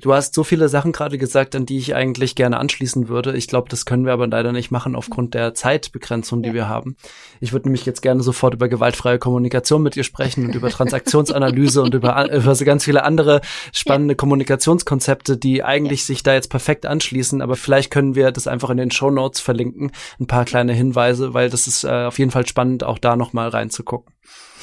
Du 0.02 0.14
hast 0.14 0.34
so 0.34 0.44
viele 0.44 0.68
Sachen 0.68 0.92
gerade 0.92 1.20
gesagt, 1.20 1.56
an 1.56 1.68
die 1.68 1.78
ich 1.78 1.94
eigentlich 1.94 2.34
gerne 2.34 2.60
anschließen 2.60 3.08
würde. 3.08 3.38
Ich 3.38 3.48
glaube, 3.48 3.70
das 3.70 3.86
können 3.86 4.06
wir 4.06 4.14
aber 4.14 4.28
leider 4.28 4.52
nicht 4.52 4.72
machen 4.72 4.96
aufgrund 4.96 5.36
der 5.36 5.54
Zeitbegrenzung, 5.54 6.42
die 6.42 6.50
ja. 6.50 6.56
wir 6.56 6.70
haben. 6.70 6.96
Ich 7.40 7.54
würde 7.54 7.68
nämlich 7.68 7.86
jetzt 7.86 8.02
gerne 8.02 8.24
sofort 8.24 8.56
über 8.56 8.68
gewaltfreie 8.68 9.20
Kommunikation 9.20 9.84
mit 9.84 9.96
dir 9.96 10.04
sprechen 10.04 10.48
und 10.48 10.56
über 10.56 10.70
Transaktionsanalyse 10.70 11.84
und 11.84 11.94
über, 11.94 12.34
über 12.34 12.56
so 12.56 12.66
ganz 12.66 12.84
viele 12.84 13.04
andere 13.04 13.42
spannende 13.74 14.14
ja. 14.14 14.18
Kommunikationskonzepte, 14.18 15.38
die 15.38 15.64
eigentlich 15.64 16.02
ja. 16.02 16.06
sich 16.08 16.24
da 16.24 16.34
jetzt 16.34 16.50
perfekt 16.50 16.88
anschließen. 16.88 17.42
Aber 17.42 17.56
vielleicht 17.56 17.92
können 17.92 18.16
wir 18.16 18.32
das 18.32 18.48
einfach 18.48 18.72
in 18.72 18.78
den 18.78 18.92
Show 18.92 19.12
Notes 19.12 19.40
verlinken, 19.40 19.92
ein 20.20 20.26
paar 20.26 20.46
kleine 20.46 20.74
Hinweise, 20.74 21.36
weil 21.36 21.52
das 21.52 21.68
ist 21.68 21.84
äh, 21.84 22.06
auf 22.06 22.18
jeden 22.18 22.32
Fall 22.32 22.48
spannend, 22.48 22.84
auch 22.84 22.98
da 22.98 23.16
nochmal 23.16 23.50
reinzugucken. 23.50 24.14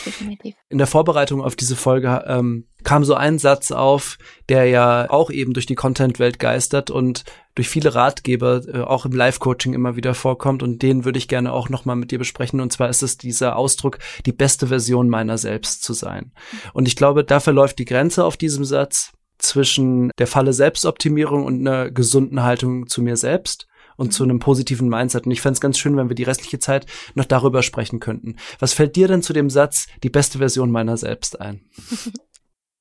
Definitiv. 0.05 0.55
In 0.69 0.79
der 0.79 0.87
Vorbereitung 0.87 1.43
auf 1.43 1.57
diese 1.57 1.77
Folge 1.77 2.25
ähm, 2.27 2.68
kam 2.89 3.05
so 3.05 3.13
ein 3.13 3.39
Satz 3.39 3.71
auf, 3.71 4.17
der 4.49 4.65
ja 4.65 5.11
auch 5.11 5.31
eben 5.31 5.53
durch 5.53 5.67
die 5.67 5.75
Content-Welt 5.75 6.39
geistert 6.39 6.91
und 6.91 7.25
durch 7.55 7.69
viele 7.69 7.95
Ratgeber 7.95 8.63
äh, 8.67 8.81
auch 8.81 9.05
im 9.05 9.13
Live-Coaching 9.13 9.75
immer 9.75 9.95
wieder 9.95 10.15
vorkommt 10.15 10.63
und 10.63 10.81
den 10.81 11.05
würde 11.05 11.19
ich 11.19 11.29
gerne 11.29 11.53
auch 11.53 11.69
nochmal 11.69 11.97
mit 11.97 12.13
dir 12.13 12.19
besprechen 12.19 12.63
und 12.63 12.73
zwar 12.73 12.89
ist 12.89 13.03
es 13.03 13.19
dieser 13.19 13.57
Ausdruck, 13.57 13.99
die 14.25 14.33
beste 14.33 14.69
Version 14.69 15.11
meiner 15.11 15.37
selbst 15.37 15.83
zu 15.83 15.93
sein. 15.93 16.33
Und 16.73 16.89
ich 16.89 16.97
glaube, 16.97 17.25
da 17.25 17.41
verläuft 17.41 17.79
die 17.79 17.85
Grenze 17.85 18.25
auf 18.25 18.39
diesem 18.39 18.65
Satz 18.65 19.13
zwischen 19.37 20.11
der 20.19 20.27
Falle 20.27 20.55
Selbstoptimierung 20.55 21.45
und 21.45 21.61
einer 21.61 21.91
gesunden 21.91 22.43
Haltung 22.43 22.87
zu 22.87 23.03
mir 23.03 23.19
selbst 23.19 23.69
und 23.99 24.15
zu 24.15 24.25
einem 24.25 24.39
positiven 24.39 24.89
Mindset. 24.89 25.27
Und 25.27 25.33
ich 25.33 25.43
fände 25.43 25.57
es 25.57 25.61
ganz 25.61 25.77
schön, 25.77 25.99
wenn 25.99 26.09
wir 26.09 26.17
die 26.17 26.23
restliche 26.23 26.59
Zeit 26.59 26.87
noch 27.15 27.27
darüber 27.27 27.63
sprechen 27.63 28.01
könnten. 28.01 28.37
Was 28.61 28.73
fällt 28.73 28.97
dir 28.97 29.09
denn 29.09 29.23
zu 29.23 29.35
dem 29.35 29.51
Satz, 29.51 29.89
die 30.03 30.09
beste 30.09 30.39
Version 30.39 30.71
meiner 30.71 30.97
selbst 30.97 31.39
ein? 31.39 31.61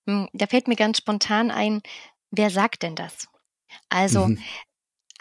Hm, 0.07 0.29
da 0.33 0.47
fällt 0.47 0.67
mir 0.67 0.75
ganz 0.75 0.97
spontan 0.97 1.51
ein, 1.51 1.81
wer 2.31 2.49
sagt 2.49 2.83
denn 2.83 2.95
das? 2.95 3.27
Also 3.89 4.27
mhm. 4.27 4.39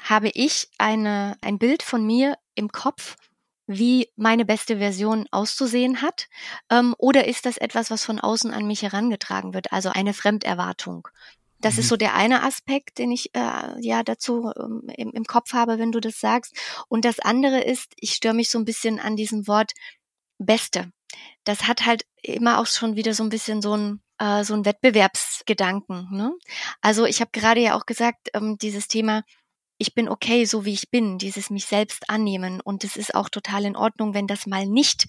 habe 0.02 0.30
ich 0.32 0.68
eine, 0.78 1.36
ein 1.40 1.58
Bild 1.58 1.82
von 1.82 2.06
mir 2.06 2.38
im 2.54 2.70
Kopf, 2.70 3.16
wie 3.66 4.08
meine 4.14 4.44
beste 4.44 4.78
Version 4.78 5.26
auszusehen 5.32 6.02
hat? 6.02 6.28
Ähm, 6.70 6.94
oder 6.98 7.26
ist 7.26 7.46
das 7.46 7.56
etwas, 7.56 7.90
was 7.90 8.04
von 8.04 8.20
außen 8.20 8.52
an 8.52 8.66
mich 8.66 8.82
herangetragen 8.82 9.54
wird, 9.54 9.72
also 9.72 9.90
eine 9.90 10.14
Fremderwartung? 10.14 11.08
Das 11.60 11.74
mhm. 11.74 11.80
ist 11.80 11.88
so 11.88 11.96
der 11.96 12.14
eine 12.14 12.44
Aspekt, 12.44 12.98
den 12.98 13.10
ich 13.10 13.34
äh, 13.34 13.80
ja 13.80 14.04
dazu 14.04 14.52
ähm, 14.56 14.82
im, 14.96 15.10
im 15.10 15.24
Kopf 15.24 15.52
habe, 15.52 15.78
wenn 15.78 15.90
du 15.90 16.00
das 16.00 16.20
sagst. 16.20 16.54
Und 16.88 17.04
das 17.04 17.18
andere 17.18 17.60
ist, 17.60 17.92
ich 17.96 18.12
störe 18.12 18.34
mich 18.34 18.50
so 18.50 18.58
ein 18.58 18.64
bisschen 18.64 19.00
an 19.00 19.16
diesem 19.16 19.48
Wort 19.48 19.72
Beste. 20.38 20.92
Das 21.44 21.66
hat 21.66 21.86
halt 21.86 22.04
immer 22.22 22.60
auch 22.60 22.66
schon 22.66 22.94
wieder 22.94 23.14
so 23.14 23.22
ein 23.22 23.30
bisschen 23.30 23.62
so 23.62 23.74
ein 23.76 24.00
äh, 24.18 24.44
so 24.44 24.54
ein 24.54 24.64
Wettbewerbsgedanken. 24.64 26.08
Ne? 26.10 26.32
Also 26.80 27.04
ich 27.04 27.20
habe 27.20 27.30
gerade 27.32 27.60
ja 27.60 27.76
auch 27.76 27.86
gesagt, 27.86 28.28
ähm, 28.34 28.58
dieses 28.58 28.88
Thema 28.88 29.22
ich 29.78 29.94
bin 29.94 30.08
okay, 30.08 30.44
so 30.44 30.64
wie 30.64 30.72
ich 30.72 30.90
bin, 30.90 31.18
dieses 31.18 31.50
mich 31.50 31.66
selbst 31.66 32.08
annehmen. 32.08 32.60
Und 32.60 32.84
es 32.84 32.96
ist 32.96 33.14
auch 33.14 33.28
total 33.28 33.64
in 33.64 33.76
Ordnung, 33.76 34.14
wenn 34.14 34.26
das 34.26 34.46
mal 34.46 34.66
nicht 34.66 35.06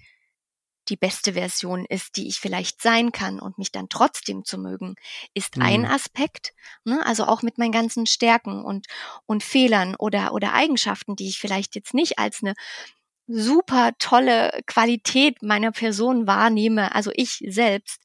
die 0.89 0.97
beste 0.97 1.33
Version 1.33 1.85
ist, 1.85 2.15
die 2.15 2.27
ich 2.27 2.39
vielleicht 2.39 2.81
sein 2.81 3.11
kann 3.11 3.39
und 3.39 3.57
mich 3.57 3.71
dann 3.71 3.89
trotzdem 3.89 4.45
zu 4.45 4.57
mögen, 4.57 4.95
ist 5.33 5.57
mhm. 5.57 5.63
ein 5.63 5.85
Aspekt. 5.85 6.53
Ne? 6.85 7.05
Also 7.05 7.25
auch 7.25 7.41
mit 7.41 7.57
meinen 7.57 7.73
ganzen 7.73 8.05
Stärken 8.05 8.63
und, 8.63 8.87
und 9.25 9.43
Fehlern 9.43 9.95
oder, 9.97 10.33
oder 10.33 10.53
Eigenschaften, 10.53 11.15
die 11.15 11.27
ich 11.27 11.39
vielleicht 11.39 11.75
jetzt 11.75 11.93
nicht 11.93 12.19
als 12.19 12.41
eine 12.41 12.53
super 13.27 13.91
tolle 13.99 14.61
Qualität 14.65 15.41
meiner 15.43 15.71
Person 15.71 16.27
wahrnehme, 16.27 16.95
also 16.95 17.11
ich 17.13 17.43
selbst, 17.47 18.01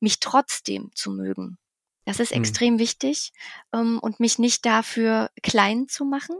mich 0.00 0.20
trotzdem 0.20 0.90
zu 0.94 1.10
mögen. 1.10 1.58
Das 2.04 2.20
ist 2.20 2.32
mhm. 2.32 2.40
extrem 2.40 2.78
wichtig 2.78 3.32
ähm, 3.72 3.98
und 4.00 4.20
mich 4.20 4.38
nicht 4.38 4.66
dafür 4.66 5.30
klein 5.42 5.88
zu 5.88 6.04
machen. 6.04 6.36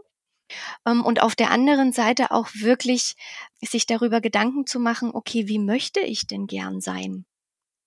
Ähm, 0.86 1.04
und 1.04 1.22
auf 1.22 1.34
der 1.34 1.50
anderen 1.50 1.92
Seite 1.92 2.30
auch 2.30 2.48
wirklich 2.54 3.14
sich 3.62 3.86
darüber 3.86 4.20
Gedanken 4.20 4.66
zu 4.66 4.78
machen, 4.78 5.10
okay, 5.14 5.48
wie 5.48 5.58
möchte 5.58 6.00
ich 6.00 6.26
denn 6.26 6.46
gern 6.46 6.80
sein? 6.80 7.24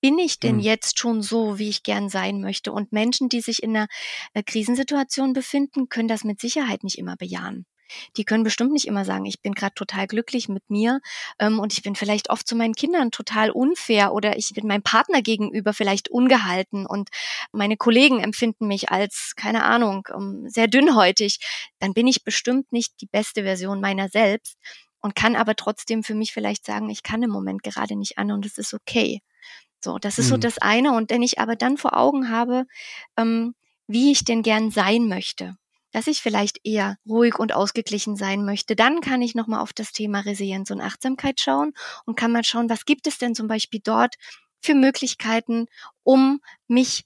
Bin 0.01 0.19
ich 0.19 0.39
denn 0.39 0.55
mhm. 0.55 0.61
jetzt 0.61 0.99
schon 0.99 1.21
so, 1.21 1.57
wie 1.59 1.69
ich 1.69 1.83
gern 1.83 2.09
sein 2.09 2.41
möchte? 2.41 2.71
Und 2.71 2.91
Menschen, 2.91 3.29
die 3.29 3.41
sich 3.41 3.63
in 3.63 3.75
einer 3.75 3.87
äh, 4.33 4.43
Krisensituation 4.43 5.33
befinden, 5.33 5.89
können 5.89 6.07
das 6.07 6.23
mit 6.23 6.39
Sicherheit 6.39 6.83
nicht 6.83 6.97
immer 6.97 7.15
bejahen. 7.15 7.65
Die 8.15 8.23
können 8.23 8.43
bestimmt 8.43 8.71
nicht 8.71 8.87
immer 8.87 9.05
sagen, 9.05 9.25
ich 9.25 9.41
bin 9.41 9.53
gerade 9.53 9.73
total 9.75 10.07
glücklich 10.07 10.49
mit 10.49 10.69
mir 10.69 11.01
ähm, 11.39 11.59
und 11.59 11.73
ich 11.73 11.83
bin 11.83 11.95
vielleicht 11.95 12.29
oft 12.29 12.47
zu 12.47 12.55
meinen 12.55 12.75
Kindern 12.75 13.11
total 13.11 13.49
unfair 13.49 14.13
oder 14.13 14.37
ich 14.37 14.53
bin 14.53 14.67
meinem 14.67 14.83
Partner 14.83 15.21
gegenüber 15.21 15.73
vielleicht 15.73 16.09
ungehalten 16.09 16.85
und 16.85 17.09
meine 17.51 17.77
Kollegen 17.77 18.19
empfinden 18.19 18.67
mich 18.67 18.89
als, 18.91 19.33
keine 19.35 19.63
Ahnung, 19.63 20.07
ähm, 20.13 20.45
sehr 20.47 20.67
dünnhäutig. 20.67 21.39
Dann 21.79 21.93
bin 21.93 22.07
ich 22.07 22.23
bestimmt 22.23 22.71
nicht 22.71 23.01
die 23.01 23.07
beste 23.07 23.43
Version 23.43 23.81
meiner 23.81 24.09
selbst 24.09 24.57
und 25.01 25.15
kann 25.15 25.35
aber 25.35 25.55
trotzdem 25.55 26.03
für 26.03 26.15
mich 26.15 26.33
vielleicht 26.33 26.65
sagen, 26.65 26.89
ich 26.89 27.03
kann 27.03 27.23
im 27.23 27.29
Moment 27.29 27.63
gerade 27.63 27.95
nicht 27.95 28.17
an 28.17 28.31
und 28.31 28.45
es 28.45 28.57
ist 28.57 28.73
okay. 28.73 29.21
So, 29.79 29.97
das 29.99 30.17
ist 30.17 30.27
mhm. 30.27 30.31
so 30.31 30.37
das 30.37 30.57
eine. 30.57 30.93
Und 30.93 31.11
wenn 31.11 31.21
ich 31.21 31.39
aber 31.39 31.55
dann 31.55 31.77
vor 31.77 31.95
Augen 31.95 32.29
habe, 32.29 32.65
ähm, 33.15 33.53
wie 33.87 34.11
ich 34.11 34.25
denn 34.25 34.41
gern 34.41 34.71
sein 34.71 35.07
möchte, 35.07 35.57
dass 35.97 36.05
ich 36.05 36.21
vielleicht 36.21 36.59
eher 36.63 36.99
ruhig 37.09 37.39
und 37.39 37.55
ausgeglichen 37.55 38.17
sein 38.17 38.45
möchte, 38.45 38.75
dann 38.75 39.01
kann 39.01 39.19
ich 39.23 39.33
nochmal 39.33 39.61
auf 39.61 39.73
das 39.73 39.93
Thema 39.93 40.19
Resilienz 40.19 40.69
und 40.69 40.79
Achtsamkeit 40.79 41.39
schauen 41.39 41.73
und 42.05 42.15
kann 42.15 42.31
mal 42.31 42.43
schauen, 42.43 42.69
was 42.69 42.85
gibt 42.85 43.07
es 43.07 43.17
denn 43.17 43.33
zum 43.33 43.47
Beispiel 43.47 43.79
dort 43.83 44.13
für 44.61 44.75
Möglichkeiten, 44.75 45.65
um 46.03 46.39
mich 46.67 47.03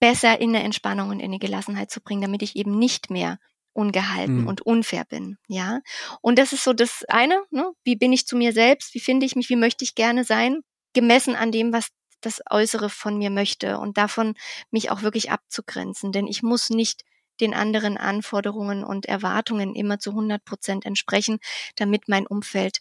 besser 0.00 0.40
in 0.40 0.48
eine 0.48 0.64
Entspannung 0.64 1.10
und 1.10 1.20
in 1.20 1.26
eine 1.26 1.38
Gelassenheit 1.40 1.90
zu 1.90 2.00
bringen, 2.00 2.22
damit 2.22 2.40
ich 2.40 2.56
eben 2.56 2.78
nicht 2.78 3.10
mehr 3.10 3.38
ungehalten 3.74 4.40
mhm. 4.40 4.46
und 4.46 4.62
unfair 4.62 5.04
bin, 5.04 5.36
ja. 5.46 5.80
Und 6.22 6.38
das 6.38 6.54
ist 6.54 6.64
so 6.64 6.72
das 6.72 7.04
eine, 7.08 7.38
ne? 7.50 7.70
wie 7.84 7.96
bin 7.96 8.14
ich 8.14 8.26
zu 8.26 8.34
mir 8.34 8.54
selbst, 8.54 8.94
wie 8.94 9.00
finde 9.00 9.26
ich 9.26 9.36
mich, 9.36 9.50
wie 9.50 9.56
möchte 9.56 9.84
ich 9.84 9.94
gerne 9.94 10.24
sein, 10.24 10.62
gemessen 10.94 11.36
an 11.36 11.52
dem, 11.52 11.74
was 11.74 11.88
das 12.22 12.40
Äußere 12.50 12.88
von 12.88 13.18
mir 13.18 13.28
möchte 13.28 13.76
und 13.78 13.98
davon 13.98 14.36
mich 14.70 14.90
auch 14.90 15.02
wirklich 15.02 15.30
abzugrenzen, 15.30 16.12
denn 16.12 16.26
ich 16.26 16.42
muss 16.42 16.70
nicht 16.70 17.02
den 17.40 17.54
anderen 17.54 17.96
Anforderungen 17.96 18.84
und 18.84 19.06
Erwartungen 19.06 19.74
immer 19.74 19.98
zu 19.98 20.10
100 20.10 20.44
Prozent 20.44 20.86
entsprechen, 20.86 21.38
damit 21.76 22.08
mein 22.08 22.26
Umfeld 22.26 22.80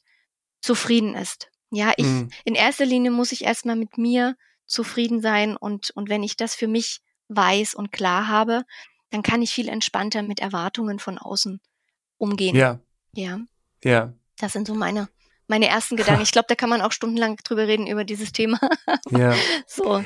zufrieden 0.61 1.15
ist. 1.15 1.49
Ja, 1.71 1.93
ich, 1.95 2.05
mhm. 2.05 2.29
in 2.43 2.55
erster 2.55 2.85
Linie 2.85 3.11
muss 3.11 3.31
ich 3.31 3.43
erstmal 3.45 3.75
mit 3.75 3.97
mir 3.97 4.35
zufrieden 4.65 5.21
sein 5.21 5.55
und, 5.55 5.91
und 5.91 6.09
wenn 6.09 6.23
ich 6.23 6.35
das 6.35 6.53
für 6.53 6.67
mich 6.67 7.01
weiß 7.29 7.73
und 7.75 7.91
klar 7.91 8.27
habe, 8.27 8.63
dann 9.09 9.23
kann 9.23 9.41
ich 9.41 9.51
viel 9.51 9.69
entspannter 9.69 10.21
mit 10.21 10.39
Erwartungen 10.39 10.99
von 10.99 11.17
außen 11.17 11.61
umgehen. 12.17 12.55
Ja. 12.55 12.79
Ja. 13.13 13.39
Ja. 13.83 14.13
Das 14.37 14.53
sind 14.53 14.67
so 14.67 14.75
meine, 14.75 15.09
meine 15.47 15.67
ersten 15.67 15.97
Gedanken. 15.97 16.21
Ich 16.23 16.31
glaube, 16.31 16.47
da 16.47 16.55
kann 16.55 16.69
man 16.69 16.81
auch 16.81 16.91
stundenlang 16.91 17.37
drüber 17.37 17.67
reden 17.67 17.87
über 17.87 18.03
dieses 18.03 18.31
Thema. 18.31 18.59
ja. 19.09 19.35
So, 19.67 20.03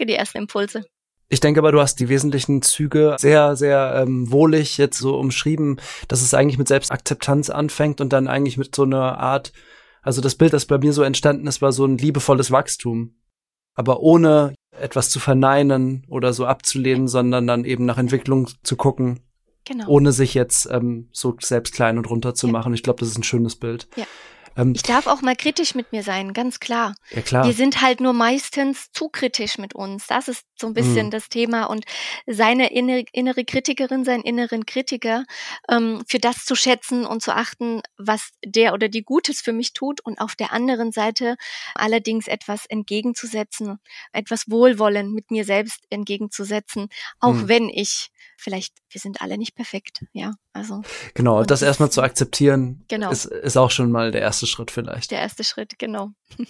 die 0.00 0.12
ersten 0.12 0.38
Impulse. 0.38 0.84
Ich 1.30 1.40
denke 1.40 1.60
aber, 1.60 1.72
du 1.72 1.80
hast 1.80 2.00
die 2.00 2.08
wesentlichen 2.08 2.62
Züge 2.62 3.16
sehr, 3.18 3.54
sehr 3.54 4.02
ähm, 4.02 4.30
wohlig 4.30 4.78
jetzt 4.78 4.98
so 4.98 5.18
umschrieben, 5.18 5.78
dass 6.08 6.22
es 6.22 6.32
eigentlich 6.32 6.58
mit 6.58 6.68
Selbstakzeptanz 6.68 7.50
anfängt 7.50 8.00
und 8.00 8.12
dann 8.12 8.28
eigentlich 8.28 8.56
mit 8.56 8.74
so 8.74 8.84
einer 8.84 9.18
Art, 9.18 9.52
also 10.00 10.22
das 10.22 10.36
Bild, 10.36 10.54
das 10.54 10.64
bei 10.64 10.78
mir 10.78 10.94
so 10.94 11.02
entstanden 11.02 11.46
ist, 11.46 11.60
war 11.60 11.72
so 11.72 11.84
ein 11.84 11.98
liebevolles 11.98 12.50
Wachstum. 12.50 13.14
Aber 13.74 14.00
ohne 14.00 14.54
etwas 14.70 15.10
zu 15.10 15.20
verneinen 15.20 16.06
oder 16.08 16.32
so 16.32 16.46
abzulehnen, 16.46 17.08
sondern 17.08 17.46
dann 17.46 17.64
eben 17.64 17.84
nach 17.84 17.98
Entwicklung 17.98 18.48
zu 18.62 18.76
gucken. 18.76 19.20
Genau. 19.66 19.86
Ohne 19.86 20.12
sich 20.12 20.32
jetzt 20.32 20.66
ähm, 20.70 21.08
so 21.12 21.36
selbst 21.40 21.74
klein 21.74 21.98
und 21.98 22.08
runter 22.08 22.34
zu 22.34 22.46
ja. 22.46 22.52
machen. 22.52 22.72
Ich 22.72 22.82
glaube, 22.82 23.00
das 23.00 23.10
ist 23.10 23.18
ein 23.18 23.22
schönes 23.22 23.56
Bild. 23.56 23.86
Ja. 23.96 24.06
Ähm, 24.58 24.72
ich 24.74 24.82
darf 24.82 25.06
auch 25.06 25.22
mal 25.22 25.36
kritisch 25.36 25.74
mit 25.74 25.92
mir 25.92 26.02
sein, 26.02 26.32
ganz 26.32 26.60
klar. 26.60 26.94
Ja, 27.10 27.22
klar. 27.22 27.46
Wir 27.46 27.54
sind 27.54 27.80
halt 27.80 28.00
nur 28.00 28.12
meistens 28.12 28.90
zu 28.92 29.08
kritisch 29.08 29.56
mit 29.56 29.74
uns. 29.74 30.06
Das 30.08 30.28
ist 30.28 30.44
so 30.60 30.66
ein 30.66 30.74
bisschen 30.74 31.06
mhm. 31.06 31.10
das 31.10 31.28
Thema. 31.28 31.64
Und 31.64 31.84
seine 32.26 32.72
innere, 32.72 33.04
innere 33.12 33.44
Kritikerin, 33.44 34.04
seinen 34.04 34.24
inneren 34.24 34.66
Kritiker, 34.66 35.24
ähm, 35.70 36.02
für 36.08 36.18
das 36.18 36.44
zu 36.44 36.56
schätzen 36.56 37.06
und 37.06 37.22
zu 37.22 37.34
achten, 37.34 37.82
was 37.96 38.30
der 38.44 38.74
oder 38.74 38.88
die 38.88 39.02
Gutes 39.02 39.40
für 39.40 39.52
mich 39.52 39.72
tut 39.72 40.00
und 40.00 40.20
auf 40.20 40.34
der 40.34 40.52
anderen 40.52 40.90
Seite 40.92 41.36
allerdings 41.74 42.26
etwas 42.26 42.66
entgegenzusetzen, 42.66 43.78
etwas 44.12 44.50
Wohlwollen 44.50 45.12
mit 45.12 45.30
mir 45.30 45.44
selbst 45.44 45.84
entgegenzusetzen, 45.90 46.88
auch 47.20 47.34
mhm. 47.34 47.48
wenn 47.48 47.68
ich 47.68 48.10
vielleicht, 48.38 48.74
wir 48.90 49.00
sind 49.00 49.20
alle 49.20 49.36
nicht 49.36 49.54
perfekt, 49.54 50.04
ja. 50.12 50.34
Also. 50.52 50.82
Genau, 51.14 51.42
das, 51.42 51.62
erstmal 51.62 51.90
zu 51.90 52.02
akzeptieren, 52.02 52.84
genau. 52.88 53.10
ist, 53.10 53.26
ist 53.26 53.56
auch 53.56 53.70
schon 53.70 53.90
mal 53.90 54.10
der 54.10 54.22
erste 54.22 54.46
Schritt 54.46 54.70
vielleicht. 54.70 55.10
Der 55.10 55.20
erste 55.20 55.44
Schritt, 55.44 55.78
genau. 55.78 56.10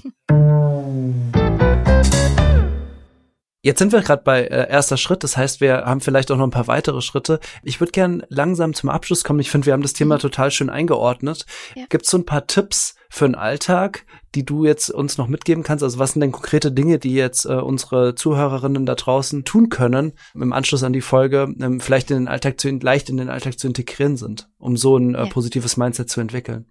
Jetzt 3.61 3.81
sind 3.81 3.91
wir 3.93 4.03
gerade 4.03 4.23
bei 4.23 4.43
äh, 4.45 4.71
erster 4.71 4.97
Schritt, 4.97 5.25
das 5.25 5.37
heißt, 5.37 5.61
wir 5.61 5.85
haben 5.85 6.01
vielleicht 6.01 6.31
auch 6.31 6.37
noch 6.37 6.47
ein 6.47 6.53
paar 6.53 6.69
weitere 6.69 7.03
Schritte. 7.03 7.41
Ich 7.63 7.81
würde 7.81 7.91
gern 7.91 8.23
langsam 8.29 8.73
zum 8.73 8.89
Abschluss 8.89 9.25
kommen. 9.25 9.41
Ich 9.41 9.51
finde, 9.51 9.67
wir 9.67 9.73
haben 9.73 9.83
das 9.83 9.95
Thema 9.95 10.15
mhm. 10.15 10.21
total 10.21 10.51
schön 10.53 10.71
eingeordnet. 10.71 11.45
Ja. 11.75 11.85
Gibt 11.89 12.05
es 12.05 12.11
so 12.11 12.19
ein 12.19 12.25
paar 12.25 12.47
Tipps 12.47 12.95
für 13.09 13.27
den 13.27 13.35
Alltag, 13.35 14.05
die 14.35 14.45
du 14.45 14.65
jetzt 14.65 14.91
uns 14.91 15.19
noch 15.19 15.29
mitgeben 15.29 15.63
kannst? 15.63 15.83
Also 15.83 15.99
was 15.99 16.13
sind 16.13 16.21
denn 16.21 16.33
konkrete 16.33 16.73
Dinge, 16.73 16.99
die 16.99 17.15
jetzt 17.15 17.45
äh, 17.45 17.55
unsere 17.55 18.15
Zuhörerinnen 18.15 18.87
da 18.87 18.95
draußen 18.95 19.45
tun 19.45 19.69
können, 19.69 20.13
im 20.35 20.53
Anschluss 20.53 20.83
an 20.83 20.93
die 20.93 21.01
Folge, 21.01 21.55
ähm, 21.61 21.81
vielleicht 21.81 22.11
in 22.11 22.19
den 22.19 22.29
Alltag 22.29 22.61
zu, 22.61 22.71
leicht 22.71 23.09
in 23.11 23.17
den 23.17 23.31
Alltag 23.31 23.59
zu 23.59 23.67
integrieren 23.67 24.17
sind, 24.17 24.49
um 24.59 24.77
so 24.77 24.97
ein 24.97 25.15
äh, 25.15 25.27
positives 25.27 25.77
Mindset 25.77 26.11
zu 26.11 26.21
entwickeln? 26.21 26.67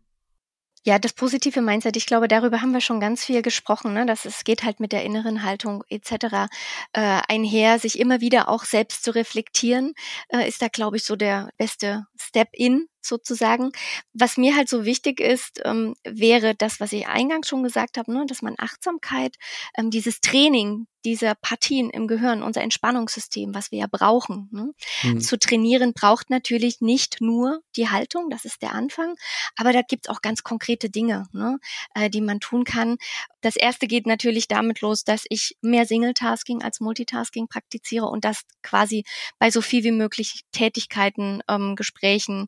Ja, 0.88 1.00
das 1.00 1.12
positive 1.12 1.62
Mindset, 1.62 1.98
ich 1.98 2.06
glaube, 2.06 2.30
darüber 2.30 2.62
haben 2.62 2.72
wir 2.72 2.80
schon 2.80 3.02
ganz 3.02 3.26
viel 3.26 3.42
gesprochen, 3.42 3.92
ne? 3.92 4.06
dass 4.06 4.24
es 4.24 4.46
geht 4.46 4.64
halt 4.64 4.80
mit 4.80 4.94
der 4.94 5.04
inneren 5.04 5.44
Haltung 5.44 5.84
etc. 5.90 6.48
Äh, 6.94 7.20
einher, 7.28 7.78
sich 7.78 8.00
immer 8.00 8.22
wieder 8.22 8.48
auch 8.48 8.64
selbst 8.64 9.04
zu 9.04 9.14
reflektieren, 9.14 9.96
äh, 10.30 10.48
ist 10.48 10.62
da, 10.62 10.70
glaube 10.70 10.96
ich, 10.96 11.04
so 11.04 11.18
der 11.18 11.50
beste 11.58 12.06
Step 12.18 12.48
in 12.54 12.88
sozusagen. 13.08 13.72
Was 14.14 14.38
mir 14.38 14.56
halt 14.56 14.70
so 14.70 14.86
wichtig 14.86 15.20
ist, 15.20 15.62
ähm, 15.66 15.96
wäre 16.04 16.56
das, 16.56 16.80
was 16.80 16.94
ich 16.94 17.08
eingangs 17.08 17.48
schon 17.48 17.64
gesagt 17.64 17.98
habe, 17.98 18.12
ne, 18.12 18.26
dass 18.28 18.42
man 18.42 18.56
Achtsamkeit, 18.58 19.36
ähm, 19.78 19.90
dieses 19.90 20.22
Training 20.22 20.88
dieser 21.06 21.36
Partien 21.36 21.90
im 21.90 22.08
Gehirn, 22.08 22.44
unser 22.44 22.62
Entspannungssystem, 22.62 23.56
was 23.56 23.72
wir 23.72 23.80
ja 23.80 23.88
brauchen, 23.90 24.50
ne, 24.52 24.74
mhm. 25.04 25.22
zu 25.22 25.40
trainieren, 25.40 25.94
braucht 25.94 26.30
natürlich 26.30 26.82
nicht 26.82 27.22
nur 27.22 27.62
die 27.78 27.88
Haltung, 27.90 28.30
das 28.30 28.44
ist 28.44 28.62
der 28.62 28.74
Anfang, 28.74 29.16
aber 29.56 29.72
da 29.72 29.84
gibt's 29.84 30.10
auch 30.10 30.22
ganz 30.22 30.44
konkrete 30.44 30.90
Dinge, 30.90 31.28
ne, 31.32 31.60
äh, 31.96 32.10
die 32.10 32.20
man 32.20 32.42
tun 32.42 32.66
kann. 32.66 32.98
Das 33.40 33.56
erste 33.56 33.88
geht 33.88 34.06
natürlich 34.06 34.50
damit 34.50 34.82
los, 34.82 35.06
dass 35.06 35.24
ich 35.30 35.56
mehr 35.62 35.86
Single-Tasking 35.86 36.62
als 36.62 36.82
Multitasking 36.82 37.48
praktiziere 37.48 38.08
und 38.08 38.26
das 38.26 38.42
quasi 38.62 39.06
bei 39.40 39.50
so 39.50 39.62
viel 39.62 39.86
wie 39.86 39.92
möglich 39.92 40.42
Tätigkeiten, 40.52 41.42
ähm, 41.48 41.78
Gesprächen, 41.78 42.48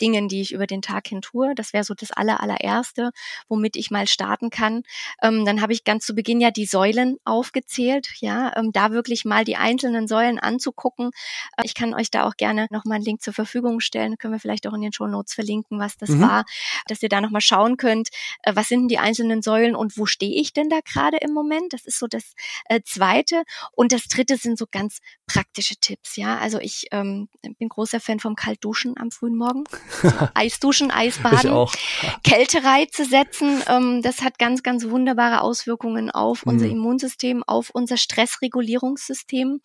Dingen, 0.00 0.28
die 0.28 0.40
ich 0.40 0.52
über 0.52 0.66
den 0.66 0.82
Tag 0.82 1.08
hin 1.08 1.20
tue. 1.22 1.54
Das 1.54 1.72
wäre 1.72 1.84
so 1.84 1.94
das 1.94 2.10
aller, 2.10 2.40
allererste, 2.40 3.10
womit 3.48 3.76
ich 3.76 3.90
mal 3.90 4.06
starten 4.06 4.50
kann. 4.50 4.82
Ähm, 5.22 5.44
dann 5.44 5.62
habe 5.62 5.72
ich 5.72 5.84
ganz 5.84 6.06
zu 6.06 6.14
Beginn 6.14 6.40
ja 6.40 6.50
die 6.50 6.66
Säulen 6.66 7.18
aufgezählt, 7.24 8.08
ja, 8.20 8.56
ähm, 8.56 8.72
da 8.72 8.90
wirklich 8.92 9.24
mal 9.24 9.44
die 9.44 9.56
einzelnen 9.56 10.08
Säulen 10.08 10.38
anzugucken. 10.38 11.10
Äh, 11.56 11.62
ich 11.64 11.74
kann 11.74 11.94
euch 11.94 12.10
da 12.10 12.26
auch 12.26 12.36
gerne 12.36 12.66
nochmal 12.70 12.96
einen 12.96 13.04
Link 13.04 13.22
zur 13.22 13.34
Verfügung 13.34 13.80
stellen. 13.80 14.18
Können 14.18 14.34
wir 14.34 14.40
vielleicht 14.40 14.66
auch 14.66 14.74
in 14.74 14.82
den 14.82 14.92
Show 14.92 15.06
Notes 15.06 15.34
verlinken, 15.34 15.78
was 15.78 15.96
das 15.96 16.10
mhm. 16.10 16.22
war, 16.22 16.44
dass 16.86 17.02
ihr 17.02 17.08
da 17.08 17.20
nochmal 17.20 17.40
schauen 17.40 17.76
könnt, 17.76 18.08
äh, 18.42 18.54
was 18.54 18.68
sind 18.68 18.80
denn 18.80 18.88
die 18.88 18.98
einzelnen 18.98 19.42
Säulen 19.42 19.74
und 19.74 19.96
wo 19.96 20.06
stehe 20.06 20.40
ich 20.40 20.52
denn 20.52 20.68
da 20.68 20.80
gerade 20.84 21.18
im 21.18 21.32
Moment? 21.32 21.72
Das 21.72 21.84
ist 21.84 21.98
so 21.98 22.06
das 22.06 22.34
äh, 22.66 22.80
zweite. 22.84 23.42
Und 23.72 23.92
das 23.92 24.04
dritte 24.04 24.36
sind 24.36 24.58
so 24.58 24.66
ganz 24.70 24.98
praktische 25.26 25.76
Tipps, 25.76 26.16
ja. 26.16 26.38
Also 26.38 26.58
ich 26.58 26.86
ähm, 26.92 27.28
bin 27.42 27.68
großer 27.68 28.00
Fan 28.00 28.20
vom 28.20 28.34
Kaltduschen 28.34 28.96
am 28.98 29.10
frühen 29.10 29.36
Morgen. 29.36 29.64
Eisduschen, 30.34 30.90
Eisbaden, 30.90 31.68
Kältereize 32.24 33.04
setzen. 33.04 33.62
Ähm, 33.68 34.02
das 34.02 34.22
hat 34.22 34.38
ganz, 34.38 34.62
ganz 34.62 34.88
wunderbare 34.88 35.42
Auswirkungen 35.42 36.10
auf 36.10 36.44
mhm. 36.44 36.52
unser 36.52 36.66
Immunsystem, 36.66 37.42
auf 37.46 37.70
unser 37.70 37.96
Stressregulierungssystem, 37.96 39.60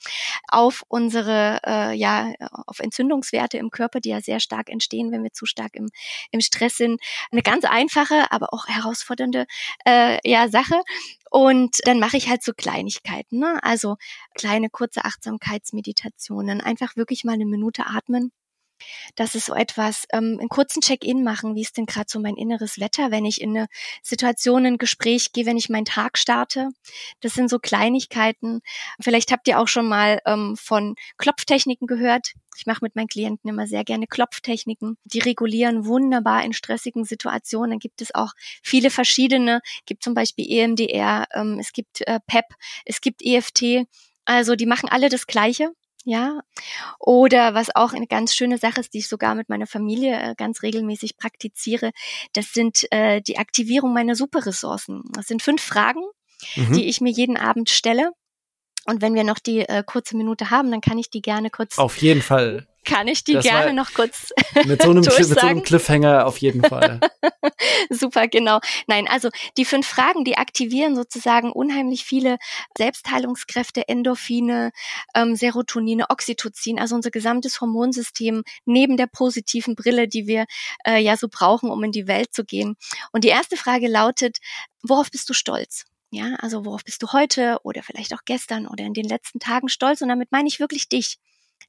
auf 0.47 0.83
unsere, 0.88 1.59
äh, 1.65 1.95
ja, 1.95 2.33
auf 2.67 2.79
Entzündungswerte 2.79 3.57
im 3.57 3.71
Körper, 3.71 3.99
die 3.99 4.09
ja 4.09 4.21
sehr 4.21 4.39
stark 4.39 4.69
entstehen, 4.69 5.11
wenn 5.11 5.23
wir 5.23 5.33
zu 5.33 5.45
stark 5.45 5.75
im, 5.75 5.89
im 6.31 6.41
Stress 6.41 6.77
sind. 6.77 7.01
Eine 7.31 7.41
ganz 7.41 7.65
einfache, 7.65 8.31
aber 8.31 8.53
auch 8.53 8.67
herausfordernde 8.67 9.45
äh, 9.85 10.17
ja, 10.29 10.49
Sache. 10.49 10.81
Und 11.29 11.79
dann 11.85 11.99
mache 11.99 12.17
ich 12.17 12.29
halt 12.29 12.43
so 12.43 12.53
Kleinigkeiten, 12.53 13.39
ne? 13.39 13.59
also 13.61 13.97
kleine 14.35 14.69
kurze 14.69 15.03
Achtsamkeitsmeditationen, 15.03 16.61
einfach 16.61 16.95
wirklich 16.95 17.25
mal 17.25 17.33
eine 17.33 17.45
Minute 17.45 17.85
atmen 17.88 18.31
das 19.15 19.35
ist 19.35 19.45
so 19.45 19.53
etwas, 19.53 20.05
ähm, 20.11 20.38
einen 20.39 20.49
kurzen 20.49 20.81
Check-in 20.81 21.23
machen, 21.23 21.55
wie 21.55 21.61
ist 21.61 21.77
denn 21.77 21.85
gerade 21.85 22.07
so 22.09 22.19
mein 22.19 22.35
inneres 22.35 22.79
Wetter, 22.79 23.11
wenn 23.11 23.25
ich 23.25 23.41
in 23.41 23.57
eine 23.57 23.67
Situation, 24.01 24.65
ein 24.65 24.77
Gespräch 24.77 25.31
gehe, 25.31 25.45
wenn 25.45 25.57
ich 25.57 25.69
meinen 25.69 25.85
Tag 25.85 26.17
starte. 26.17 26.69
Das 27.21 27.33
sind 27.33 27.49
so 27.49 27.59
Kleinigkeiten. 27.59 28.61
Vielleicht 28.99 29.31
habt 29.31 29.47
ihr 29.47 29.59
auch 29.59 29.67
schon 29.67 29.88
mal 29.88 30.19
ähm, 30.25 30.55
von 30.57 30.95
Klopftechniken 31.17 31.88
gehört. 31.88 32.33
Ich 32.57 32.65
mache 32.65 32.79
mit 32.81 32.95
meinen 32.95 33.07
Klienten 33.07 33.49
immer 33.49 33.67
sehr 33.67 33.83
gerne 33.83 34.07
Klopftechniken. 34.07 34.97
Die 35.03 35.19
regulieren 35.19 35.85
wunderbar 35.85 36.43
in 36.43 36.53
stressigen 36.53 37.03
Situationen. 37.03 37.71
Dann 37.71 37.79
gibt 37.79 38.01
es 38.01 38.15
auch 38.15 38.31
viele 38.63 38.89
verschiedene. 38.89 39.61
Es 39.79 39.85
gibt 39.85 40.03
zum 40.03 40.13
Beispiel 40.13 40.45
EMDR, 40.49 41.25
ähm, 41.33 41.59
es 41.59 41.73
gibt 41.73 42.01
äh, 42.07 42.19
PEP, 42.27 42.45
es 42.85 43.01
gibt 43.01 43.21
EFT. 43.23 43.88
Also 44.25 44.55
die 44.55 44.65
machen 44.65 44.89
alle 44.89 45.09
das 45.09 45.27
Gleiche 45.27 45.71
ja. 46.05 46.39
Oder 46.99 47.53
was 47.53 47.75
auch 47.75 47.93
eine 47.93 48.07
ganz 48.07 48.35
schöne 48.35 48.57
Sache 48.57 48.79
ist, 48.79 48.93
die 48.93 48.99
ich 48.99 49.07
sogar 49.07 49.35
mit 49.35 49.49
meiner 49.49 49.67
Familie 49.67 50.17
äh, 50.17 50.35
ganz 50.35 50.61
regelmäßig 50.61 51.17
praktiziere, 51.17 51.91
das 52.33 52.53
sind 52.53 52.87
äh, 52.91 53.21
die 53.21 53.37
Aktivierung 53.37 53.93
meiner 53.93 54.15
Superressourcen. 54.15 55.03
Das 55.13 55.27
sind 55.27 55.41
fünf 55.41 55.61
Fragen, 55.61 56.03
mhm. 56.55 56.73
die 56.73 56.87
ich 56.87 57.01
mir 57.01 57.11
jeden 57.11 57.37
Abend 57.37 57.69
stelle. 57.69 58.11
Und 58.86 59.02
wenn 59.02 59.15
wir 59.15 59.24
noch 59.24 59.39
die 59.39 59.62
äh, 59.62 59.84
kurze 59.86 60.15
Minute 60.15 60.50
haben, 60.50 60.71
dann 60.71 60.82
kann 60.82 60.98
ich 60.98 61.10
die 61.10 61.21
gerne 61.21 61.50
kurz. 61.50 61.78
Auf 61.78 61.98
jeden 61.98 62.21
Fall 62.21 62.67
kann 62.86 63.08
ich 63.08 63.24
die 63.24 63.34
das 63.34 63.43
gerne 63.43 63.74
noch 63.74 63.93
kurz 63.93 64.32
mit 64.65 64.82
so, 64.82 64.91
einem, 64.91 65.02
mit 65.04 65.26
so 65.26 65.39
einem 65.39 65.63
Cliffhanger 65.63 66.26
auf 66.26 66.38
jeden 66.38 66.63
Fall. 66.63 67.00
Super, 67.89 68.28
genau. 68.28 68.60
Nein, 68.88 69.08
also 69.08 69.30
die 69.58 69.65
fünf 69.65 69.88
Fragen, 69.88 70.24
die 70.24 70.38
aktivieren 70.38 70.95
sozusagen 70.95 71.52
unheimlich 71.52 72.06
viele 72.06 72.38
Selbstheilungskräfte, 72.78 73.88
Endorphine, 73.88 74.71
ähm, 75.15 75.36
Serotonine, 75.36 76.10
Oxytocin, 76.10 76.80
also 76.80 76.95
unser 76.95 77.12
gesamtes 77.12 77.60
Hormonsystem 77.60 78.43
neben 78.65 78.98
der 78.98 79.08
positiven 79.08 79.76
Brille, 79.76 80.08
die 80.08 80.28
wir 80.28 80.45
äh, 80.86 81.00
ja 81.02 81.17
so 81.17 81.28
brauchen, 81.30 81.69
um 81.71 81.84
in 81.84 81.91
die 81.91 82.08
Welt 82.08 82.34
zu 82.34 82.45
gehen. 82.45 82.78
Und 83.12 83.24
die 83.24 83.30
erste 83.30 83.58
Frage 83.58 83.88
lautet, 83.88 84.38
worauf 84.84 85.10
bist 85.10 85.30
du 85.30 85.34
stolz? 85.34 85.86
Ja, 86.15 86.36
also 86.36 86.63
worauf 86.63 86.86
bist 86.86 87.04
du 87.04 87.12
heute 87.12 87.60
oder 87.63 87.84
vielleicht 87.84 88.13
auch 88.13 88.23
gestern 88.23 88.67
oder 88.67 88.86
in 88.86 88.93
den 88.93 89.04
letzten 89.04 89.39
Tagen 89.39 89.67
stolz? 89.67 90.01
Und 90.01 90.08
damit 90.08 90.32
meine 90.32 90.47
ich 90.47 90.62
wirklich 90.62 90.88
dich. 90.88 91.17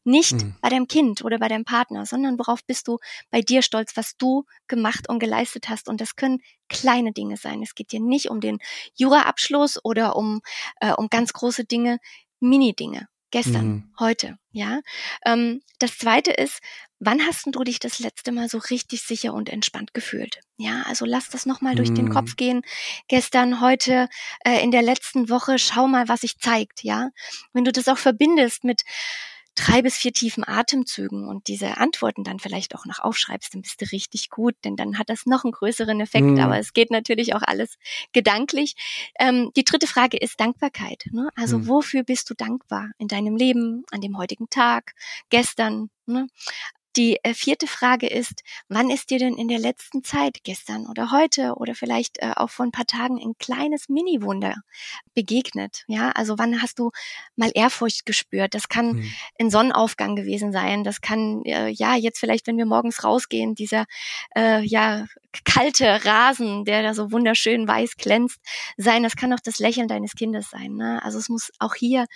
Nicht 0.05 0.35
mhm. 0.35 0.55
bei 0.61 0.69
deinem 0.69 0.87
Kind 0.87 1.25
oder 1.25 1.41
bei 1.41 1.49
deinem 1.49 1.65
Partner, 1.65 2.07
sondern 2.07 2.39
worauf 2.39 2.65
bist 2.65 2.87
du 2.87 2.99
bei 3.31 3.41
dir 3.41 3.63
stolz, 3.63 3.97
was 3.97 4.17
du 4.17 4.45
gemacht 4.69 5.09
und 5.09 5.19
geleistet 5.19 5.69
hast. 5.69 5.89
Und 5.89 6.01
das 6.01 6.15
können 6.15 6.43
kleine 6.69 7.11
Dinge 7.11 7.37
sein. 7.37 7.61
Es 7.61 7.75
geht 7.75 7.91
dir 7.91 7.99
nicht 7.99 8.31
um 8.31 8.41
den 8.41 8.59
Juraabschluss 8.95 9.85
oder 9.85 10.15
um, 10.15 10.43
äh, 10.81 10.93
um 10.93 11.09
ganz 11.09 11.33
große 11.33 11.65
Dinge, 11.65 11.99
Mini-Dinge. 12.39 13.09
Gestern, 13.31 13.67
mhm. 13.67 13.95
heute, 13.99 14.39
ja. 14.53 14.81
Ähm, 15.25 15.61
das 15.79 15.99
zweite 15.99 16.31
ist, 16.31 16.61
wann 17.01 17.27
hast 17.27 17.47
du 17.47 17.65
dich 17.65 17.79
das 17.79 17.99
letzte 17.99 18.33
Mal 18.33 18.49
so 18.49 18.59
richtig 18.59 19.03
sicher 19.03 19.35
und 19.35 19.49
entspannt 19.49 19.95
gefühlt? 19.95 20.41
Ja, 20.57 20.83
also 20.87 21.05
lass 21.05 21.29
das 21.29 21.45
nochmal 21.45 21.73
mhm. 21.73 21.77
durch 21.77 21.93
den 21.93 22.09
Kopf 22.09 22.31
mhm. 22.31 22.37
gehen. 22.37 22.63
Gestern, 23.09 23.61
heute, 23.61 24.09
äh, 24.45 24.63
in 24.63 24.71
der 24.71 24.83
letzten 24.83 25.29
Woche, 25.29 25.59
schau 25.59 25.89
mal, 25.89 26.09
was 26.09 26.21
sich 26.21 26.39
zeigt, 26.39 26.85
ja. 26.85 27.11
Wenn 27.53 27.65
du 27.65 27.73
das 27.73 27.89
auch 27.89 27.99
verbindest 27.99 28.65
mit 28.65 28.83
drei 29.57 29.83
bis 29.83 29.97
vier 29.97 30.13
tiefen 30.13 30.47
Atemzügen 30.47 31.27
und 31.27 31.49
diese 31.49 31.79
Antworten 31.79 32.23
dann 32.23 32.39
vielleicht 32.39 32.75
auch 32.75 32.85
noch 32.85 33.01
aufschreibst, 33.01 33.55
dann 33.55 33.63
bist 33.63 33.81
du 33.81 33.87
richtig 33.91 34.31
gut, 34.31 34.55
denn 34.65 34.77
dann 34.77 34.99
hat 34.99 35.09
das 35.09 35.27
noch 35.27 35.45
einen 35.45 35.53
größeren 35.53 36.01
Effekt. 36.01 36.27
Mhm. 36.27 36.39
Aber 36.39 36.59
es 36.59 36.73
geht 36.73 36.91
natürlich 36.91 37.35
auch 37.35 37.43
alles 37.43 37.79
gedanklich. 38.13 38.77
Ähm, 39.19 39.51
die 39.57 39.65
dritte 39.65 39.87
Frage 39.87 40.19
ist 40.19 40.39
Dankbarkeit. 40.39 41.07
Ne? 41.11 41.29
Also 41.35 41.59
mhm. 41.59 41.69
wofür 41.69 42.05
bist 42.05 42.31
du 42.31 42.35
dankbar 42.35 42.91
in 42.99 43.09
deinem 43.09 43.37
Leben, 43.37 43.85
an 43.91 44.01
dem 44.01 44.19
heutigen 44.19 44.49
Tag, 44.49 44.95
gestern? 45.31 45.91
Ne? 46.07 46.29
Die 46.97 47.19
äh, 47.23 47.35
vierte 47.35 47.67
Frage 47.67 48.07
ist, 48.07 48.43
wann 48.69 48.91
ist 48.91 49.11
dir 49.11 49.19
denn 49.19 49.37
in 49.37 49.49
der 49.49 49.59
letzten 49.59 50.03
Zeit, 50.03 50.39
gestern 50.45 50.87
oder 50.87 51.11
heute 51.11 51.55
oder 51.57 51.75
vielleicht 51.75 52.19
äh, 52.19 52.33
auch 52.35 52.49
vor 52.49 52.65
ein 52.65 52.73
paar 52.73 52.87
Tagen, 52.87 53.19
ein 53.19 53.35
kleines 53.39 53.89
Mini-Wunder 53.89 54.55
begegnet? 55.15 55.85
Ja, 55.89 56.11
also 56.13 56.39
wann 56.39 56.63
hast 56.63 56.79
du 56.79 56.91
mal 57.37 57.51
Ehrfurcht 57.55 58.07
gespürt? 58.07 58.55
Das 58.55 58.69
kann 58.69 58.97
mhm. 58.97 59.13
ein 59.39 59.51
Sonnenaufgang 59.51 60.17
gewesen 60.17 60.53
sein. 60.53 60.85
Das 60.85 61.03
kann, 61.03 61.43
äh, 61.45 61.69
ja, 61.69 61.97
jetzt 61.97 62.19
vielleicht, 62.19 62.47
wenn 62.47 62.57
wir 62.57 62.67
morgens 62.67 63.05
rausgehen, 63.05 63.55
dieser, 63.55 63.85
äh, 64.35 64.63
ja, 64.65 65.07
kalte 65.45 66.05
Rasen, 66.05 66.65
der 66.65 66.83
da 66.83 66.95
so 66.95 67.13
wunderschön 67.13 67.69
weiß 67.69 67.97
glänzt, 67.97 68.41
sein. 68.77 69.03
Das 69.03 69.17
kann 69.17 69.33
auch 69.33 69.41
das 69.41 69.59
Lächeln 69.59 69.89
deines 69.89 70.15
Kindes 70.15 70.51
sein. 70.51 70.75
Ne? 70.75 71.03
Also 71.03 71.19
es 71.19 71.29
muss 71.29 71.51
auch 71.59 71.75
hier 71.75 72.07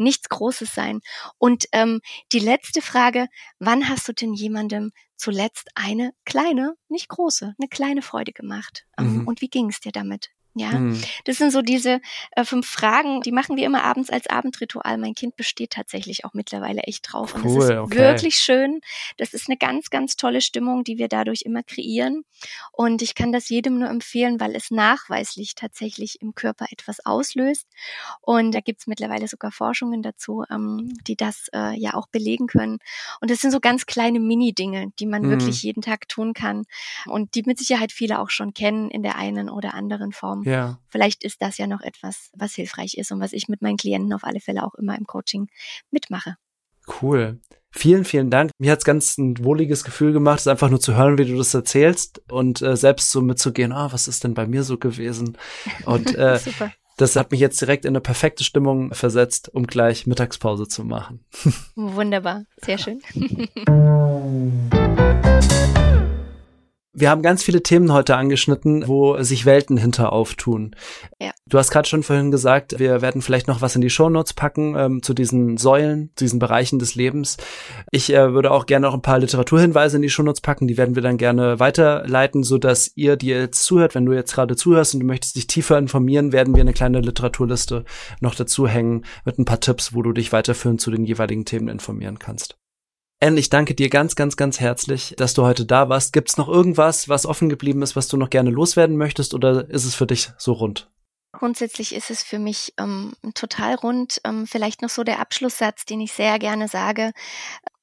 nichts 0.00 0.28
Großes 0.28 0.74
sein. 0.74 1.00
Und 1.38 1.66
ähm, 1.72 2.00
die 2.32 2.40
letzte 2.40 2.82
Frage, 2.82 3.28
wann 3.58 3.88
hast 3.88 4.08
du 4.08 4.12
denn 4.12 4.34
jemandem 4.34 4.92
zuletzt 5.16 5.68
eine 5.74 6.12
kleine, 6.24 6.74
nicht 6.88 7.08
große, 7.08 7.54
eine 7.58 7.68
kleine 7.68 8.02
Freude 8.02 8.32
gemacht? 8.32 8.86
Ähm, 8.98 9.18
mhm. 9.18 9.28
Und 9.28 9.40
wie 9.40 9.48
ging 9.48 9.68
es 9.68 9.80
dir 9.80 9.92
damit? 9.92 10.30
Ja, 10.54 10.72
mhm. 10.72 11.00
das 11.24 11.38
sind 11.38 11.52
so 11.52 11.62
diese 11.62 12.00
äh, 12.32 12.44
fünf 12.44 12.66
Fragen, 12.66 13.20
die 13.20 13.30
machen 13.30 13.56
wir 13.56 13.64
immer 13.64 13.84
abends 13.84 14.10
als 14.10 14.26
Abendritual. 14.26 14.98
Mein 14.98 15.14
Kind 15.14 15.36
besteht 15.36 15.70
tatsächlich 15.70 16.24
auch 16.24 16.34
mittlerweile 16.34 16.82
echt 16.82 17.12
drauf. 17.12 17.34
Cool, 17.36 17.42
und 17.42 17.56
das 17.56 17.64
ist 17.64 17.76
okay. 17.76 17.98
wirklich 17.98 18.34
schön. 18.38 18.80
Das 19.16 19.32
ist 19.32 19.48
eine 19.48 19.56
ganz, 19.56 19.90
ganz 19.90 20.16
tolle 20.16 20.40
Stimmung, 20.40 20.82
die 20.82 20.98
wir 20.98 21.06
dadurch 21.06 21.42
immer 21.42 21.62
kreieren. 21.62 22.24
Und 22.72 23.00
ich 23.00 23.14
kann 23.14 23.30
das 23.30 23.48
jedem 23.48 23.78
nur 23.78 23.88
empfehlen, 23.88 24.40
weil 24.40 24.56
es 24.56 24.72
nachweislich 24.72 25.54
tatsächlich 25.54 26.20
im 26.20 26.34
Körper 26.34 26.66
etwas 26.70 27.04
auslöst. 27.06 27.68
Und 28.20 28.52
da 28.52 28.60
gibt's 28.60 28.88
mittlerweile 28.88 29.28
sogar 29.28 29.52
Forschungen 29.52 30.02
dazu, 30.02 30.44
ähm, 30.50 30.92
die 31.06 31.14
das 31.14 31.48
äh, 31.54 31.78
ja 31.78 31.94
auch 31.94 32.08
belegen 32.08 32.48
können. 32.48 32.78
Und 33.20 33.30
das 33.30 33.38
sind 33.38 33.52
so 33.52 33.60
ganz 33.60 33.86
kleine 33.86 34.18
Mini-Dinge, 34.18 34.92
die 34.98 35.06
man 35.06 35.22
mhm. 35.22 35.30
wirklich 35.30 35.62
jeden 35.62 35.82
Tag 35.82 36.08
tun 36.08 36.34
kann 36.34 36.64
und 37.06 37.36
die 37.36 37.44
mit 37.46 37.58
Sicherheit 37.58 37.92
viele 37.92 38.18
auch 38.18 38.30
schon 38.30 38.52
kennen 38.52 38.90
in 38.90 39.04
der 39.04 39.16
einen 39.16 39.48
oder 39.48 39.74
anderen 39.74 40.10
Form. 40.10 40.39
Ja. 40.44 40.78
Vielleicht 40.88 41.24
ist 41.24 41.42
das 41.42 41.58
ja 41.58 41.66
noch 41.66 41.80
etwas, 41.80 42.30
was 42.34 42.54
hilfreich 42.54 42.94
ist 42.94 43.12
und 43.12 43.20
was 43.20 43.32
ich 43.32 43.48
mit 43.48 43.62
meinen 43.62 43.76
Klienten 43.76 44.12
auf 44.12 44.24
alle 44.24 44.40
Fälle 44.40 44.64
auch 44.64 44.74
immer 44.74 44.96
im 44.96 45.06
Coaching 45.06 45.48
mitmache. 45.90 46.36
Cool. 47.02 47.40
Vielen, 47.72 48.04
vielen 48.04 48.30
Dank. 48.30 48.50
Mir 48.58 48.72
hat's 48.72 48.84
ganz 48.84 49.16
ein 49.16 49.44
wohliges 49.44 49.84
Gefühl 49.84 50.12
gemacht, 50.12 50.40
es 50.40 50.48
einfach 50.48 50.70
nur 50.70 50.80
zu 50.80 50.96
hören, 50.96 51.18
wie 51.18 51.24
du 51.24 51.36
das 51.36 51.54
erzählst 51.54 52.20
und 52.30 52.60
äh, 52.62 52.76
selbst 52.76 53.12
so 53.12 53.22
mitzugehen, 53.22 53.72
ah, 53.72 53.92
was 53.92 54.08
ist 54.08 54.24
denn 54.24 54.34
bei 54.34 54.46
mir 54.46 54.64
so 54.64 54.76
gewesen? 54.76 55.38
Und 55.84 56.12
äh, 56.16 56.38
Super. 56.38 56.72
das 56.96 57.14
hat 57.14 57.30
mich 57.30 57.38
jetzt 57.38 57.60
direkt 57.60 57.84
in 57.84 57.90
eine 57.90 58.00
perfekte 58.00 58.42
Stimmung 58.42 58.92
versetzt, 58.92 59.54
um 59.54 59.68
gleich 59.68 60.08
Mittagspause 60.08 60.66
zu 60.66 60.82
machen. 60.82 61.24
Wunderbar, 61.76 62.42
sehr 62.60 62.78
schön. 62.78 63.00
Wir 66.92 67.08
haben 67.08 67.22
ganz 67.22 67.44
viele 67.44 67.62
Themen 67.62 67.92
heute 67.92 68.16
angeschnitten, 68.16 68.88
wo 68.88 69.22
sich 69.22 69.46
Welten 69.46 69.76
hinter 69.76 70.12
auftun. 70.12 70.74
Ja. 71.20 71.30
Du 71.46 71.56
hast 71.56 71.70
gerade 71.70 71.88
schon 71.88 72.02
vorhin 72.02 72.32
gesagt, 72.32 72.80
wir 72.80 73.00
werden 73.00 73.22
vielleicht 73.22 73.46
noch 73.46 73.60
was 73.60 73.76
in 73.76 73.80
die 73.80 73.90
Shownotes 73.90 74.34
packen 74.34 74.74
ähm, 74.76 75.02
zu 75.02 75.14
diesen 75.14 75.56
Säulen, 75.56 76.10
zu 76.16 76.24
diesen 76.24 76.40
Bereichen 76.40 76.80
des 76.80 76.96
Lebens. 76.96 77.36
Ich 77.92 78.12
äh, 78.12 78.32
würde 78.32 78.50
auch 78.50 78.66
gerne 78.66 78.88
noch 78.88 78.94
ein 78.94 79.02
paar 79.02 79.20
Literaturhinweise 79.20 79.96
in 79.96 80.02
die 80.02 80.10
Shownotes 80.10 80.40
packen, 80.40 80.66
die 80.66 80.76
werden 80.76 80.96
wir 80.96 81.02
dann 81.02 81.16
gerne 81.16 81.60
weiterleiten, 81.60 82.42
so 82.42 82.58
dass 82.58 82.90
ihr, 82.96 83.16
die 83.16 83.28
jetzt 83.28 83.62
zuhört, 83.62 83.94
wenn 83.94 84.06
du 84.06 84.12
jetzt 84.12 84.34
gerade 84.34 84.56
zuhörst 84.56 84.94
und 84.94 85.00
du 85.00 85.06
möchtest 85.06 85.36
dich 85.36 85.46
tiefer 85.46 85.78
informieren, 85.78 86.32
werden 86.32 86.56
wir 86.56 86.60
eine 86.60 86.72
kleine 86.72 87.00
Literaturliste 87.00 87.84
noch 88.20 88.34
dazu 88.34 88.66
hängen 88.66 89.04
mit 89.24 89.38
ein 89.38 89.44
paar 89.44 89.60
Tipps, 89.60 89.94
wo 89.94 90.02
du 90.02 90.12
dich 90.12 90.32
weiterführend 90.32 90.80
zu 90.80 90.90
den 90.90 91.04
jeweiligen 91.04 91.44
Themen 91.44 91.68
informieren 91.68 92.18
kannst. 92.18 92.56
Anne, 93.22 93.38
ich 93.38 93.50
danke 93.50 93.74
dir 93.74 93.90
ganz, 93.90 94.16
ganz, 94.16 94.38
ganz 94.38 94.60
herzlich, 94.60 95.14
dass 95.18 95.34
du 95.34 95.42
heute 95.42 95.66
da 95.66 95.90
warst. 95.90 96.14
Gibt's 96.14 96.38
noch 96.38 96.48
irgendwas, 96.48 97.10
was 97.10 97.26
offen 97.26 97.50
geblieben 97.50 97.82
ist, 97.82 97.94
was 97.94 98.08
du 98.08 98.16
noch 98.16 98.30
gerne 98.30 98.48
loswerden 98.48 98.96
möchtest 98.96 99.34
oder 99.34 99.68
ist 99.68 99.84
es 99.84 99.94
für 99.94 100.06
dich 100.06 100.30
so 100.38 100.52
rund? 100.52 100.90
Grundsätzlich 101.32 101.94
ist 101.94 102.10
es 102.10 102.22
für 102.22 102.38
mich 102.38 102.72
ähm, 102.78 103.12
total 103.34 103.74
rund. 103.74 104.22
Ähm, 104.24 104.46
vielleicht 104.46 104.80
noch 104.80 104.88
so 104.88 105.04
der 105.04 105.20
Abschlusssatz, 105.20 105.84
den 105.84 106.00
ich 106.00 106.12
sehr 106.12 106.38
gerne 106.38 106.66
sage. 106.66 107.12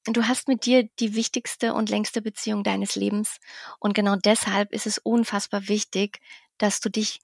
Du 0.06 0.26
hast 0.26 0.48
mit 0.48 0.66
dir 0.66 0.88
die 0.98 1.14
wichtigste 1.14 1.72
und 1.72 1.88
längste 1.88 2.20
Beziehung 2.20 2.64
deines 2.64 2.96
Lebens. 2.96 3.38
Und 3.78 3.94
genau 3.94 4.16
deshalb 4.16 4.72
ist 4.72 4.88
es 4.88 4.98
unfassbar 4.98 5.68
wichtig, 5.68 6.18
dass 6.58 6.80
du 6.80 6.90
dich 6.90 7.20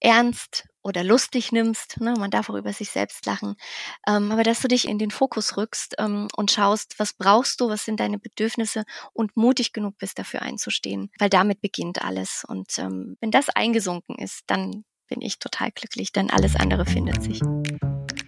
ernst 0.00 0.68
oder 0.84 1.02
lustig 1.02 1.50
nimmst. 1.50 2.00
Ne? 2.00 2.14
Man 2.16 2.30
darf 2.30 2.50
auch 2.50 2.54
über 2.54 2.72
sich 2.72 2.90
selbst 2.90 3.26
lachen. 3.26 3.56
Ähm, 4.06 4.30
aber 4.30 4.44
dass 4.44 4.60
du 4.60 4.68
dich 4.68 4.86
in 4.86 4.98
den 4.98 5.10
Fokus 5.10 5.56
rückst 5.56 5.96
ähm, 5.98 6.28
und 6.36 6.50
schaust, 6.50 6.94
was 6.98 7.14
brauchst 7.14 7.60
du, 7.60 7.68
was 7.68 7.84
sind 7.84 7.98
deine 7.98 8.18
Bedürfnisse 8.18 8.84
und 9.12 9.36
mutig 9.36 9.72
genug 9.72 9.98
bist, 9.98 10.18
dafür 10.18 10.42
einzustehen. 10.42 11.10
Weil 11.18 11.30
damit 11.30 11.60
beginnt 11.60 12.02
alles. 12.02 12.44
Und 12.46 12.78
ähm, 12.78 13.16
wenn 13.20 13.30
das 13.30 13.48
eingesunken 13.48 14.16
ist, 14.16 14.42
dann 14.46 14.84
bin 15.08 15.20
ich 15.20 15.38
total 15.38 15.70
glücklich, 15.72 16.12
denn 16.12 16.30
alles 16.30 16.56
andere 16.56 16.86
findet 16.86 17.22
sich. 17.22 17.40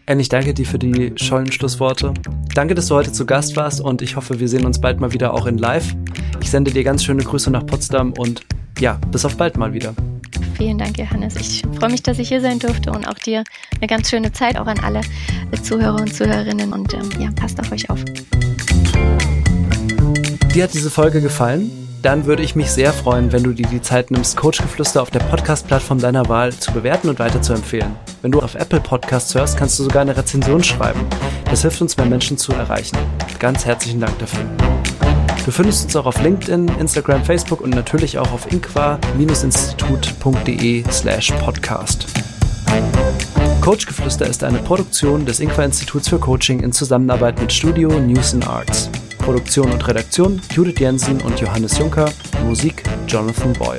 Anne, 0.09 0.23
ich 0.23 0.29
danke 0.29 0.55
dir 0.55 0.67
für 0.67 0.79
die 0.79 1.13
schollen 1.17 1.51
Schlussworte. 1.51 2.15
Danke, 2.55 2.75
dass 2.75 2.87
du 2.87 2.95
heute 2.95 3.13
zu 3.13 3.27
Gast 3.27 3.57
warst 3.57 3.81
und 3.81 4.03
ich 4.03 4.17
hoffe, 4.17 4.41
wir 4.41 4.49
sehen 4.49 4.65
uns 4.65 4.81
bald 4.81 5.01
mal 5.01 5.13
wieder 5.13 5.35
auch 5.35 5.47
in 5.47 5.59
Live. 5.59 5.95
Ich 6.41 6.51
sende 6.51 6.71
dir 6.71 6.85
ganz 6.85 7.05
schöne 7.05 7.25
Grüße 7.25 7.51
nach 7.51 7.67
Potsdam 7.67 8.13
und 8.13 8.43
ja, 8.79 8.99
bis 9.11 9.25
auf 9.25 9.37
bald 9.37 9.57
mal 9.57 9.73
wieder. 9.73 9.95
Vielen 10.57 10.79
Dank, 10.79 10.99
Johannes. 10.99 11.37
Ich 11.37 11.63
freue 11.79 11.91
mich, 11.91 12.03
dass 12.03 12.19
ich 12.19 12.29
hier 12.29 12.41
sein 12.41 12.59
durfte 12.59 12.91
und 12.91 13.07
auch 13.07 13.19
dir 13.19 13.45
eine 13.79 13.87
ganz 13.87 14.09
schöne 14.09 14.33
Zeit, 14.33 14.57
auch 14.57 14.67
an 14.67 14.81
alle 14.81 15.03
Zuhörer 15.63 16.01
und 16.01 16.15
Zuhörerinnen. 16.15 16.73
Und 16.73 16.95
ähm, 16.95 17.09
ja, 17.21 17.31
passt 17.33 17.61
auf 17.61 17.71
euch 17.73 17.91
auf. 17.91 18.03
Dir 20.55 20.65
hat 20.65 20.73
diese 20.73 20.91
Folge 20.91 21.21
gefallen? 21.21 21.71
Dann 22.01 22.25
würde 22.25 22.43
ich 22.43 22.55
mich 22.55 22.71
sehr 22.71 22.93
freuen, 22.93 23.33
wenn 23.33 23.43
du 23.43 23.53
dir 23.53 23.67
die 23.67 23.83
Zeit 23.83 24.11
nimmst, 24.11 24.37
Coachgeflüster 24.37 25.03
auf 25.03 25.11
der 25.11 25.19
Podcast-Plattform 25.19 25.99
deiner 25.99 26.29
Wahl 26.29 26.53
zu 26.53 26.73
bewerten 26.73 27.09
und 27.09 27.19
weiterzuempfehlen. 27.19 27.97
Wenn 28.23 28.33
du 28.33 28.41
auf 28.41 28.55
Apple 28.55 28.81
Podcasts 28.81 29.35
hörst, 29.35 29.59
kannst 29.59 29.79
du 29.79 29.83
sogar 29.83 30.03
eine 30.03 30.17
Rezension 30.17 30.63
schreiben. 30.63 31.01
Das 31.51 31.63
hilft 31.63 31.83
uns, 31.83 31.97
mehr 31.97 32.07
Menschen 32.07 32.39
zu 32.39 32.53
erreichen. 32.53 32.97
Ganz 33.39 33.67
herzlichen 33.67 34.01
Dank 34.01 34.19
dafür. 34.19 34.45
Du 35.47 35.53
findest 35.53 35.85
uns 35.85 35.95
auch 35.95 36.07
auf 36.07 36.21
LinkedIn, 36.21 36.67
Instagram, 36.81 37.25
Facebook 37.25 37.61
und 37.61 37.71
natürlich 37.71 38.19
auch 38.19 38.33
auf 38.33 38.51
inqua-institut.de 38.51 40.83
slash 40.91 41.31
podcast. 41.45 42.09
Coachgeflüster 43.61 44.27
ist 44.27 44.43
eine 44.43 44.59
Produktion 44.59 45.25
des 45.25 45.39
Inqua 45.39 45.63
Instituts 45.63 46.09
für 46.09 46.19
Coaching 46.19 46.65
in 46.65 46.73
Zusammenarbeit 46.73 47.41
mit 47.41 47.53
Studio 47.53 47.91
News 48.01 48.35
and 48.35 48.49
Arts. 48.49 48.91
Produktion 49.19 49.71
und 49.71 49.87
Redaktion 49.87 50.43
Judith 50.53 50.81
Jensen 50.81 51.21
und 51.21 51.39
Johannes 51.39 51.79
Juncker, 51.79 52.11
Musik 52.45 52.83
Jonathan 53.07 53.53
Boyle. 53.53 53.79